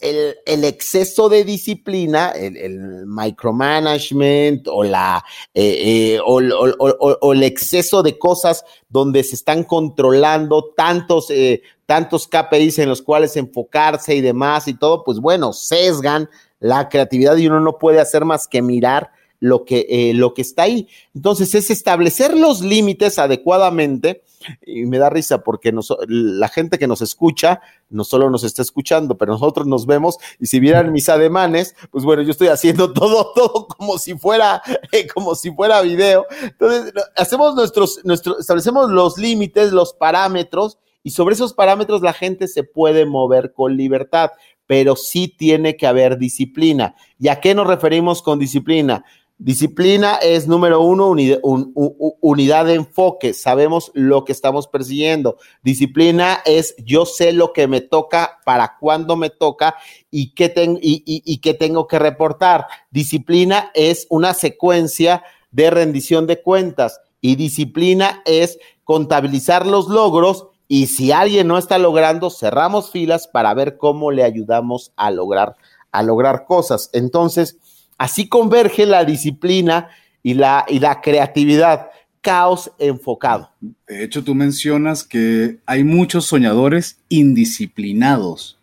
El, 0.00 0.64
exceso 0.64 1.28
de 1.28 1.44
disciplina, 1.44 2.30
el, 2.30 3.06
micromanagement 3.06 4.68
o, 4.68 4.84
la, 4.84 5.24
eh, 5.54 6.16
eh, 6.16 6.20
o, 6.24 7.32
el 7.32 7.42
exceso 7.42 8.02
de 8.02 8.18
cosas 8.18 8.64
donde 8.88 9.24
se 9.24 9.36
están 9.36 9.64
controlando 9.64 10.72
tantos, 10.76 11.30
eh, 11.30 11.62
tantos 11.86 12.28
KPIs 12.28 12.78
en 12.80 12.88
los 12.88 13.02
cuales 13.02 13.36
enfocarse 13.36 14.14
y 14.14 14.20
demás 14.20 14.68
y 14.68 14.74
todo, 14.74 15.02
pues 15.04 15.18
bueno, 15.18 15.52
sesgan 15.52 16.28
la 16.60 16.88
creatividad 16.88 17.36
y 17.36 17.46
uno 17.46 17.60
no 17.60 17.78
puede 17.78 18.00
hacer 18.00 18.24
más 18.24 18.48
que 18.48 18.62
mirar 18.62 19.10
lo 19.40 19.64
que, 19.64 19.86
eh, 19.88 20.14
lo 20.14 20.34
que 20.34 20.42
está 20.42 20.62
ahí. 20.64 20.88
Entonces, 21.14 21.54
es 21.54 21.70
establecer 21.70 22.36
los 22.36 22.60
límites 22.60 23.18
adecuadamente. 23.18 24.22
Y 24.66 24.86
me 24.86 24.98
da 24.98 25.10
risa 25.10 25.42
porque 25.42 25.72
la 26.08 26.48
gente 26.48 26.78
que 26.78 26.86
nos 26.86 27.02
escucha 27.02 27.60
no 27.88 28.04
solo 28.04 28.30
nos 28.30 28.44
está 28.44 28.62
escuchando, 28.62 29.16
pero 29.16 29.32
nosotros 29.32 29.66
nos 29.66 29.86
vemos 29.86 30.18
y 30.38 30.46
si 30.46 30.60
vieran 30.60 30.92
mis 30.92 31.08
ademanes, 31.08 31.74
pues 31.90 32.04
bueno, 32.04 32.22
yo 32.22 32.30
estoy 32.30 32.48
haciendo 32.48 32.92
todo, 32.94 33.32
todo 33.34 33.66
como 33.68 33.98
si 33.98 34.14
fuera, 34.14 34.62
eh, 34.92 35.06
como 35.06 35.34
si 35.34 35.52
fuera 35.52 35.80
video. 35.82 36.26
Entonces, 36.42 36.92
hacemos 37.16 37.54
nuestros, 37.54 38.00
establecemos 38.38 38.90
los 38.90 39.18
límites, 39.18 39.72
los 39.72 39.92
parámetros 39.92 40.78
y 41.02 41.10
sobre 41.10 41.34
esos 41.34 41.52
parámetros 41.52 42.02
la 42.02 42.12
gente 42.12 42.48
se 42.48 42.64
puede 42.64 43.06
mover 43.06 43.52
con 43.52 43.76
libertad, 43.76 44.32
pero 44.66 44.96
sí 44.96 45.28
tiene 45.28 45.76
que 45.76 45.86
haber 45.86 46.18
disciplina. 46.18 46.96
¿Y 47.16 47.28
a 47.28 47.40
qué 47.40 47.54
nos 47.54 47.68
referimos 47.68 48.22
con 48.22 48.40
disciplina? 48.40 49.04
Disciplina 49.38 50.16
es 50.16 50.48
número 50.48 50.80
uno, 50.80 51.08
unidad, 51.10 52.64
de 52.64 52.74
enfoque. 52.74 53.34
Sabemos 53.34 53.90
lo 53.92 54.24
que 54.24 54.32
estamos 54.32 54.66
persiguiendo. 54.66 55.36
Disciplina 55.62 56.40
es 56.46 56.74
yo 56.78 57.04
sé 57.04 57.32
lo 57.32 57.52
que 57.52 57.68
me 57.68 57.82
toca, 57.82 58.38
para 58.44 58.76
cuándo 58.80 59.14
me 59.16 59.28
toca 59.28 59.76
y 60.10 60.34
qué, 60.34 60.52
y 60.80 61.38
qué 61.38 61.54
tengo 61.54 61.86
que 61.86 61.98
reportar. 61.98 62.66
Disciplina 62.90 63.70
es 63.74 64.06
una 64.08 64.32
secuencia 64.32 65.22
de 65.50 65.70
rendición 65.70 66.26
de 66.26 66.40
cuentas 66.40 67.00
y 67.20 67.36
disciplina 67.36 68.22
es 68.24 68.58
contabilizar 68.84 69.66
los 69.66 69.88
logros 69.88 70.46
y 70.68 70.86
si 70.86 71.12
alguien 71.12 71.46
no 71.46 71.58
está 71.58 71.78
logrando, 71.78 72.30
cerramos 72.30 72.90
filas 72.90 73.28
para 73.28 73.54
ver 73.54 73.76
cómo 73.76 74.10
le 74.10 74.24
ayudamos 74.24 74.92
a 74.96 75.10
lograr, 75.10 75.56
a 75.92 76.02
lograr 76.02 76.44
cosas. 76.44 76.90
Entonces, 76.92 77.58
Así 77.98 78.28
converge 78.28 78.86
la 78.86 79.04
disciplina 79.04 79.88
y 80.22 80.34
la, 80.34 80.64
y 80.68 80.78
la 80.78 81.00
creatividad. 81.00 81.88
Caos 82.20 82.72
enfocado. 82.80 83.52
De 83.86 84.02
hecho, 84.02 84.24
tú 84.24 84.34
mencionas 84.34 85.04
que 85.04 85.58
hay 85.64 85.84
muchos 85.84 86.24
soñadores 86.24 86.98
indisciplinados. 87.08 88.58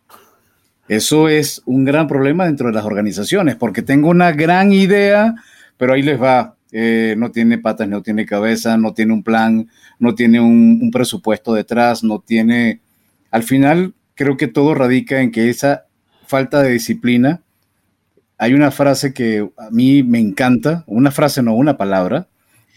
Eso 0.90 1.30
es 1.30 1.62
un 1.66 1.86
gran 1.86 2.08
problema 2.10 2.46
dentro 2.46 2.68
de 2.68 2.74
las 2.74 2.84
organizaciones, 2.84 3.56
porque 3.56 3.82
tengo 3.82 4.10
una 4.10 4.34
gran 4.34 4.74
idea, 4.74 5.36
pero 5.78 5.94
ahí 5.94 6.02
les 6.02 6.22
va. 6.22 6.58
Eh, 6.74 7.16
no 7.18 7.32
tiene 7.32 7.58
patas, 7.58 7.88
no 7.88 8.02
tiene 8.02 8.26
cabeza, 8.26 8.76
no 8.76 8.94
tiene 8.94 9.14
un 9.14 9.24
plan, 9.24 9.70
no 9.98 10.14
tiene 10.14 10.42
un 10.42 10.92
presupuesto 10.92 11.54
detrás, 11.54 12.04
no 12.04 12.20
tiene... 12.20 12.82
Al 13.32 13.44
final, 13.44 13.94
creo 14.16 14.36
que 14.36 14.48
todo 14.48 14.74
radica 14.74 15.22
en 15.22 15.32
que 15.32 15.50
esa 15.50 15.86
falta 16.28 16.62
de 16.62 16.72
disciplina 16.72 17.43
hay 18.38 18.54
una 18.54 18.72
frase 18.72 19.14
que 19.14 19.50
a 19.58 19.70
mí 19.70 20.04
me 20.04 20.20
encanta, 20.20 20.84
una 20.88 21.12
frase 21.12 21.42
no, 21.42 21.56
una 21.56 21.78
palabra, 21.78 22.28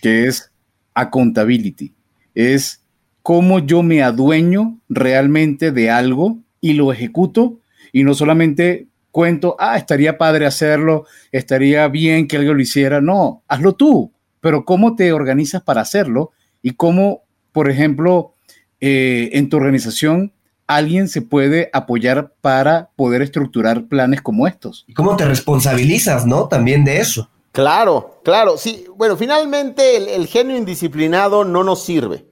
que 0.03 0.27
es 0.27 0.53
accountability. 0.95 1.95
Es 2.35 2.83
cómo 3.23 3.59
yo 3.59 3.83
me 3.83 4.03
adueño 4.03 4.79
realmente 4.89 5.73
de 5.73 5.91
algo 5.91 6.39
y 6.61 6.75
lo 6.75 6.93
ejecuto 6.93 7.61
y 7.93 8.05
no 8.05 8.15
solamente 8.15 8.89
cuento, 9.11 9.57
ah, 9.59 9.79
estaría 9.79 10.19
padre 10.19 10.47
hacerlo, 10.47 11.07
estaría 11.33 11.89
bien 11.89 12.29
que 12.29 12.37
alguien 12.37 12.55
lo 12.55 12.63
hiciera. 12.63 13.01
No, 13.01 13.43
hazlo 13.49 13.75
tú, 13.75 14.13
pero 14.41 14.65
cómo 14.65 14.95
te 14.95 15.13
organizas 15.13 15.63
para 15.63 15.81
hacerlo 15.81 16.33
y 16.63 16.73
cómo, 16.73 17.23
por 17.53 17.71
ejemplo, 17.71 18.35
eh, 18.81 19.31
en 19.33 19.49
tu 19.49 19.57
organización 19.57 20.33
alguien 20.67 21.09
se 21.09 21.23
puede 21.23 21.71
apoyar 21.73 22.33
para 22.41 22.91
poder 22.97 23.23
estructurar 23.23 23.87
planes 23.87 24.21
como 24.23 24.47
estos. 24.47 24.85
¿Y 24.87 24.95
cómo 24.95 25.17
te 25.17 25.25
responsabilizas, 25.25 26.27
no? 26.27 26.49
También 26.49 26.85
de 26.85 26.99
eso. 26.99 27.29
Claro, 27.53 28.21
claro, 28.23 28.59
sí. 28.59 28.85
Bueno, 28.97 29.17
finalmente 29.17 30.15
el, 30.15 30.27
genio 30.27 30.57
indisciplinado 30.57 31.45
no 31.45 31.65
nos 31.65 31.83
sirve. 31.83 32.27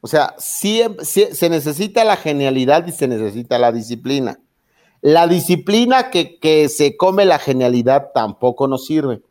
O 0.00 0.06
sea, 0.06 0.34
sí, 0.38 0.82
se 1.02 1.50
necesita 1.50 2.04
la 2.04 2.16
genialidad 2.16 2.86
y 2.86 2.92
se 2.92 3.08
necesita 3.08 3.58
la 3.58 3.72
disciplina. 3.72 4.38
La 5.02 5.26
disciplina 5.26 6.10
que, 6.10 6.68
se 6.68 6.96
come 6.96 7.24
la 7.24 7.38
genialidad 7.38 8.10
tampoco 8.14 8.68
nos 8.68 8.86
sirve. 8.86 9.22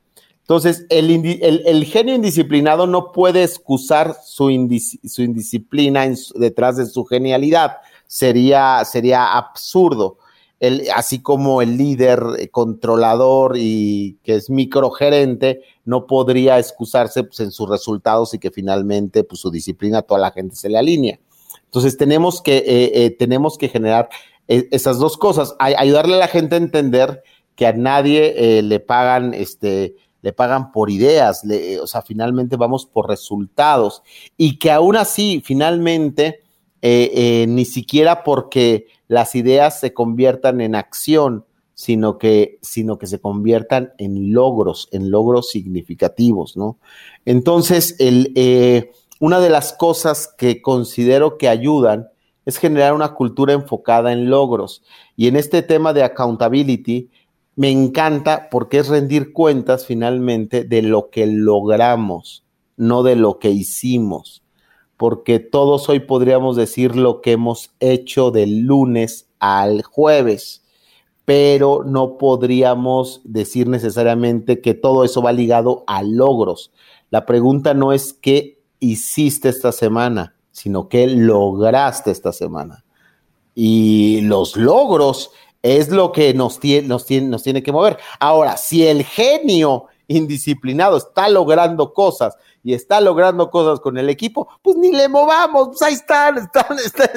Entonces, 0.41 0.85
el, 0.89 1.85
genio 1.85 2.15
indisciplinado 2.15 2.87
no 2.87 3.11
puede 3.11 3.43
excusar 3.43 4.15
su, 4.25 4.49
indisciplina 4.49 6.07
detrás 6.35 6.77
de 6.77 6.87
su 6.87 7.05
genialidad 7.05 7.77
sería, 8.09 8.83
sería 8.85 9.37
absurdo. 9.37 10.17
El, 10.59 10.87
así 10.93 11.21
como 11.21 11.61
el 11.61 11.77
líder 11.77 12.21
eh, 12.37 12.49
controlador 12.49 13.53
y 13.55 14.17
que 14.23 14.35
es 14.35 14.49
microgerente 14.49 15.61
no 15.85 16.05
podría 16.05 16.59
excusarse 16.59 17.23
pues, 17.23 17.39
en 17.39 17.51
sus 17.51 17.69
resultados 17.69 18.33
y 18.33 18.39
que 18.39 18.51
finalmente 18.51 19.23
pues, 19.23 19.39
su 19.39 19.51
disciplina 19.51 19.99
a 19.99 20.01
toda 20.01 20.19
la 20.19 20.31
gente 20.31 20.55
se 20.55 20.67
le 20.67 20.77
alinea. 20.77 21.17
Entonces 21.63 21.95
tenemos 21.95 22.41
que, 22.41 22.57
eh, 22.57 22.91
eh, 23.05 23.11
tenemos 23.11 23.57
que 23.57 23.69
generar 23.69 24.09
esas 24.47 24.97
dos 24.97 25.15
cosas, 25.15 25.55
ayudarle 25.59 26.15
a 26.15 26.17
la 26.17 26.27
gente 26.27 26.55
a 26.55 26.57
entender 26.57 27.21
que 27.55 27.67
a 27.67 27.73
nadie 27.73 28.63
le 28.63 28.79
pagan, 28.79 29.35
este, 29.35 29.95
le 30.23 30.33
pagan 30.33 30.71
por 30.71 30.89
ideas, 30.89 31.43
o 31.79 31.85
sea, 31.85 32.01
finalmente 32.01 32.55
vamos 32.55 32.87
por 32.87 33.07
resultados 33.07 34.01
y 34.37 34.57
que 34.57 34.71
aún 34.71 34.95
así, 34.95 35.43
finalmente, 35.45 36.41
eh, 36.81 37.11
eh, 37.13 37.45
ni 37.47 37.65
siquiera 37.65 38.23
porque 38.23 38.87
las 39.09 39.35
ideas 39.35 39.79
se 39.79 39.93
conviertan 39.93 40.61
en 40.61 40.75
acción, 40.75 41.45
sino 41.73 42.17
que, 42.17 42.57
sino 42.61 42.97
que 42.97 43.07
se 43.07 43.19
conviertan 43.19 43.91
en 43.97 44.31
logros, 44.31 44.87
en 44.91 45.11
logros 45.11 45.49
significativos, 45.49 46.55
¿no? 46.55 46.77
Entonces, 47.25 47.95
eh, 47.99 48.91
una 49.19 49.41
de 49.41 49.49
las 49.49 49.73
cosas 49.73 50.33
que 50.37 50.61
considero 50.61 51.37
que 51.37 51.49
ayudan 51.49 52.07
es 52.45 52.57
generar 52.57 52.93
una 52.93 53.13
cultura 53.13 53.53
enfocada 53.53 54.13
en 54.13 54.29
logros. 54.29 54.81
Y 55.17 55.27
en 55.27 55.35
este 55.35 55.61
tema 55.61 55.91
de 55.91 56.03
accountability, 56.03 57.09
me 57.55 57.71
encanta 57.71 58.47
porque 58.49 58.79
es 58.79 58.87
rendir 58.87 59.33
cuentas 59.33 59.85
finalmente 59.85 60.63
de 60.63 60.81
lo 60.81 61.09
que 61.09 61.27
logramos, 61.27 62.45
no 62.77 63.03
de 63.03 63.17
lo 63.17 63.37
que 63.37 63.49
hicimos 63.49 64.38
porque 64.99 65.39
todos 65.39 65.87
hoy 65.87 66.01
podríamos 66.01 66.57
decir 66.57 66.97
lo 66.97 67.21
que 67.21 67.31
hemos 67.31 67.71
hecho 67.79 68.31
del 68.31 68.63
lunes 68.63 69.29
al 69.39 69.81
jueves, 69.81 70.61
pero 71.23 71.85
no 71.85 72.17
podríamos 72.17 73.21
decir 73.23 73.69
necesariamente 73.69 74.59
que 74.59 74.73
todo 74.73 75.05
eso 75.05 75.21
va 75.21 75.31
ligado 75.31 75.85
a 75.87 76.03
logros. 76.03 76.73
La 77.11 77.25
pregunta 77.25 77.73
no 77.73 77.93
es 77.93 78.11
qué 78.11 78.59
hiciste 78.81 79.47
esta 79.47 79.71
semana, 79.71 80.35
sino 80.51 80.89
qué 80.89 81.07
lograste 81.07 82.11
esta 82.11 82.33
semana. 82.33 82.83
Y 83.55 84.19
los 84.23 84.57
logros 84.57 85.31
es 85.61 85.87
lo 85.87 86.11
que 86.11 86.33
nos 86.33 86.59
tiene, 86.59 86.89
nos 86.89 87.09
nos 87.09 87.43
tiene 87.43 87.63
que 87.63 87.71
mover. 87.71 87.99
Ahora, 88.19 88.57
si 88.57 88.85
el 88.85 89.05
genio 89.05 89.85
indisciplinado 90.09 90.97
está 90.97 91.29
logrando 91.29 91.93
cosas 91.93 92.35
y 92.63 92.73
está 92.73 93.01
logrando 93.01 93.49
cosas 93.49 93.79
con 93.79 93.97
el 93.97 94.09
equipo, 94.09 94.47
pues 94.61 94.77
ni 94.77 94.91
le 94.91 95.07
movamos, 95.07 95.69
pues 95.69 95.81
ahí 95.81 95.93
están, 95.93 96.37
están, 96.85 97.07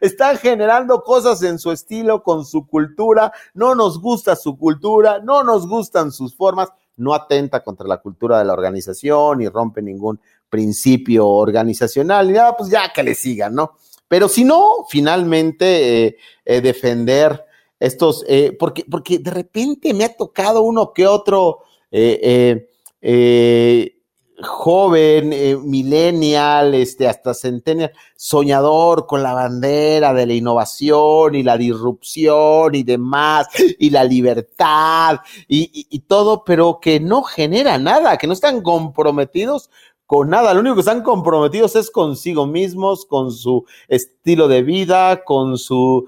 están, 0.00 0.38
generando 0.38 1.02
cosas 1.02 1.42
en 1.42 1.58
su 1.58 1.70
estilo, 1.72 2.22
con 2.22 2.44
su 2.44 2.66
cultura, 2.66 3.32
no 3.54 3.74
nos 3.74 4.00
gusta 4.00 4.36
su 4.36 4.56
cultura, 4.56 5.20
no 5.20 5.44
nos 5.44 5.68
gustan 5.68 6.12
sus 6.12 6.36
formas, 6.36 6.68
no 6.96 7.14
atenta 7.14 7.62
contra 7.62 7.86
la 7.86 7.98
cultura 7.98 8.38
de 8.38 8.44
la 8.44 8.52
organización 8.52 9.38
ni 9.38 9.48
rompe 9.48 9.82
ningún 9.82 10.20
principio 10.48 11.28
organizacional, 11.28 12.26
ni 12.26 12.34
nada, 12.34 12.56
pues 12.56 12.70
ya 12.70 12.92
que 12.92 13.02
le 13.02 13.14
sigan, 13.14 13.54
¿no? 13.54 13.76
Pero 14.08 14.28
si 14.28 14.44
no, 14.44 14.84
finalmente 14.88 16.06
eh, 16.06 16.16
eh, 16.44 16.60
defender 16.60 17.44
estos, 17.78 18.24
eh, 18.28 18.54
porque, 18.58 18.84
porque 18.88 19.18
de 19.18 19.30
repente 19.30 19.94
me 19.94 20.04
ha 20.04 20.14
tocado 20.14 20.62
uno 20.62 20.92
que 20.92 21.06
otro 21.06 21.60
eh, 21.90 22.68
eh, 23.00 23.96
joven, 24.42 25.32
eh, 25.32 25.56
millennial, 25.56 26.74
este, 26.74 27.08
hasta 27.08 27.34
centennial, 27.34 27.92
soñador 28.16 29.06
con 29.06 29.22
la 29.22 29.32
bandera 29.32 30.12
de 30.14 30.26
la 30.26 30.34
innovación 30.34 31.34
y 31.34 31.42
la 31.42 31.56
disrupción 31.56 32.74
y 32.74 32.82
demás, 32.82 33.48
y 33.78 33.90
la 33.90 34.04
libertad 34.04 35.20
y, 35.48 36.00
todo, 36.08 36.44
pero 36.44 36.80
que 36.80 37.00
no 37.00 37.22
genera 37.22 37.78
nada, 37.78 38.16
que 38.16 38.26
no 38.26 38.32
están 38.32 38.62
comprometidos 38.62 39.70
con 40.06 40.30
nada. 40.30 40.54
Lo 40.54 40.60
único 40.60 40.74
que 40.74 40.80
están 40.80 41.02
comprometidos 41.02 41.76
es 41.76 41.90
consigo 41.90 42.46
mismos, 42.46 43.06
con 43.06 43.30
su 43.30 43.64
estilo 43.88 44.48
de 44.48 44.62
vida, 44.62 45.24
con 45.24 45.56
su 45.58 46.06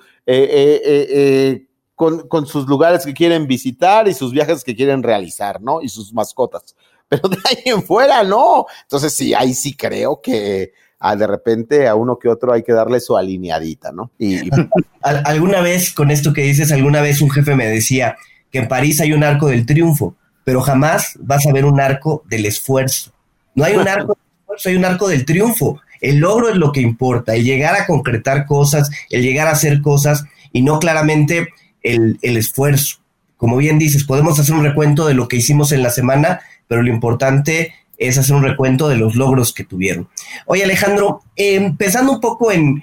con, 2.28 2.46
sus 2.46 2.66
lugares 2.66 3.04
que 3.06 3.14
quieren 3.14 3.46
visitar 3.46 4.08
y 4.08 4.14
sus 4.14 4.32
viajes 4.32 4.64
que 4.64 4.74
quieren 4.74 5.02
realizar, 5.02 5.60
¿no? 5.60 5.82
Y 5.82 5.88
sus 5.88 6.12
mascotas. 6.12 6.74
Pero 7.12 7.28
de 7.28 7.36
ahí 7.44 7.62
en 7.66 7.82
fuera, 7.82 8.22
no. 8.22 8.64
Entonces, 8.82 9.12
sí, 9.12 9.34
ahí 9.34 9.52
sí 9.52 9.76
creo 9.76 10.20
que 10.22 10.72
ah, 10.98 11.14
de 11.14 11.26
repente 11.26 11.86
a 11.86 11.94
uno 11.94 12.18
que 12.18 12.28
otro 12.28 12.54
hay 12.54 12.62
que 12.62 12.72
darle 12.72 13.00
su 13.00 13.16
alineadita, 13.16 13.92
¿no? 13.92 14.10
Y, 14.18 14.48
alguna 15.02 15.60
vez, 15.60 15.92
con 15.92 16.10
esto 16.10 16.32
que 16.32 16.42
dices, 16.42 16.72
alguna 16.72 17.02
vez 17.02 17.20
un 17.20 17.30
jefe 17.30 17.54
me 17.54 17.66
decía 17.66 18.16
que 18.50 18.60
en 18.60 18.68
París 18.68 19.00
hay 19.02 19.12
un 19.12 19.24
arco 19.24 19.48
del 19.48 19.66
triunfo, 19.66 20.16
pero 20.42 20.62
jamás 20.62 21.18
vas 21.20 21.46
a 21.46 21.52
ver 21.52 21.66
un 21.66 21.80
arco 21.80 22.22
del 22.28 22.46
esfuerzo. 22.46 23.12
No 23.54 23.64
hay 23.64 23.74
un 23.74 23.86
arco 23.86 24.14
del 24.14 24.40
esfuerzo, 24.40 24.68
hay 24.70 24.76
un 24.76 24.84
arco 24.86 25.08
del 25.08 25.26
triunfo. 25.26 25.80
El 26.00 26.18
logro 26.18 26.48
es 26.48 26.56
lo 26.56 26.72
que 26.72 26.80
importa, 26.80 27.34
el 27.34 27.44
llegar 27.44 27.74
a 27.74 27.86
concretar 27.86 28.46
cosas, 28.46 28.90
el 29.10 29.22
llegar 29.22 29.48
a 29.48 29.52
hacer 29.52 29.82
cosas 29.82 30.24
y 30.50 30.62
no 30.62 30.78
claramente 30.78 31.48
el, 31.82 32.18
esfuerzo. 32.22 32.96
Como 33.36 33.56
bien 33.56 33.78
dices, 33.78 34.04
podemos 34.04 34.38
hacer 34.38 34.54
un 34.54 34.64
recuento 34.64 35.06
de 35.06 35.14
lo 35.14 35.28
que 35.28 35.36
hicimos 35.36 35.72
en 35.72 35.82
la 35.82 35.90
semana, 35.90 36.40
pero 36.68 36.82
lo 36.82 36.90
importante 36.90 37.74
es 37.98 38.18
hacer 38.18 38.34
un 38.34 38.42
recuento 38.42 38.88
de 38.88 38.96
los 38.96 39.14
logros 39.14 39.52
que 39.52 39.64
tuvieron. 39.64 40.08
Oye, 40.46 40.64
Alejandro, 40.64 41.22
empezando 41.36 42.12
un 42.12 42.20
poco 42.20 42.50
en, 42.52 42.82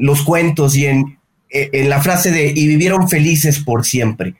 los 0.00 0.22
cuentos 0.22 0.74
y 0.76 0.86
en, 0.86 1.18
en, 1.50 1.88
la 1.88 2.02
frase 2.02 2.30
de 2.30 2.52
y 2.54 2.66
vivieron 2.66 3.08
felices 3.08 3.60
por 3.60 3.84
siempre, 3.84 4.34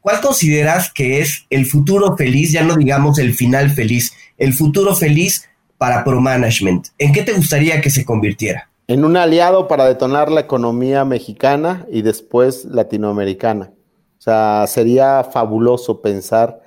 ¿cuál 0.00 0.20
consideras 0.20 0.92
que 0.92 1.20
es 1.20 1.46
el 1.50 1.66
futuro 1.66 2.16
feliz, 2.16 2.52
ya 2.52 2.64
no 2.64 2.76
digamos 2.76 3.18
el 3.18 3.34
final 3.34 3.70
feliz, 3.70 4.12
el 4.38 4.52
futuro 4.52 4.96
feliz 4.96 5.48
para 5.78 6.02
Pro 6.02 6.20
Management? 6.20 6.88
¿En 6.98 7.12
qué 7.12 7.22
te 7.22 7.32
gustaría 7.32 7.80
que 7.80 7.90
se 7.90 8.04
convirtiera? 8.04 8.68
en 8.88 9.04
un 9.04 9.16
aliado 9.16 9.66
para 9.68 9.86
detonar 9.86 10.30
la 10.30 10.42
economía 10.42 11.04
mexicana 11.04 11.86
y 11.90 12.02
después 12.02 12.64
latinoamericana. 12.64 13.72
O 14.18 14.22
sea, 14.22 14.64
sería 14.68 15.24
fabuloso 15.24 16.00
pensar 16.00 16.60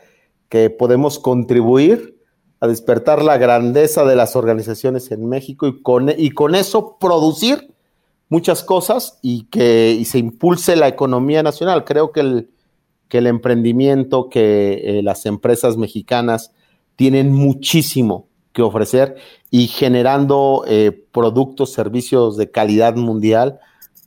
que 0.50 0.70
podemos 0.70 1.20
contribuir 1.20 2.18
a 2.60 2.68
despertar 2.68 3.24
la 3.24 3.38
grandeza 3.38 4.04
de 4.04 4.16
las 4.16 4.36
organizaciones 4.36 5.12
en 5.12 5.30
México 5.30 5.68
y 5.68 5.82
con, 5.82 6.10
y 6.10 6.32
con 6.32 6.56
eso 6.56 6.98
producir 7.00 7.74
muchas 8.28 8.64
cosas 8.64 9.18
y 9.22 9.44
que 9.46 9.96
y 9.98 10.06
se 10.06 10.20
impulse 10.20 10.76
la 10.76 10.88
economía 10.88 11.42
nacional. 11.44 11.86
Creo 11.86 12.12
que 12.12 12.20
el, 12.20 12.50
que 13.08 13.20
el 13.20 13.28
emprendimiento, 13.28 14.30
que 14.30 14.82
eh, 14.84 15.04
las 15.04 15.26
empresas 15.26 15.78
mexicanas 15.78 16.52
tienen 16.96 17.32
muchísimo 17.32 18.28
que 18.52 18.62
ofrecer 18.62 19.16
y 19.52 19.68
generando 19.68 20.64
eh, 20.68 21.06
productos, 21.12 21.72
servicios 21.72 22.38
de 22.38 22.52
calidad 22.52 22.96
mundial, 22.96 23.60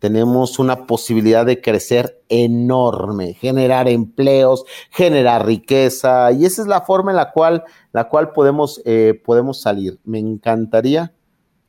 tenemos 0.02 0.58
una 0.58 0.88
posibilidad 0.88 1.46
de 1.46 1.60
crecer 1.60 2.20
enorme, 2.28 3.34
generar 3.34 3.86
empleos, 3.86 4.64
generar 4.90 5.46
riqueza, 5.46 6.32
y 6.32 6.44
esa 6.44 6.62
es 6.62 6.66
la 6.66 6.80
forma 6.80 7.12
en 7.12 7.18
la 7.18 7.30
cual, 7.30 7.62
la 7.92 8.08
cual 8.08 8.32
podemos, 8.32 8.82
eh, 8.84 9.22
podemos 9.24 9.60
salir. 9.60 10.00
Me 10.02 10.18
encantaría 10.18 11.14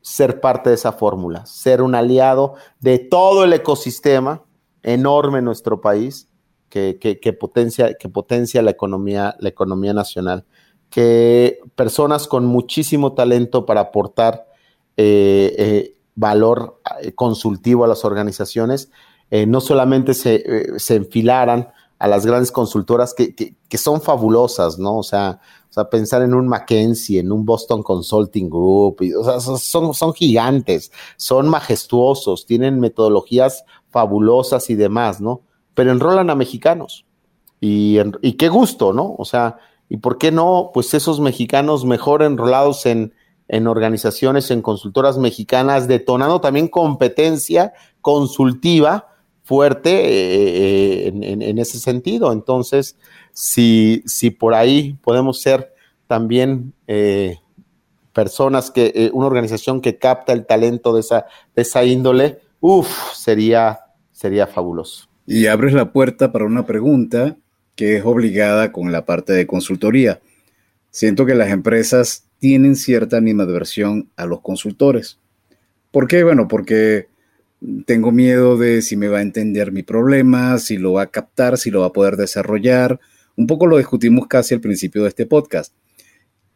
ser 0.01 0.41
parte 0.41 0.71
de 0.71 0.77
esa 0.77 0.93
fórmula, 0.93 1.45
ser 1.45 1.83
un 1.83 1.93
aliado 1.93 2.55
de 2.79 2.97
todo 2.97 3.43
el 3.43 3.53
ecosistema 3.53 4.41
enorme 4.81 5.37
en 5.37 5.45
nuestro 5.45 5.79
país 5.79 6.27
que, 6.69 6.97
que, 6.99 7.33
potencia, 7.33 7.93
que 7.93 8.09
potencia 8.09 8.63
la 8.63 8.71
economía, 8.71 9.35
la 9.37 9.49
economía 9.49 9.93
nacional 9.93 10.43
que 10.89 11.59
personas 11.75 12.27
con 12.27 12.47
muchísimo 12.47 13.13
talento 13.13 13.67
para 13.67 13.81
aportar 13.81 14.47
eh, 14.97 15.53
eh, 15.55 15.97
valor 16.15 16.79
eh, 17.01 17.13
consultivo 17.13 17.83
a 17.83 17.87
las 17.87 18.05
organizaciones, 18.05 18.89
no 19.47 19.61
solamente 19.61 20.13
se, 20.13 20.43
enfilaran 20.89 21.69
a 21.97 22.07
las 22.07 22.23
grandes 22.23 22.51
consultoras 22.51 23.15
que, 23.15 23.55
son 23.79 23.99
fabulosas, 23.99 24.77
¿no? 24.77 24.99
O 24.99 25.01
sea, 25.01 25.41
o 25.71 25.73
sea, 25.73 25.89
pensar 25.89 26.21
en 26.21 26.35
un 26.35 26.47
McKinsey, 26.47 27.17
en 27.17 27.31
un 27.31 27.43
Boston 27.43 27.81
Consulting 27.81 28.47
Group, 28.47 28.97
o 29.17 29.23
sea, 29.23 29.39
son, 29.39 29.95
son 29.95 30.13
gigantes, 30.13 30.91
son 31.17 31.49
majestuosos, 31.49 32.45
tienen 32.45 32.79
metodologías 32.79 33.65
fabulosas 33.89 34.69
y 34.69 34.75
demás, 34.75 35.19
¿no? 35.19 35.41
Pero 35.73 35.91
enrolan 35.91 36.29
a 36.29 36.35
mexicanos. 36.35 37.03
Y, 37.59 37.97
y 38.21 38.33
qué 38.33 38.49
gusto, 38.49 38.93
¿no? 38.93 39.15
O 39.17 39.25
sea, 39.25 39.57
¿Y 39.93 39.97
por 39.97 40.17
qué 40.17 40.31
no? 40.31 40.71
Pues 40.73 40.93
esos 40.95 41.19
mexicanos 41.19 41.85
mejor 41.85 42.23
enrolados 42.23 42.87
en, 42.87 43.13
organizaciones, 43.49 44.51
en 44.51 44.61
consultoras 44.61 45.17
mexicanas, 45.17 45.87
detonando 45.87 46.41
también 46.41 46.67
competencia 46.67 47.73
consultiva 48.01 49.07
fuerte 49.43 49.89
eh, 49.91 51.07
eh, 51.07 51.11
en, 51.13 51.59
ese 51.59 51.79
sentido. 51.79 52.31
Entonces, 52.31 52.97
si, 53.31 54.03
si 54.05 54.31
por 54.31 54.53
ahí 54.53 54.97
podemos 55.03 55.41
ser 55.41 55.73
también 56.07 56.73
eh, 56.87 57.37
personas 58.13 58.71
que, 58.71 59.11
una 59.13 59.27
organización 59.27 59.81
que 59.81 59.97
capta 59.97 60.33
el 60.33 60.45
talento 60.45 60.93
de 60.93 61.01
esa, 61.01 61.25
de 61.55 61.61
esa 61.61 61.83
índole, 61.83 62.39
uff, 62.59 63.13
sería, 63.13 63.79
sería 64.11 64.47
fabuloso. 64.47 65.07
Y 65.25 65.47
abres 65.47 65.73
la 65.73 65.91
puerta 65.91 66.31
para 66.31 66.45
una 66.45 66.65
pregunta 66.65 67.37
que 67.75 67.97
es 67.97 68.05
obligada 68.05 68.71
con 68.71 68.91
la 68.91 69.05
parte 69.05 69.33
de 69.33 69.47
consultoría. 69.47 70.21
Siento 70.91 71.25
que 71.25 71.33
las 71.33 71.49
empresas 71.49 72.25
tienen 72.43 72.75
cierta 72.75 73.15
animadversión 73.15 74.09
a 74.17 74.25
los 74.25 74.41
consultores. 74.41 75.17
¿Por 75.91 76.09
qué? 76.09 76.25
Bueno, 76.25 76.49
porque 76.49 77.07
tengo 77.85 78.11
miedo 78.11 78.57
de 78.57 78.81
si 78.81 78.97
me 78.97 79.07
va 79.07 79.19
a 79.19 79.21
entender 79.21 79.71
mi 79.71 79.81
problema, 79.81 80.57
si 80.57 80.75
lo 80.75 80.91
va 80.91 81.03
a 81.03 81.09
captar, 81.09 81.57
si 81.57 81.71
lo 81.71 81.79
va 81.79 81.85
a 81.85 81.93
poder 81.93 82.17
desarrollar. 82.17 82.99
Un 83.37 83.47
poco 83.47 83.65
lo 83.65 83.77
discutimos 83.77 84.27
casi 84.27 84.53
al 84.53 84.59
principio 84.59 85.03
de 85.03 85.07
este 85.07 85.25
podcast. 85.25 85.73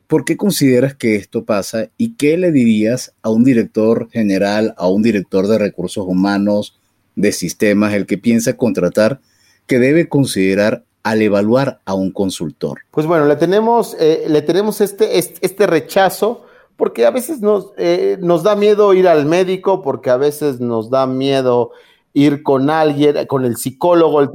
¿Por 0.08 0.26
qué 0.26 0.36
consideras 0.36 0.94
que 0.94 1.16
esto 1.16 1.46
pasa 1.46 1.90
y 1.96 2.16
qué 2.16 2.36
le 2.36 2.52
dirías 2.52 3.14
a 3.22 3.30
un 3.30 3.46
director 3.46 4.10
general, 4.12 4.74
a 4.76 4.90
un 4.90 5.02
director 5.02 5.48
de 5.48 5.58
recursos 5.58 6.06
humanos, 6.06 6.78
de 7.16 7.32
sistemas, 7.32 7.94
el 7.94 8.06
que 8.06 8.18
piensa 8.18 8.58
contratar, 8.58 9.22
que 9.68 9.80
debe 9.80 10.10
considerar 10.10 10.84
al 11.10 11.22
evaluar 11.22 11.80
a 11.86 11.94
un 11.94 12.12
consultor? 12.12 12.82
Pues 12.92 13.06
bueno, 13.06 13.26
le 13.26 13.38
tenemos, 13.38 13.96
eh, 14.00 14.26
le 14.28 14.42
tenemos 14.42 14.82
este, 14.82 15.18
este, 15.18 15.66
rechazo 15.66 16.44
porque 16.76 17.06
a 17.06 17.12
veces 17.12 17.40
nos, 17.40 17.72
eh, 17.78 18.18
nos 18.20 18.44
da 18.44 18.56
miedo 18.56 18.94
ir 18.94 19.08
al 19.08 19.26
médico, 19.26 19.82
porque 19.82 20.10
a 20.10 20.18
veces 20.18 20.60
nos 20.60 20.90
da 20.90 21.08
miedo 21.08 21.72
ir 22.14 22.44
con 22.44 22.70
alguien, 22.70 23.26
con 23.26 23.46
el 23.46 23.56
psicólogo, 23.56 24.20
el 24.20 24.30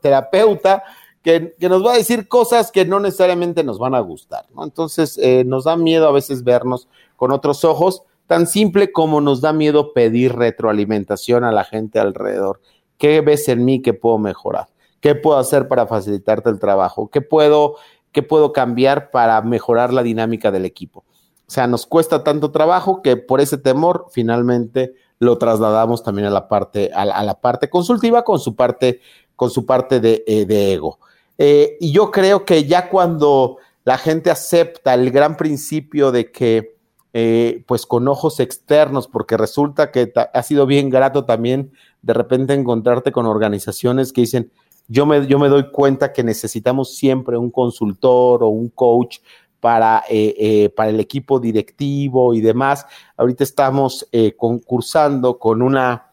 terapeuta, 0.00 0.82
que, 1.22 1.54
nos 1.60 1.84
va 1.84 1.92
a 1.92 1.96
decir 1.96 2.28
cosas 2.28 2.72
que 2.72 2.86
no 2.86 2.98
necesariamente 2.98 3.62
nos 3.62 3.78
van 3.78 3.94
a 3.94 4.00
gustar. 4.00 4.46
Entonces, 4.60 5.18
eh, 5.22 5.44
nos 5.44 5.64
da 5.64 5.76
miedo 5.76 6.08
a 6.08 6.12
veces 6.12 6.44
vernos 6.44 6.88
con 7.16 7.30
otros 7.30 7.64
ojos, 7.64 8.02
tan 8.26 8.46
simple 8.46 8.90
como 8.90 9.20
nos 9.20 9.40
da 9.42 9.52
miedo 9.52 9.92
pedir 9.92 10.34
retroalimentación 10.34 11.44
a 11.44 11.52
la 11.52 11.64
gente 11.64 12.00
alrededor. 12.00 12.60
¿Qué 12.96 13.20
ves 13.20 13.48
en 13.48 13.64
mí 13.64 13.82
que 13.82 13.92
puedo 13.92 14.18
mejorar? 14.18 14.68
¿Qué 15.00 15.14
puedo 15.14 15.38
hacer 15.38 15.68
para 15.68 15.86
facilitarte 15.86 16.50
el 16.50 16.58
trabajo? 16.58 17.08
¿Qué 17.08 17.20
puedo, 17.20 17.76
qué 18.12 18.22
puedo 18.22 18.52
cambiar 18.52 19.10
para 19.10 19.40
mejorar 19.42 19.92
la 19.92 20.02
dinámica 20.02 20.50
del 20.50 20.64
equipo? 20.64 21.04
O 21.50 21.52
sea, 21.52 21.66
nos 21.66 21.86
cuesta 21.86 22.22
tanto 22.22 22.52
trabajo 22.52 23.02
que 23.02 23.16
por 23.16 23.40
ese 23.40 23.58
temor 23.58 24.06
finalmente 24.12 24.94
lo 25.18 25.36
trasladamos 25.36 26.02
también 26.02 26.28
a 26.28 26.30
la 26.30 26.48
parte, 26.48 26.90
a 26.94 27.04
la, 27.04 27.40
parte 27.40 27.68
consultiva 27.68 28.24
con 28.24 28.38
su 28.38 28.54
parte, 28.54 29.00
con 29.36 29.50
su 29.50 29.66
parte 29.66 30.00
de, 30.00 30.22
eh, 30.26 30.46
ego. 30.48 30.98
Eh, 31.38 31.76
y 31.80 31.92
yo 31.92 32.10
creo 32.10 32.44
que 32.44 32.64
ya 32.64 32.88
cuando 32.88 33.58
la 33.84 33.98
gente 33.98 34.30
acepta 34.30 34.94
el 34.94 35.10
gran 35.10 35.36
principio 35.36 36.12
de 36.12 36.30
que, 36.30 36.76
eh, 37.12 37.64
pues 37.66 37.86
con 37.86 38.06
ojos 38.08 38.38
externos, 38.40 39.08
porque 39.08 39.36
resulta 39.36 39.90
que 39.90 40.12
ha 40.32 40.42
sido 40.42 40.66
bien 40.66 40.90
grato 40.90 41.24
también 41.24 41.72
de 42.02 42.14
repente 42.14 42.54
encontrarte 42.54 43.12
con 43.12 43.26
organizaciones 43.26 44.12
que 44.12 44.22
dicen, 44.22 44.52
yo 44.90 45.06
me, 45.06 45.24
yo 45.28 45.38
me 45.38 45.48
doy 45.48 45.70
cuenta 45.70 46.12
que 46.12 46.24
necesitamos 46.24 46.96
siempre 46.96 47.38
un 47.38 47.50
consultor 47.50 48.42
o 48.42 48.48
un 48.48 48.68
coach 48.70 49.18
para, 49.60 50.02
eh, 50.08 50.34
eh, 50.36 50.68
para 50.70 50.90
el 50.90 50.98
equipo 50.98 51.38
directivo 51.38 52.34
y 52.34 52.40
demás. 52.40 52.86
Ahorita 53.16 53.44
estamos 53.44 54.08
eh, 54.10 54.34
concursando 54.36 55.38
con 55.38 55.62
una, 55.62 56.10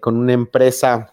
con 0.00 0.16
una 0.16 0.32
empresa, 0.32 1.12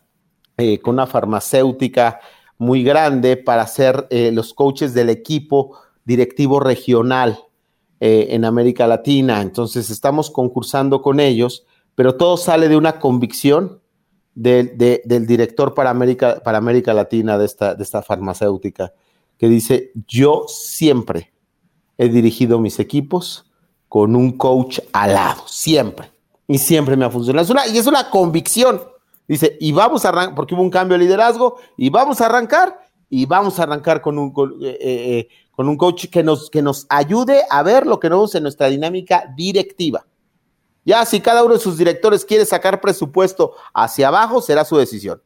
con 0.55 0.93
una 0.93 1.07
farmacéutica 1.07 2.21
muy 2.57 2.83
grande 2.83 3.35
para 3.35 3.67
ser 3.67 4.07
los 4.31 4.53
coaches 4.53 4.93
del 4.93 5.09
equipo 5.09 5.77
directivo 6.05 6.61
regional 6.61 7.37
en 7.99 8.45
América 8.45 8.87
Latina. 8.87 9.41
Entonces 9.41 9.89
estamos 9.89 10.31
concursando 10.31 11.01
con 11.01 11.19
ellos, 11.19 11.65
pero 11.95 12.15
todo 12.15 12.37
sale 12.37 12.69
de 12.69 12.77
una 12.77 12.97
convicción 12.97 13.80
del 14.33 15.27
director 15.27 15.73
para 15.73 15.89
América, 15.89 16.41
para 16.43 16.57
América 16.57 16.93
Latina 16.93 17.37
de 17.37 17.45
esta, 17.45 17.75
de 17.75 17.83
esta 17.83 18.01
farmacéutica, 18.01 18.93
que 19.37 19.49
dice, 19.49 19.91
yo 20.07 20.45
siempre 20.47 21.33
he 21.97 22.09
dirigido 22.09 22.59
mis 22.59 22.79
equipos 22.79 23.51
con 23.87 24.15
un 24.15 24.37
coach 24.37 24.79
al 24.93 25.13
lado, 25.13 25.43
siempre. 25.47 26.11
Y 26.47 26.57
siempre 26.57 26.95
me 26.95 27.05
ha 27.05 27.09
funcionado. 27.09 27.53
y 27.73 27.77
es 27.77 27.87
una 27.87 28.09
convicción. 28.09 28.81
Dice, 29.27 29.57
y 29.59 29.71
vamos 29.71 30.05
a 30.05 30.09
arrancar, 30.09 30.35
porque 30.35 30.53
hubo 30.55 30.61
un 30.61 30.69
cambio 30.69 30.97
de 30.97 31.03
liderazgo, 31.03 31.57
y 31.77 31.89
vamos 31.89 32.21
a 32.21 32.25
arrancar, 32.25 32.89
y 33.09 33.25
vamos 33.25 33.59
a 33.59 33.63
arrancar 33.63 34.01
con 34.01 34.17
un, 34.17 34.31
con, 34.31 34.53
eh, 34.61 34.77
eh, 34.81 35.27
con 35.51 35.69
un 35.69 35.77
coach 35.77 36.07
que 36.07 36.23
nos, 36.23 36.49
que 36.49 36.61
nos 36.61 36.85
ayude 36.89 37.43
a 37.49 37.63
ver 37.63 37.85
lo 37.85 37.99
que 37.99 38.09
no 38.09 38.25
en 38.33 38.43
nuestra 38.43 38.67
dinámica 38.67 39.31
directiva. 39.35 40.05
Ya 40.83 41.05
si 41.05 41.19
cada 41.19 41.43
uno 41.43 41.53
de 41.53 41.59
sus 41.59 41.77
directores 41.77 42.25
quiere 42.25 42.45
sacar 42.45 42.81
presupuesto 42.81 43.53
hacia 43.73 44.07
abajo, 44.07 44.41
será 44.41 44.65
su 44.65 44.77
decisión. 44.77 45.21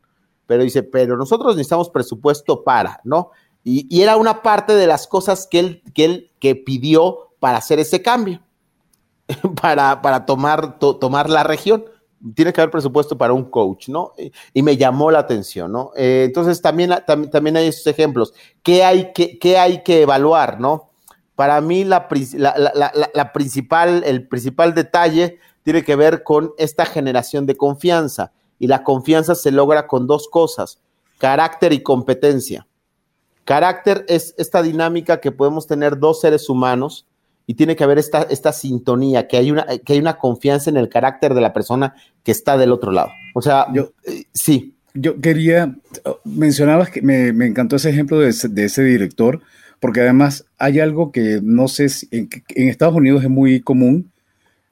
Pero 0.48 0.64
dice, 0.64 0.84
pero 0.84 1.18
nosotros 1.18 1.56
necesitamos 1.56 1.90
presupuesto 1.90 2.64
para, 2.64 3.00
¿no? 3.04 3.32
Y, 3.64 4.02
era 4.02 4.18
una 4.18 4.44
parte 4.44 4.76
de 4.76 4.86
las 4.86 5.08
cosas 5.08 5.48
que 5.50 5.60
él, 5.60 5.84
que 5.94 6.06
él 6.06 6.32
que 6.40 6.56
pidió 6.56 7.32
para 7.40 7.58
hacer 7.58 7.80
ese 7.80 8.02
cambio, 8.02 8.42
para, 9.62 10.02
para 10.02 10.26
tomar, 10.26 10.78
to, 10.78 10.98
tomar 10.98 11.30
la 11.30 11.44
región. 11.44 11.86
Tiene 12.36 12.54
que 12.54 12.62
haber 12.62 12.72
presupuesto 12.72 13.18
para 13.18 13.34
un 13.34 13.46
coach, 13.46 13.90
¿no? 13.90 14.14
Y, 14.54 14.62
me 14.62 14.78
llamó 14.78 15.10
la 15.10 15.20
atención, 15.20 15.72
¿no? 15.72 15.92
Eh, 15.96 16.24
entonces 16.26 16.62
también, 16.62 16.94
tam, 17.08 17.30
también 17.30 17.58
hay 17.58 17.68
esos 17.68 17.88
ejemplos. 17.88 18.34
¿Qué 18.62 18.84
hay 18.84 19.12
que, 19.14 19.40
qué 19.40 19.58
hay 19.58 19.84
que 19.84 20.04
evaluar, 20.04 20.60
¿no? 20.60 20.92
Para 21.36 21.60
mí 21.62 21.84
la, 21.84 22.08
la, 22.34 22.72
la, 22.74 23.10
la, 23.14 23.34
principal, 23.34 24.04
el 24.06 24.28
principal 24.28 24.74
detalle 24.74 25.40
tiene 25.64 25.84
que 25.84 25.96
ver 25.96 26.24
con 26.24 26.54
esta 26.58 26.86
generación 26.86 27.46
de 27.46 27.58
confianza. 27.58 28.32
Y 28.60 28.68
la 28.68 28.84
confianza 28.84 29.36
se 29.36 29.52
logra 29.52 29.88
con 29.88 30.08
dos 30.08 30.30
cosas, 30.30 30.80
carácter 31.18 31.74
y 31.74 31.84
competencia. 31.84 32.68
Carácter 33.44 34.06
es 34.08 34.34
esta 34.38 34.62
dinámica 34.62 35.20
que 35.20 35.32
podemos 35.32 35.68
tener 35.68 36.00
dos 36.00 36.22
seres 36.22 36.50
humanos 36.50 37.06
y 37.48 37.54
tiene 37.54 37.76
que 37.76 37.84
haber 37.84 38.00
esta, 38.00 38.24
esta 38.24 38.52
sintonía, 38.52 39.28
que 39.28 39.38
hay, 39.38 39.52
una, 39.52 39.66
que 39.66 39.94
hay 39.94 40.00
una 40.00 40.18
confianza 40.18 40.70
en 40.70 40.78
el 40.78 40.90
carácter 40.90 41.34
de 41.34 41.42
la 41.42 41.54
persona 41.54 41.96
que 42.24 42.32
está 42.32 42.58
del 42.58 42.72
otro 42.72 42.92
lado. 42.92 43.12
O 43.34 43.42
sea, 43.42 43.68
yo, 43.74 43.92
eh, 44.04 44.24
sí. 44.34 44.76
Yo 44.96 45.20
quería, 45.20 45.76
mencionabas 46.24 46.90
que 46.90 47.02
me, 47.02 47.34
me 47.34 47.46
encantó 47.46 47.76
ese 47.76 47.90
ejemplo 47.90 48.20
de, 48.20 48.34
de, 48.50 48.66
ese 48.66 48.84
director, 48.84 49.42
porque 49.86 50.02
además 50.02 50.48
hay 50.58 50.80
algo 50.80 51.12
que 51.12 51.42
no 51.44 51.68
sé 51.68 51.90
si 51.90 52.08
en, 52.10 52.28
en 52.56 52.70
Estados 52.70 52.96
Unidos 52.96 53.24
es 53.24 53.30
muy 53.30 53.62
común, 53.62 54.12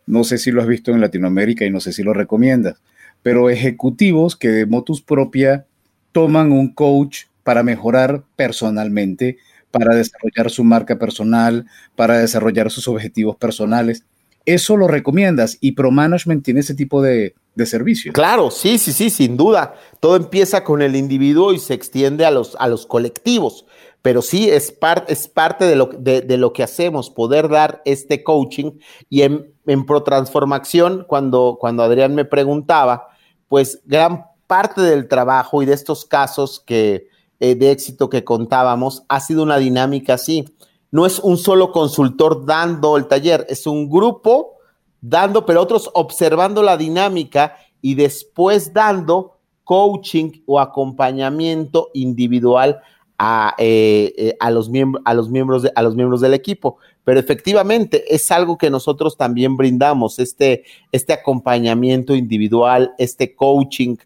no 0.07 0.23
sé 0.23 0.39
si 0.39 0.49
lo 0.49 0.59
has 0.59 0.67
visto 0.67 0.89
en 0.89 1.01
Latinoamérica 1.01 1.65
y 1.65 1.69
no 1.69 1.79
sé 1.81 1.93
si 1.93 2.01
lo 2.01 2.15
recomiendas, 2.15 2.81
pero 3.21 3.51
ejecutivos 3.51 4.35
que 4.35 4.47
de 4.47 4.65
motus 4.65 5.03
propia 5.03 5.67
toman 6.13 6.51
un 6.51 6.73
coach 6.73 7.25
para 7.43 7.61
mejorar 7.61 8.23
personalmente, 8.35 9.37
para 9.69 9.93
desarrollar 9.93 10.49
su 10.49 10.63
marca 10.63 10.97
personal, 10.97 11.67
para 11.95 12.17
desarrollar 12.17 12.71
sus 12.71 12.87
objetivos 12.87 13.35
personales. 13.35 14.05
Eso 14.47 14.77
lo 14.77 14.87
recomiendas 14.87 15.59
y 15.61 15.73
Pro 15.73 15.91
Management 15.91 16.43
tiene 16.43 16.61
ese 16.61 16.73
tipo 16.73 17.03
de, 17.03 17.35
de 17.53 17.65
servicios. 17.67 18.13
Claro, 18.13 18.49
sí, 18.49 18.79
sí, 18.79 18.91
sí, 18.91 19.11
sin 19.11 19.37
duda. 19.37 19.75
Todo 19.99 20.15
empieza 20.15 20.63
con 20.63 20.81
el 20.81 20.95
individuo 20.95 21.53
y 21.53 21.59
se 21.59 21.75
extiende 21.75 22.25
a 22.25 22.31
los, 22.31 22.55
a 22.59 22.67
los 22.67 22.87
colectivos. 22.87 23.67
Pero 24.03 24.21
sí 24.21 24.49
es, 24.49 24.77
es 25.07 25.27
parte 25.27 25.65
de 25.65 25.75
lo, 25.75 25.87
de, 25.87 26.21
de 26.21 26.37
lo 26.37 26.53
que 26.53 26.61
hacemos, 26.61 27.09
poder 27.09 27.49
dar 27.49 27.81
este 27.85 28.23
coaching. 28.23 28.73
Y 29.09 29.23
en, 29.23 29.55
en 29.65 29.85
Pro 29.87 30.03
Transformación, 30.03 31.05
cuando, 31.07 31.57
cuando 31.59 31.81
Adrián 31.81 32.13
me 32.13 32.25
preguntaba, 32.25 33.07
pues 33.47 33.81
gran 33.85 34.25
parte 34.45 34.81
del 34.81 35.07
trabajo 35.07 35.63
y 35.63 35.65
de 35.65 35.73
estos 35.73 36.05
casos 36.05 36.59
que, 36.59 37.07
eh, 37.39 37.55
de 37.55 37.71
éxito 37.71 38.09
que 38.09 38.23
contábamos 38.23 39.03
ha 39.09 39.19
sido 39.19 39.43
una 39.43 39.57
dinámica 39.57 40.13
así. 40.13 40.45
No 40.91 41.05
es 41.05 41.19
un 41.19 41.37
solo 41.37 41.71
consultor 41.71 42.45
dando 42.45 42.97
el 42.97 43.07
taller, 43.07 43.45
es 43.49 43.65
un 43.65 43.89
grupo 43.89 44.57
dando, 45.01 45.45
pero 45.45 45.61
otros 45.61 45.89
observando 45.93 46.61
la 46.61 46.77
dinámica 46.77 47.57
y 47.81 47.95
después 47.95 48.73
dando 48.73 49.39
coaching 49.63 50.43
o 50.45 50.59
acompañamiento 50.59 51.89
individual 51.93 52.81
a, 53.17 53.55
eh, 53.57 54.13
eh, 54.17 54.35
a, 54.39 54.51
los, 54.51 54.69
a, 55.05 55.13
los, 55.13 55.29
miembros 55.29 55.67
a 55.75 55.81
los 55.81 55.95
miembros 55.95 56.21
del 56.21 56.33
equipo. 56.33 56.77
Pero 57.03 57.19
efectivamente 57.19 58.13
es 58.13 58.31
algo 58.31 58.57
que 58.57 58.69
nosotros 58.69 59.17
también 59.17 59.57
brindamos, 59.57 60.19
este, 60.19 60.63
este 60.91 61.13
acompañamiento 61.13 62.15
individual, 62.15 62.93
este 62.97 63.35
coaching 63.35 63.97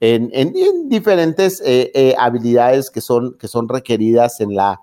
en, 0.00 0.30
en, 0.32 0.54
en 0.56 0.88
diferentes 0.88 1.62
eh, 1.64 2.14
habilidades 2.18 2.90
que 2.90 3.00
son, 3.00 3.36
que 3.38 3.48
son 3.48 3.68
requeridas 3.68 4.40
en 4.40 4.54
la, 4.54 4.80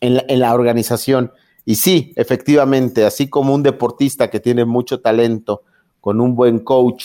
en 0.00 0.14
la, 0.14 0.24
en 0.28 0.40
la 0.40 0.54
organización. 0.54 1.32
Y 1.64 1.76
sí, 1.76 2.12
efectivamente, 2.16 3.04
así 3.04 3.28
como 3.28 3.54
un 3.54 3.62
deportista 3.62 4.30
que 4.30 4.40
tiene 4.40 4.64
mucho 4.64 5.00
talento 5.00 5.62
con 6.00 6.20
un 6.20 6.34
buen 6.34 6.58
coach 6.58 7.04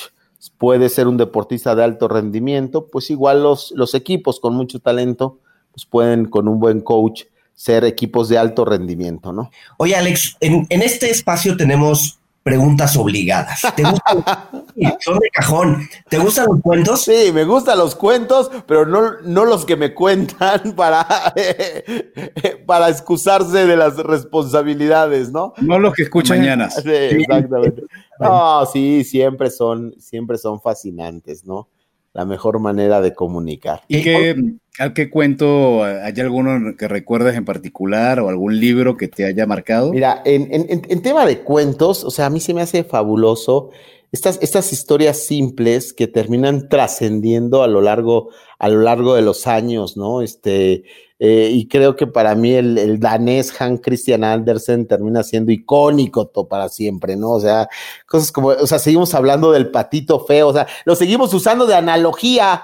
puede 0.57 0.89
ser 0.89 1.07
un 1.07 1.17
deportista 1.17 1.75
de 1.75 1.83
alto 1.83 2.07
rendimiento, 2.07 2.87
pues 2.87 3.09
igual 3.09 3.43
los, 3.43 3.71
los 3.75 3.93
equipos 3.95 4.39
con 4.39 4.55
mucho 4.55 4.79
talento 4.79 5.39
pues 5.77 5.85
pueden 5.85 6.25
con 6.25 6.47
un 6.47 6.59
buen 6.59 6.81
coach 6.81 7.25
ser 7.53 7.83
equipos 7.85 8.29
de 8.29 8.39
alto 8.39 8.65
rendimiento, 8.65 9.31
¿no? 9.31 9.51
Oye, 9.77 9.95
Alex, 9.95 10.37
en, 10.39 10.65
en 10.69 10.81
este 10.81 11.11
espacio 11.11 11.55
tenemos 11.55 12.17
preguntas 12.41 12.97
obligadas. 12.97 13.61
¿Te 13.75 13.83
gustan? 13.83 14.23
Son 15.01 15.19
de 15.19 15.29
cajón. 15.31 15.87
¿Te 16.09 16.17
gustan 16.17 16.47
los 16.47 16.61
cuentos? 16.61 17.01
Sí, 17.01 17.31
me 17.31 17.43
gustan 17.43 17.77
los 17.77 17.93
cuentos, 17.93 18.49
pero 18.65 18.87
no, 18.87 19.19
no 19.23 19.45
los 19.45 19.65
que 19.65 19.75
me 19.75 19.93
cuentan 19.93 20.73
para, 20.75 21.05
para 22.65 22.89
excusarse 22.89 23.67
de 23.67 23.75
las 23.75 23.97
responsabilidades, 23.97 25.31
¿no? 25.31 25.53
No 25.57 25.77
los 25.77 25.93
que 25.93 26.03
escuchan 26.03 26.39
mañana. 26.39 26.71
Sí, 26.71 26.89
exactamente. 26.89 27.83
No, 28.19 28.65
sí, 28.65 29.03
siempre 29.03 29.51
son, 29.51 29.93
siempre 29.99 30.39
son 30.39 30.59
fascinantes, 30.59 31.45
¿no? 31.45 31.67
La 32.17 32.25
mejor 32.25 32.59
manera 32.59 32.99
de 32.99 33.13
comunicar. 33.13 33.83
¿Y 33.87 34.01
qué, 34.01 34.35
¿A 34.79 34.91
qué 34.95 35.07
cuento? 35.07 35.83
¿Hay 35.83 36.19
alguno 36.19 36.75
que 36.75 36.87
recuerdes 36.87 37.35
en 37.35 37.45
particular 37.45 38.19
o 38.19 38.27
algún 38.27 38.59
libro 38.59 38.97
que 38.97 39.07
te 39.07 39.23
haya 39.23 39.45
marcado? 39.45 39.91
Mira, 39.91 40.23
en, 40.25 40.51
en, 40.51 40.81
en, 40.89 41.01
tema 41.03 41.27
de 41.27 41.41
cuentos, 41.41 42.03
o 42.03 42.09
sea, 42.09 42.25
a 42.25 42.29
mí 42.31 42.39
se 42.39 42.55
me 42.55 42.61
hace 42.61 42.83
fabuloso 42.83 43.69
estas, 44.11 44.39
estas 44.41 44.71
historias 44.71 45.17
simples 45.19 45.93
que 45.93 46.07
terminan 46.07 46.69
trascendiendo 46.69 47.63
a 47.63 47.67
lo 47.67 47.81
largo, 47.81 48.29
a 48.59 48.69
lo 48.69 48.81
largo 48.81 49.15
de 49.15 49.21
los 49.21 49.47
años, 49.47 49.97
¿no? 49.97 50.21
Este, 50.21 50.83
eh, 51.19 51.49
y 51.51 51.67
creo 51.67 51.95
que 51.95 52.07
para 52.07 52.35
mí 52.35 52.53
el, 52.53 52.77
el, 52.77 52.99
danés 52.99 53.59
Hans 53.59 53.81
Christian 53.81 54.23
Andersen 54.23 54.87
termina 54.87 55.23
siendo 55.23 55.51
icónico 55.51 56.29
para 56.47 56.69
siempre, 56.69 57.15
¿no? 57.15 57.31
O 57.31 57.39
sea, 57.39 57.67
cosas 58.05 58.31
como, 58.31 58.49
o 58.49 58.67
sea, 58.67 58.79
seguimos 58.79 59.13
hablando 59.13 59.51
del 59.51 59.71
patito 59.71 60.19
feo, 60.25 60.49
o 60.49 60.53
sea, 60.53 60.67
lo 60.85 60.95
seguimos 60.95 61.33
usando 61.33 61.65
de 61.65 61.75
analogía 61.75 62.63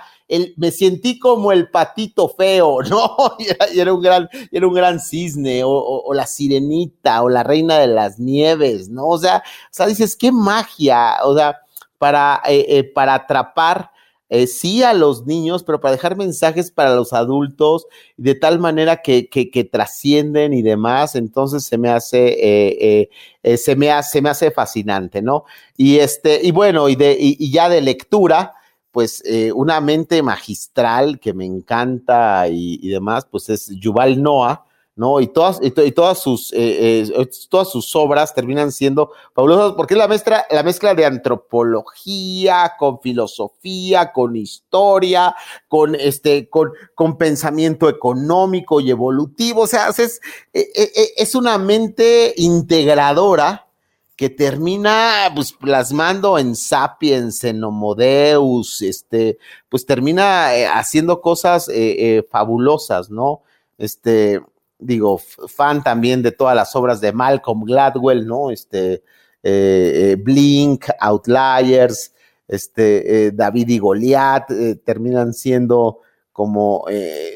me 0.58 0.72
sentí 0.72 1.20
como 1.20 1.52
el 1.52 1.70
patito 1.70 2.28
feo, 2.28 2.82
¿no? 2.90 3.16
Y 3.40 3.80
era, 3.80 3.94
un, 3.94 4.02
gran, 4.02 4.30
era 4.52 4.68
un 4.68 4.74
gran 4.74 5.00
cisne, 5.00 5.62
o, 5.66 6.14
la 6.14 6.28
sirenita, 6.28 7.22
o 7.24 7.30
la 7.30 7.44
reina 7.44 7.80
de 7.80 7.88
las 7.88 8.20
nieves, 8.20 8.90
¿no? 8.90 9.08
O 9.08 9.18
sea, 9.18 9.38
o 9.38 9.68
sea 9.72 9.88
dices, 9.88 10.16
qué 10.16 10.32
magia, 10.32 11.18
o 11.24 11.36
sea, 11.36 11.60
para, 11.98 12.42
eh, 12.48 12.66
eh, 12.68 12.84
para 12.84 13.16
atrapar. 13.16 13.92
Eh, 14.30 14.48
sí 14.48 14.82
a 14.82 14.94
los 14.94 15.28
niños, 15.28 15.64
pero 15.64 15.80
para 15.80 15.92
dejar 15.92 16.18
mensajes 16.18 16.72
para 16.72 16.96
los 16.96 17.14
adultos 17.14 17.86
de 18.18 18.34
tal 18.34 18.58
manera 18.58 19.04
que, 19.04 19.30
que, 19.30 19.64
trascienden 19.64 20.54
y 20.54 20.64
demás, 20.64 21.14
entonces 21.14 21.64
se 21.66 21.78
me 21.78 21.90
hace, 21.90 23.10
se 23.58 23.76
me 23.76 23.92
hace, 23.92 24.10
se 24.10 24.22
me 24.24 24.30
hace 24.30 24.50
fascinante, 24.50 25.22
¿no? 25.22 25.44
Y 25.78 25.98
este, 26.00 26.40
y 26.42 26.50
bueno, 26.50 26.90
y 26.90 26.96
de, 26.96 27.16
y, 27.20 27.36
y 27.38 27.52
ya 27.52 27.70
de 27.70 27.82
lectura, 27.82 28.56
pues 28.94 29.24
eh, 29.26 29.52
una 29.52 29.82
mente 29.82 30.22
magistral 30.22 31.20
que 31.20 31.34
me 31.34 31.46
encanta 31.46 32.48
y, 32.48 32.88
demás, 32.90 33.26
pues 33.30 33.50
es 33.50 33.70
Yuval 33.80 34.22
Noah, 34.22 34.66
¿no? 34.96 35.20
Y 35.20 35.26
todas, 35.26 35.60
y, 35.64 35.72
todas, 35.72 36.20
sus, 36.20 36.54
eh, 36.54 37.02
eh, 37.02 37.30
todas 37.50 37.72
sus 37.72 37.96
obras 37.96 38.36
terminan 38.36 38.72
siendo 38.72 39.10
fabulosas 39.34 39.74
porque 39.76 39.96
es 39.96 39.98
la 39.98 40.08
mezcla, 40.08 40.46
la 40.48 40.62
mezcla 40.62 40.94
de 40.94 41.08
antropología, 41.08 42.74
con 42.78 43.02
filosofía, 43.02 44.12
con 44.14 44.36
historia, 44.36 45.36
con, 45.68 45.96
este, 45.96 46.48
con, 46.48 46.72
con 46.94 47.18
pensamiento 47.18 47.90
económico 47.90 48.80
y 48.80 48.92
evolutivo, 48.92 49.62
o 49.62 49.68
sea, 49.68 49.90
es, 49.90 50.22
eh, 50.54 51.14
es 51.18 51.34
una 51.34 51.58
mente 51.58 52.36
integradora, 52.38 53.73
que 54.16 54.30
termina 54.30 55.32
pues 55.34 55.54
plasmando 55.54 56.38
en 56.38 56.56
Sapiens, 56.56 57.44
en 57.44 57.64
Homo 57.64 57.96
Deus, 57.96 58.82
este, 58.82 59.40
pues 59.70 59.86
termina 59.86 60.56
eh, 60.56 60.68
haciendo 60.68 61.20
cosas 61.20 61.68
eh, 61.70 62.18
eh, 62.18 62.28
fabulosas, 62.30 63.10
¿no? 63.10 63.42
Este, 63.78 64.40
digo, 64.78 65.18
fan 65.18 65.84
también 65.84 66.22
de 66.22 66.32
todas 66.32 66.56
las 66.56 66.76
obras 66.76 67.02
de 67.02 67.12
Malcolm 67.12 67.64
Gladwell, 67.64 68.28
¿no? 68.28 68.52
Este, 68.52 69.04
Blink, 69.44 70.86
Outliers, 71.00 72.14
este, 72.48 73.32
David 73.32 73.70
y 73.70 73.80
Goliat, 73.80 74.48
terminan 74.86 75.34
siendo 75.34 76.00
como, 76.32 76.86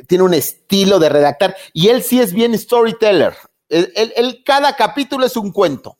tiene 0.08 0.24
un 0.24 0.34
estilo 0.34 1.00
de 1.00 1.10
redactar, 1.10 1.56
y 1.74 1.90
él 1.90 2.02
sí 2.04 2.22
es 2.22 2.32
bien 2.34 2.58
storyteller. 2.58 3.34
Él, 3.68 3.92
él 4.16 4.42
cada 4.46 4.74
capítulo 4.78 5.26
es 5.26 5.36
un 5.36 5.52
cuento 5.52 5.98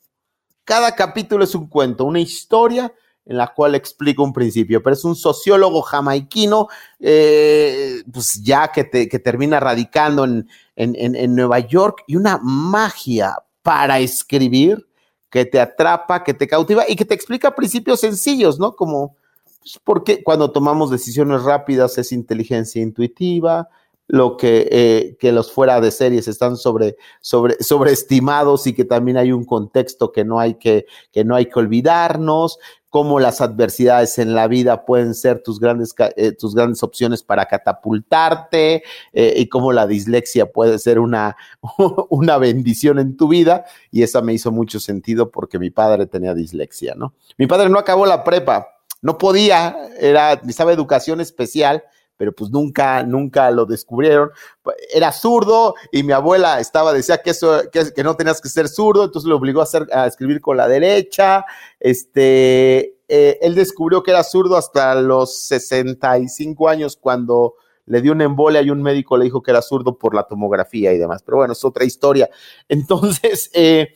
cada 0.68 0.94
capítulo 0.94 1.44
es 1.44 1.54
un 1.54 1.66
cuento, 1.66 2.04
una 2.04 2.20
historia 2.20 2.92
en 3.24 3.38
la 3.38 3.54
cual 3.54 3.74
explica 3.74 4.22
un 4.22 4.34
principio, 4.34 4.82
pero 4.82 4.92
es 4.92 5.02
un 5.02 5.16
sociólogo 5.16 5.80
jamaiquino, 5.80 6.68
eh, 7.00 8.02
pues 8.12 8.42
ya 8.42 8.68
que, 8.68 8.86
que 9.08 9.18
termina 9.18 9.60
radicando 9.60 10.26
en, 10.26 10.46
en, 10.76 10.94
en, 11.16 11.34
Nueva 11.34 11.60
York 11.60 12.04
y 12.06 12.16
una 12.16 12.38
magia 12.42 13.34
para 13.62 13.98
escribir 13.98 14.86
que 15.30 15.46
te 15.46 15.58
atrapa, 15.58 16.22
que 16.22 16.34
te 16.34 16.46
cautiva 16.46 16.84
y 16.86 16.96
que 16.96 17.06
te 17.06 17.14
explica 17.14 17.54
principios 17.54 18.00
sencillos, 18.00 18.58
¿no? 18.58 18.76
Como, 18.76 19.16
pues, 19.60 19.80
porque 19.82 20.22
cuando 20.22 20.52
tomamos 20.52 20.90
decisiones 20.90 21.44
rápidas 21.44 21.96
es 21.96 22.12
inteligencia 22.12 22.82
intuitiva, 22.82 23.70
lo 24.08 24.38
que, 24.38 24.68
eh, 24.70 25.16
que 25.20 25.32
los 25.32 25.52
fuera 25.52 25.80
de 25.80 25.90
series 25.90 26.26
están 26.26 26.56
sobre, 26.56 26.96
sobre, 27.20 27.56
sobreestimados 27.60 28.66
y 28.66 28.72
que 28.72 28.84
también 28.84 29.18
hay 29.18 29.32
un 29.32 29.44
contexto 29.44 30.10
que 30.10 30.24
no 30.24 30.40
hay 30.40 30.54
que, 30.54 30.86
que 31.12 31.24
no 31.24 31.36
hay 31.36 31.46
que 31.46 31.58
olvidarnos, 31.58 32.58
cómo 32.90 33.20
las 33.20 33.40
adversidades 33.40 34.18
en 34.18 34.34
la 34.34 34.48
vida 34.48 34.86
pueden 34.86 35.14
ser 35.14 35.42
tus 35.42 35.60
grandes, 35.60 35.94
eh, 36.16 36.32
tus 36.32 36.54
grandes 36.54 36.82
opciones 36.82 37.22
para 37.22 37.44
catapultarte 37.44 38.82
eh, 39.12 39.34
y 39.36 39.46
cómo 39.48 39.72
la 39.72 39.86
dislexia 39.86 40.50
puede 40.50 40.78
ser 40.78 40.98
una, 40.98 41.36
una 42.08 42.38
bendición 42.38 42.98
en 42.98 43.16
tu 43.16 43.28
vida. 43.28 43.66
Y 43.90 44.02
eso 44.02 44.22
me 44.22 44.32
hizo 44.32 44.50
mucho 44.50 44.80
sentido 44.80 45.30
porque 45.30 45.58
mi 45.58 45.70
padre 45.70 46.06
tenía 46.06 46.34
dislexia, 46.34 46.94
¿no? 46.94 47.12
Mi 47.36 47.46
padre 47.46 47.68
no 47.68 47.78
acabó 47.78 48.06
la 48.06 48.24
prepa, 48.24 48.68
no 49.02 49.18
podía, 49.18 49.76
era, 50.00 50.36
necesitaba 50.36 50.72
educación 50.72 51.20
especial 51.20 51.84
pero 52.18 52.32
pues 52.32 52.50
nunca, 52.50 53.02
nunca 53.04 53.50
lo 53.50 53.64
descubrieron. 53.64 54.30
Era 54.92 55.12
zurdo 55.12 55.74
y 55.90 56.02
mi 56.02 56.12
abuela 56.12 56.60
estaba, 56.60 56.92
decía 56.92 57.22
que 57.22 57.30
eso, 57.30 57.62
que, 57.72 58.02
no 58.02 58.16
tenías 58.16 58.42
que 58.42 58.50
ser 58.50 58.68
zurdo, 58.68 59.04
entonces 59.04 59.28
lo 59.28 59.36
obligó 59.36 59.62
a 59.92 60.06
escribir 60.06 60.42
con 60.42 60.58
la 60.58 60.68
derecha. 60.68 61.46
Este, 61.80 62.98
eh, 63.08 63.38
él 63.40 63.54
descubrió 63.54 64.02
que 64.02 64.10
era 64.10 64.24
zurdo 64.24 64.56
hasta 64.56 64.94
los 64.96 65.46
65 65.46 66.68
años 66.68 66.98
cuando 67.00 67.54
le 67.86 68.02
dio 68.02 68.12
una 68.12 68.24
embolia 68.24 68.60
y 68.60 68.70
un 68.70 68.82
médico 68.82 69.16
le 69.16 69.24
dijo 69.24 69.42
que 69.42 69.50
era 69.50 69.62
zurdo 69.62 69.96
por 69.96 70.14
la 70.14 70.24
tomografía 70.24 70.92
y 70.92 70.98
demás. 70.98 71.22
Pero 71.22 71.38
bueno, 71.38 71.52
es 71.52 71.64
otra 71.64 71.84
historia. 71.84 72.28
Entonces, 72.68 73.50
eh, 73.54 73.94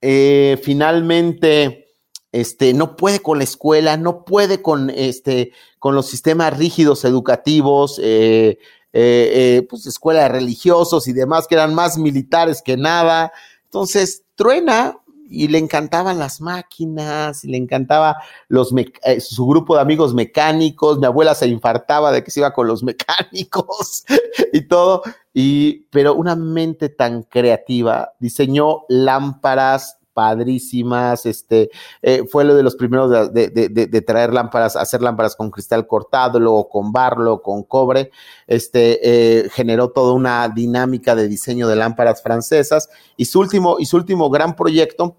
eh, 0.00 0.58
finalmente, 0.62 1.87
este, 2.32 2.74
no 2.74 2.96
puede 2.96 3.20
con 3.20 3.38
la 3.38 3.44
escuela, 3.44 3.96
no 3.96 4.24
puede 4.24 4.60
con, 4.62 4.90
este, 4.90 5.52
con 5.78 5.94
los 5.94 6.06
sistemas 6.06 6.56
rígidos 6.56 7.04
educativos, 7.04 7.98
eh, 8.02 8.58
eh, 8.92 9.30
eh, 9.32 9.66
pues 9.68 9.86
escuela 9.86 10.22
de 10.22 10.28
religiosos 10.28 11.08
y 11.08 11.12
demás, 11.12 11.46
que 11.46 11.54
eran 11.54 11.74
más 11.74 11.98
militares 11.98 12.62
que 12.62 12.76
nada. 12.76 13.32
Entonces, 13.64 14.24
truena 14.34 14.98
y 15.30 15.48
le 15.48 15.58
encantaban 15.58 16.18
las 16.18 16.40
máquinas, 16.40 17.44
y 17.44 17.48
le 17.48 17.58
encantaba 17.58 18.16
los 18.48 18.72
su 19.20 19.46
grupo 19.46 19.74
de 19.74 19.82
amigos 19.82 20.14
mecánicos, 20.14 20.98
mi 20.98 21.06
abuela 21.06 21.34
se 21.34 21.46
infartaba 21.46 22.12
de 22.12 22.24
que 22.24 22.30
se 22.30 22.40
iba 22.40 22.52
con 22.52 22.66
los 22.66 22.82
mecánicos 22.84 24.04
y 24.52 24.62
todo, 24.62 25.02
y, 25.34 25.86
pero 25.90 26.14
una 26.14 26.34
mente 26.34 26.88
tan 26.88 27.22
creativa, 27.24 28.14
diseñó 28.18 28.84
lámparas, 28.88 29.97
padrísimas, 30.18 31.26
este, 31.26 31.70
eh, 32.02 32.24
fue 32.28 32.42
lo 32.42 32.56
de 32.56 32.64
los 32.64 32.74
primeros 32.74 33.32
de, 33.32 34.02
traer 34.04 34.32
lámparas, 34.32 34.74
hacer 34.74 35.00
lámparas 35.00 35.36
con 35.36 35.48
cristal 35.52 35.86
cortado, 35.86 36.40
luego 36.40 36.68
con 36.68 36.90
barlo, 36.90 37.40
con 37.40 37.62
cobre, 37.62 38.10
este, 38.48 38.98
eh, 39.00 39.48
generó 39.50 39.90
toda 39.90 40.14
una 40.14 40.48
dinámica 40.48 41.14
de 41.14 41.28
diseño 41.28 41.68
de 41.68 41.76
lámparas 41.76 42.20
francesas, 42.20 42.90
y 43.16 43.26
su 43.26 43.38
último, 43.38 43.76
y 43.78 43.86
su 43.86 43.96
último 43.96 44.28
gran 44.28 44.56
proyecto, 44.56 45.14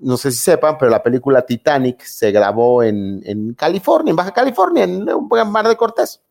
no 0.00 0.16
sé 0.16 0.30
si 0.30 0.38
sepan, 0.38 0.78
pero 0.78 0.92
la 0.92 1.02
película 1.02 1.44
Titanic 1.44 2.04
se 2.04 2.30
grabó 2.30 2.84
en, 2.84 3.52
California, 3.54 4.10
en 4.10 4.16
Baja 4.16 4.30
California, 4.30 4.84
en 4.84 5.12
un 5.12 5.28
mar 5.50 5.66
de 5.66 5.76
Cortés. 5.76 6.22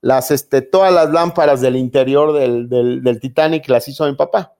Las, 0.00 0.30
este, 0.30 0.62
todas 0.62 0.92
las 0.92 1.10
lámparas 1.10 1.60
del 1.60 1.74
interior 1.74 2.32
del, 2.32 2.68
del 2.68 3.18
Titanic 3.20 3.68
las 3.68 3.88
hizo 3.88 4.06
mi 4.06 4.14
papá. 4.14 4.54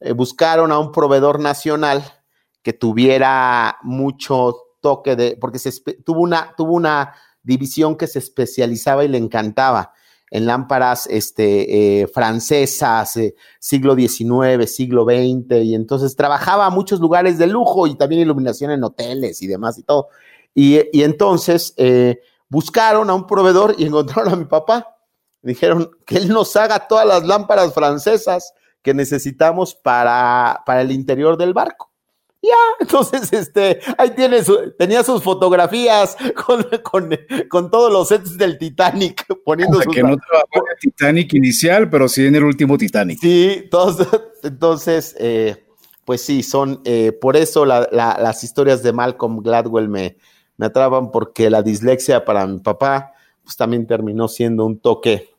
Eh, 0.00 0.12
buscaron 0.12 0.72
a 0.72 0.78
un 0.78 0.92
proveedor 0.92 1.38
nacional 1.40 2.02
que 2.62 2.72
tuviera 2.72 3.76
mucho 3.82 4.56
toque 4.80 5.14
de, 5.14 5.36
porque 5.38 5.58
se, 5.58 5.72
tuvo, 6.04 6.22
una, 6.22 6.54
tuvo 6.56 6.74
una 6.74 7.14
división 7.42 7.96
que 7.96 8.06
se 8.06 8.18
especializaba 8.18 9.04
y 9.04 9.08
le 9.08 9.18
encantaba 9.18 9.92
en 10.30 10.46
lámparas 10.46 11.06
este, 11.08 12.02
eh, 12.02 12.06
francesas, 12.06 13.16
eh, 13.16 13.34
siglo 13.58 13.94
XIX, 13.94 14.72
siglo 14.72 15.04
XX, 15.04 15.64
y 15.64 15.74
entonces 15.74 16.16
trabajaba 16.16 16.66
a 16.66 16.70
muchos 16.70 17.00
lugares 17.00 17.36
de 17.36 17.48
lujo 17.48 17.86
y 17.86 17.96
también 17.96 18.22
iluminación 18.22 18.70
en 18.70 18.84
hoteles 18.84 19.42
y 19.42 19.48
demás 19.48 19.78
y 19.78 19.82
todo. 19.82 20.08
Y, 20.54 20.78
y 20.96 21.02
entonces 21.02 21.74
buscaron 22.48 23.10
a 23.10 23.14
un 23.14 23.26
proveedor 23.26 23.74
y 23.76 23.84
encontraron 23.86 24.32
a 24.32 24.36
mi 24.36 24.46
papá. 24.46 24.96
Dijeron 25.42 25.90
que 26.06 26.18
él 26.18 26.28
nos 26.28 26.54
haga 26.56 26.86
todas 26.86 27.06
las 27.06 27.26
lámparas 27.26 27.74
francesas 27.74 28.54
que 28.82 28.94
necesitamos 28.94 29.74
para, 29.74 30.62
para 30.66 30.82
el 30.82 30.92
interior 30.92 31.36
del 31.36 31.52
barco. 31.52 31.90
Ya, 32.42 32.56
entonces, 32.80 33.32
este, 33.32 33.80
ahí 33.98 34.10
tiene 34.10 34.38
tenía 34.78 35.02
sus 35.02 35.22
fotografías 35.22 36.16
con, 36.46 36.66
con, 36.82 37.10
con, 37.48 37.70
todos 37.70 37.92
los 37.92 38.08
sets 38.08 38.38
del 38.38 38.58
Titanic, 38.58 39.26
poniendo 39.44 39.82
sus... 39.82 39.94
Que 39.94 40.02
no 40.02 40.16
trabajó 40.16 40.54
en 40.54 40.72
el 40.72 40.78
Titanic 40.80 41.34
inicial, 41.34 41.90
pero 41.90 42.08
sí 42.08 42.26
en 42.26 42.36
el 42.36 42.44
último 42.44 42.78
Titanic. 42.78 43.18
Sí, 43.20 43.68
todos, 43.70 44.06
entonces, 44.42 45.14
eh, 45.18 45.66
pues 46.04 46.22
sí, 46.22 46.42
son, 46.42 46.80
eh, 46.84 47.12
por 47.12 47.36
eso 47.36 47.66
las 47.66 48.42
historias 48.42 48.82
de 48.82 48.92
Malcolm 48.92 49.42
Gladwell 49.42 49.88
me, 49.88 50.16
me 50.56 50.66
atrapan, 50.66 51.10
porque 51.10 51.50
la 51.50 51.62
dislexia 51.62 52.24
para 52.24 52.46
mi 52.46 52.58
papá, 52.58 53.12
pues 53.42 53.56
también 53.56 53.86
terminó 53.86 54.28
siendo 54.28 54.64
un 54.64 54.78
toque 54.78 55.29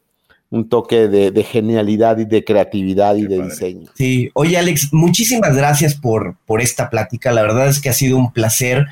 un 0.52 0.68
toque 0.68 1.08
de, 1.08 1.43
genialidad 1.43 2.20
y 2.20 2.26
de 2.26 2.43
creatividad 2.43 3.16
y 3.16 3.26
de 3.26 3.41
diseño. 3.41 3.89
Sí, 3.95 4.30
oye 4.34 4.58
Alex, 4.58 4.89
muchísimas 4.91 5.56
gracias 5.56 5.95
por, 5.95 6.36
por 6.45 6.62
esta 6.62 6.89
plática, 6.89 7.32
la 7.32 7.41
verdad 7.41 7.70
es 7.70 7.82
que 7.82 7.89
ha 7.89 7.93
sido 7.93 8.18
un 8.18 8.32
placer. 8.32 8.86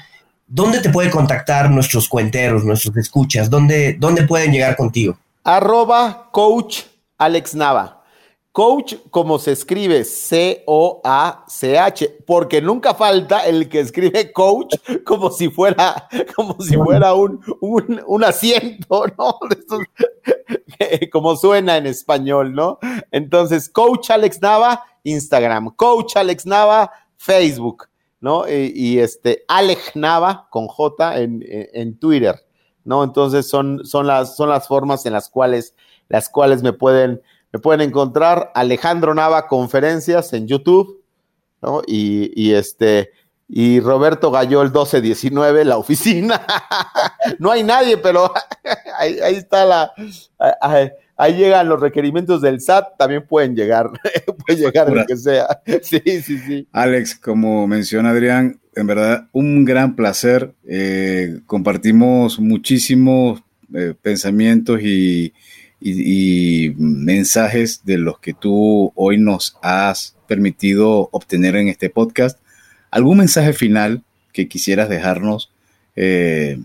¿Dónde 0.47 0.79
te 0.79 0.89
puede 0.89 1.11
contactar 1.11 1.69
nuestros 1.69 2.09
cuenteros, 2.09 2.63
nuestros 2.63 2.97
escuchas? 2.97 3.49
¿Dónde, 3.49 3.97
dónde 3.99 4.23
pueden 4.23 4.51
llegar 4.51 4.75
contigo? 4.75 5.19
Arroba 5.43 6.29
coach 6.31 6.83
Alex 7.17 7.53
Nava. 7.53 7.99
Coach, 8.51 8.95
como 9.11 9.37
se 9.37 9.51
escribe, 9.51 10.03
C-O-A-C-H, 10.03 10.63
porque 12.25 12.61
nunca 12.61 12.95
falta 12.95 13.45
el 13.45 13.69
que 13.69 13.79
escribe 13.79 14.31
coach 14.33 14.75
como 15.05 15.29
si 15.29 15.49
fuera, 15.49 16.09
como 16.35 16.59
si 16.59 16.75
fuera 16.75 17.13
un, 17.13 17.39
un, 17.61 18.23
asiento, 18.23 19.05
¿no? 19.17 19.37
como 21.11 21.35
suena 21.35 21.77
en 21.77 21.87
español, 21.87 22.53
¿no? 22.53 22.79
Entonces, 23.11 23.69
Coach 23.69 24.09
Alex 24.11 24.41
Nava, 24.41 24.83
Instagram, 25.03 25.75
Coach 25.75 26.15
Alex 26.15 26.45
Nava, 26.45 26.91
Facebook, 27.17 27.87
¿no? 28.21 28.45
Y, 28.47 28.99
este, 28.99 29.43
Alex 29.47 29.95
Nava 29.95 30.47
con 30.49 30.67
J 30.67 31.19
en, 31.19 31.43
en, 31.47 31.97
Twitter, 31.99 32.35
¿no? 32.83 33.03
Entonces 33.03 33.47
son, 33.47 33.85
son, 33.85 34.07
las, 34.07 34.35
son 34.35 34.49
las 34.49 34.67
formas 34.67 35.05
en 35.05 35.13
las 35.13 35.29
cuales, 35.29 35.75
las 36.07 36.29
cuales 36.29 36.63
me 36.63 36.73
pueden 36.73 37.21
me 37.51 37.59
pueden 37.59 37.81
encontrar 37.81 38.51
Alejandro 38.53 39.13
Nava 39.13 39.47
Conferencias 39.47 40.33
en 40.33 40.47
YouTube, 40.47 41.03
¿no? 41.61 41.81
Y, 41.87 42.31
y 42.35 42.53
este, 42.53 43.11
y 43.51 43.79
Roberto 43.79 44.29
Gallol 44.29 44.67
1219, 44.67 45.65
la 45.65 45.77
oficina. 45.77 46.39
no 47.39 47.49
hay 47.49 47.63
nadie, 47.63 47.97
pero 47.97 48.31
ahí, 48.99 49.17
está 49.35 49.65
la. 49.65 49.91
Ahí, 51.17 51.35
llegan 51.35 51.67
los 51.67 51.81
requerimientos 51.81 52.43
del 52.43 52.61
SAT, 52.61 52.95
también 52.97 53.25
pueden 53.27 53.55
llegar, 53.55 53.89
puede 54.45 54.59
llegar 54.59 54.91
lo 54.91 55.03
que 55.05 55.17
sea. 55.17 55.61
Sí, 55.81 55.99
sí, 56.21 56.37
sí. 56.37 56.67
Alex, 56.71 57.15
como 57.15 57.65
menciona 57.65 58.11
Adrián, 58.11 58.59
en 58.75 58.87
verdad 58.87 59.27
un 59.31 59.65
gran 59.65 59.95
placer. 59.95 60.53
Eh, 60.67 61.39
compartimos 61.47 62.39
muchísimos 62.39 63.41
eh, 63.73 63.95
pensamientos 63.99 64.79
y, 64.83 65.33
y, 65.81 66.75
mensajes 66.77 67.83
de 67.83 67.97
los 67.97 68.19
que 68.19 68.33
tú 68.33 68.91
hoy 68.95 69.17
nos 69.17 69.57
has 69.63 70.15
permitido 70.27 71.09
obtener 71.11 71.55
en 71.55 71.67
este 71.67 71.89
podcast. 71.89 72.39
¿Algún 72.91 73.17
mensaje 73.17 73.53
final 73.53 74.03
que 74.33 74.47
quisieras 74.47 74.89
dejarnos 74.89 75.51
eh, 75.95 76.59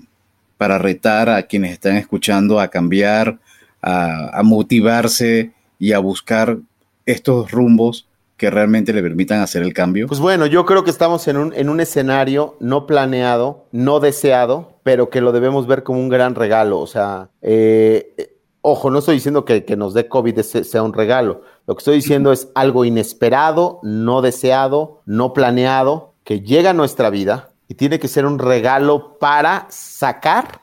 para 0.56 0.78
retar 0.78 1.28
a 1.28 1.42
quienes 1.42 1.72
están 1.72 1.96
escuchando 1.96 2.60
a 2.60 2.68
cambiar, 2.68 3.38
a, 3.82 4.40
motivarse 4.42 5.52
y 5.78 5.92
a 5.92 5.98
buscar 5.98 6.58
estos 7.06 7.50
rumbos 7.50 8.06
que 8.36 8.50
realmente 8.50 8.92
le 8.92 9.02
permitan 9.02 9.40
hacer 9.40 9.62
el 9.62 9.72
cambio? 9.74 10.06
Pues 10.06 10.20
bueno, 10.20 10.46
yo 10.46 10.64
creo 10.64 10.84
que 10.84 10.90
estamos 10.90 11.28
en 11.28 11.36
un, 11.36 11.52
en 11.54 11.68
un 11.68 11.80
escenario 11.80 12.56
no 12.60 12.86
planeado, 12.86 13.66
no 13.72 14.00
deseado, 14.00 14.78
pero 14.82 15.10
que 15.10 15.20
lo 15.20 15.32
debemos 15.32 15.66
ver 15.66 15.82
como 15.82 16.00
un 16.00 16.08
gran 16.08 16.34
regalo. 16.34 16.80
O 16.80 16.86
sea, 16.86 17.28
eh, 17.42 18.34
Ojo, 18.66 18.88
no 18.90 19.00
estoy 19.00 19.16
diciendo 19.16 19.44
que, 19.44 19.66
que 19.66 19.76
nos 19.76 19.92
dé 19.92 20.08
COVID 20.08 20.40
sea 20.40 20.82
un 20.82 20.94
regalo. 20.94 21.42
Lo 21.66 21.76
que 21.76 21.80
estoy 21.80 21.96
diciendo 21.96 22.32
es 22.32 22.48
algo 22.54 22.86
inesperado, 22.86 23.78
no 23.82 24.22
deseado, 24.22 25.02
no 25.04 25.34
planeado, 25.34 26.13
que 26.24 26.40
llega 26.40 26.70
a 26.70 26.74
nuestra 26.74 27.10
vida 27.10 27.50
y 27.68 27.74
tiene 27.74 27.98
que 27.98 28.08
ser 28.08 28.26
un 28.26 28.38
regalo 28.38 29.18
para 29.18 29.66
sacar 29.70 30.62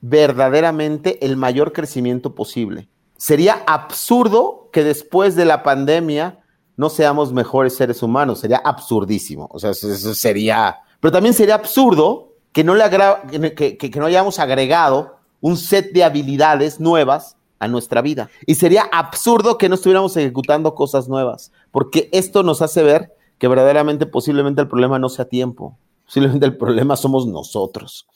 verdaderamente 0.00 1.24
el 1.24 1.36
mayor 1.36 1.72
crecimiento 1.72 2.34
posible. 2.34 2.88
Sería 3.16 3.64
absurdo 3.66 4.68
que 4.72 4.84
después 4.84 5.34
de 5.34 5.44
la 5.44 5.62
pandemia 5.62 6.40
no 6.76 6.90
seamos 6.90 7.32
mejores 7.32 7.74
seres 7.74 8.02
humanos, 8.02 8.40
sería 8.40 8.58
absurdísimo. 8.58 9.48
O 9.50 9.58
sea, 9.58 9.70
eso 9.70 10.14
sería... 10.14 10.78
Pero 11.00 11.12
también 11.12 11.34
sería 11.34 11.56
absurdo 11.56 12.34
que 12.52 12.62
no, 12.62 12.74
le 12.74 13.54
que, 13.54 13.76
que 13.76 14.00
no 14.00 14.06
hayamos 14.06 14.38
agregado 14.38 15.16
un 15.40 15.56
set 15.56 15.92
de 15.92 16.04
habilidades 16.04 16.80
nuevas 16.80 17.36
a 17.58 17.68
nuestra 17.68 18.02
vida. 18.02 18.30
Y 18.46 18.54
sería 18.54 18.82
absurdo 18.92 19.58
que 19.58 19.68
no 19.68 19.74
estuviéramos 19.74 20.16
ejecutando 20.16 20.74
cosas 20.74 21.08
nuevas, 21.08 21.52
porque 21.70 22.08
esto 22.12 22.42
nos 22.42 22.62
hace 22.62 22.82
ver 22.82 23.17
que 23.38 23.48
verdaderamente 23.48 24.06
posiblemente 24.06 24.60
el 24.60 24.68
problema 24.68 24.98
no 24.98 25.08
sea 25.08 25.26
tiempo, 25.26 25.78
posiblemente 26.04 26.46
el 26.46 26.56
problema 26.56 26.96
somos 26.96 27.26
nosotros. 27.26 28.06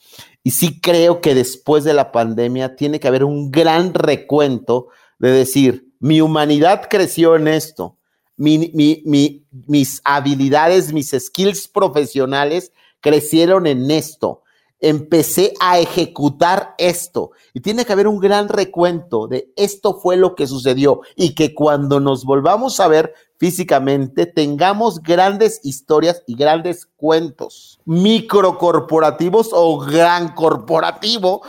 Y 0.43 0.51
sí 0.51 0.79
creo 0.79 1.21
que 1.21 1.35
después 1.35 1.83
de 1.83 1.93
la 1.93 2.11
pandemia 2.11 2.75
tiene 2.75 2.99
que 2.99 3.07
haber 3.07 3.23
un 3.23 3.51
gran 3.51 3.93
recuento 3.93 4.87
de 5.19 5.31
decir, 5.31 5.87
mi 5.99 6.21
humanidad 6.21 6.87
creció 6.89 7.35
en 7.35 7.47
esto, 7.47 7.97
mis 8.35 10.01
habilidades, 10.03 10.91
mis 10.91 11.11
skills 11.11 11.67
profesionales 11.67 12.73
crecieron 12.99 13.67
en 13.67 13.89
esto 13.91 14.43
empecé 14.83 15.53
a 15.61 15.79
ejecutar 15.79 16.75
esto. 16.77 17.31
Y 17.53 17.61
tiene 17.61 17.85
que 17.85 17.93
haber 17.93 18.07
un 18.07 18.19
gran 18.19 18.49
recuento 18.49 19.27
de 19.27 19.51
esto 19.55 19.99
fue 19.99 20.17
lo 20.17 20.35
que 20.35 20.45
sucedió 20.45 21.01
y 21.15 21.33
que 21.35 21.55
cuando 21.55 22.01
nos 22.01 22.25
volvamos 22.25 22.79
a 22.81 22.89
ver 22.89 23.13
físicamente 23.43 24.25
tengamos 24.25 25.03
grandes 25.03 25.59
historias 25.63 26.23
y 26.27 26.35
grandes 26.35 26.85
cuentos 26.95 27.77
microcorporativos 27.83 29.49
o 29.51 29.79
gran 29.79 30.33
corporativo 30.33 31.41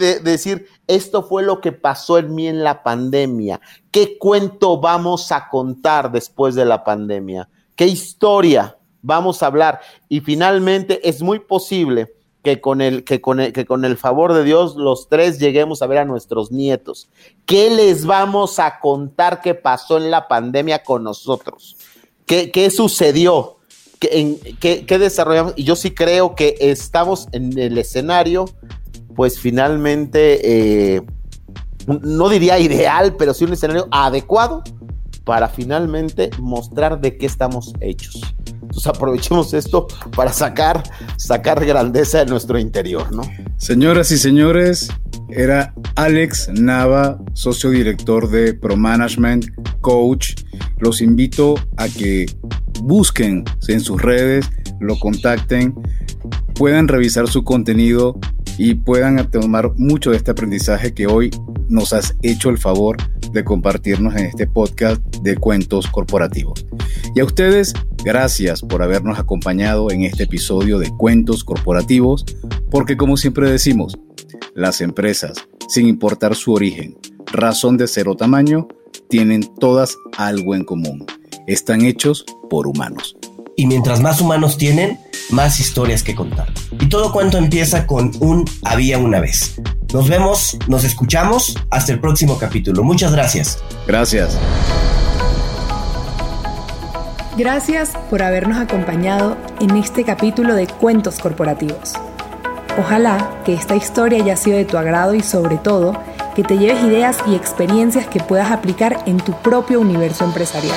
de, 0.00 0.18
decir 0.18 0.66
esto 0.88 1.22
fue 1.22 1.44
lo 1.44 1.60
que 1.60 1.70
pasó 1.70 2.18
en 2.18 2.34
mí 2.34 2.48
en 2.48 2.64
la 2.64 2.82
pandemia. 2.82 3.60
¿Qué 3.92 4.18
cuento 4.18 4.80
vamos 4.80 5.30
a 5.30 5.48
contar 5.48 6.10
después 6.10 6.56
de 6.56 6.64
la 6.64 6.82
pandemia? 6.82 7.48
¿Qué 7.76 7.86
historia 7.86 8.76
vamos 9.00 9.40
a 9.40 9.46
hablar? 9.46 9.78
Y 10.08 10.22
finalmente 10.22 11.08
es 11.08 11.22
muy 11.22 11.38
posible 11.38 12.12
que 12.46 12.60
con, 12.60 12.80
el, 12.80 13.02
que, 13.02 13.20
con 13.20 13.38
que 13.50 13.66
con 13.66 13.84
el 13.84 13.96
favor 13.96 14.32
de 14.32 14.44
Dios 14.44 14.76
los 14.76 15.08
tres 15.08 15.40
lleguemos 15.40 15.82
a 15.82 15.88
ver 15.88 15.98
a 15.98 16.04
nuestros 16.04 16.52
nietos. 16.52 17.08
¿Qué 17.44 17.70
les 17.70 18.06
vamos 18.06 18.60
a 18.60 18.78
contar 18.78 19.40
que 19.40 19.56
pasó 19.56 19.96
en 19.96 20.12
la 20.12 20.28
pandemia 20.28 20.84
con 20.84 21.02
nosotros? 21.02 21.76
¿Qué, 22.24 22.52
qué 22.52 22.70
sucedió? 22.70 23.56
¿Qué, 23.98 24.38
qué, 24.60 24.86
qué 24.86 24.98
desarrollamos? 25.00 25.54
Y 25.56 25.64
yo 25.64 25.74
sí 25.74 25.90
creo 25.90 26.36
que 26.36 26.54
estamos 26.60 27.26
en 27.32 27.58
el 27.58 27.78
escenario, 27.78 28.44
pues 29.16 29.40
finalmente, 29.40 30.94
eh, 30.96 31.02
no 31.88 32.28
diría 32.28 32.60
ideal, 32.60 33.16
pero 33.16 33.34
sí 33.34 33.42
un 33.42 33.54
escenario 33.54 33.88
adecuado 33.90 34.62
para 35.24 35.48
finalmente 35.48 36.30
mostrar 36.38 37.00
de 37.00 37.18
qué 37.18 37.26
estamos 37.26 37.72
hechos. 37.80 38.20
Entonces 38.76 38.94
aprovechemos 38.94 39.54
esto 39.54 39.86
para 40.14 40.34
sacar, 40.34 40.82
sacar 41.16 41.64
grandeza 41.64 42.18
de 42.18 42.26
nuestro 42.26 42.58
interior, 42.58 43.10
¿no? 43.10 43.22
Señoras 43.56 44.10
y 44.10 44.18
señores, 44.18 44.90
era 45.30 45.72
Alex 45.94 46.50
Nava, 46.52 47.18
socio 47.32 47.70
director 47.70 48.28
de 48.28 48.52
Pro 48.52 48.76
Management, 48.76 49.46
coach. 49.80 50.34
Los 50.78 51.00
invito 51.00 51.54
a 51.78 51.88
que 51.88 52.26
busquen 52.82 53.44
en 53.66 53.80
sus 53.80 54.02
redes, 54.02 54.44
lo 54.78 54.98
contacten, 54.98 55.74
puedan 56.54 56.86
revisar 56.86 57.28
su 57.28 57.44
contenido 57.44 58.18
y 58.58 58.74
puedan 58.74 59.30
tomar 59.30 59.72
mucho 59.76 60.10
de 60.10 60.16
este 60.16 60.30
aprendizaje 60.30 60.94
que 60.94 61.06
hoy 61.06 61.30
nos 61.68 61.92
has 61.92 62.16
hecho 62.22 62.48
el 62.50 62.58
favor 62.58 62.96
de 63.32 63.44
compartirnos 63.44 64.14
en 64.16 64.26
este 64.26 64.46
podcast 64.46 65.02
de 65.22 65.36
cuentos 65.36 65.86
corporativos. 65.88 66.64
Y 67.14 67.20
a 67.20 67.24
ustedes, 67.24 67.74
gracias 68.04 68.62
por 68.62 68.82
habernos 68.82 69.18
acompañado 69.18 69.90
en 69.90 70.02
este 70.02 70.24
episodio 70.24 70.78
de 70.78 70.90
Cuentos 70.90 71.44
Corporativos, 71.44 72.24
porque 72.70 72.96
como 72.96 73.16
siempre 73.16 73.50
decimos, 73.50 73.98
las 74.54 74.80
empresas, 74.80 75.36
sin 75.68 75.86
importar 75.86 76.34
su 76.34 76.52
origen, 76.52 76.96
razón 77.26 77.76
de 77.76 77.88
ser 77.88 78.08
o 78.08 78.16
tamaño, 78.16 78.68
tienen 79.08 79.42
todas 79.60 79.96
algo 80.16 80.54
en 80.54 80.64
común. 80.64 81.04
Están 81.46 81.82
hechos 81.82 82.24
por 82.48 82.66
humanos. 82.66 83.16
Y 83.58 83.66
mientras 83.66 84.02
más 84.02 84.20
humanos 84.20 84.58
tienen, 84.58 85.00
más 85.30 85.60
historias 85.60 86.02
que 86.02 86.14
contar. 86.14 86.52
Y 86.78 86.90
todo 86.90 87.10
cuento 87.10 87.38
empieza 87.38 87.86
con 87.86 88.12
un 88.20 88.44
había 88.62 88.98
una 88.98 89.18
vez. 89.18 89.58
Nos 89.94 90.10
vemos, 90.10 90.58
nos 90.68 90.84
escuchamos, 90.84 91.56
hasta 91.70 91.92
el 91.92 91.98
próximo 91.98 92.38
capítulo. 92.38 92.84
Muchas 92.84 93.12
gracias. 93.12 93.58
Gracias. 93.86 94.36
Gracias 97.38 97.92
por 98.10 98.22
habernos 98.22 98.58
acompañado 98.58 99.38
en 99.60 99.74
este 99.76 100.04
capítulo 100.04 100.54
de 100.54 100.66
Cuentos 100.66 101.18
Corporativos. 101.18 101.94
Ojalá 102.78 103.40
que 103.46 103.54
esta 103.54 103.74
historia 103.74 104.22
haya 104.22 104.36
sido 104.36 104.58
de 104.58 104.66
tu 104.66 104.76
agrado 104.76 105.14
y 105.14 105.22
sobre 105.22 105.56
todo 105.56 105.98
que 106.34 106.42
te 106.42 106.58
lleves 106.58 106.84
ideas 106.84 107.16
y 107.26 107.34
experiencias 107.34 108.06
que 108.06 108.20
puedas 108.20 108.50
aplicar 108.50 109.02
en 109.06 109.16
tu 109.16 109.32
propio 109.40 109.80
universo 109.80 110.26
empresarial. 110.26 110.76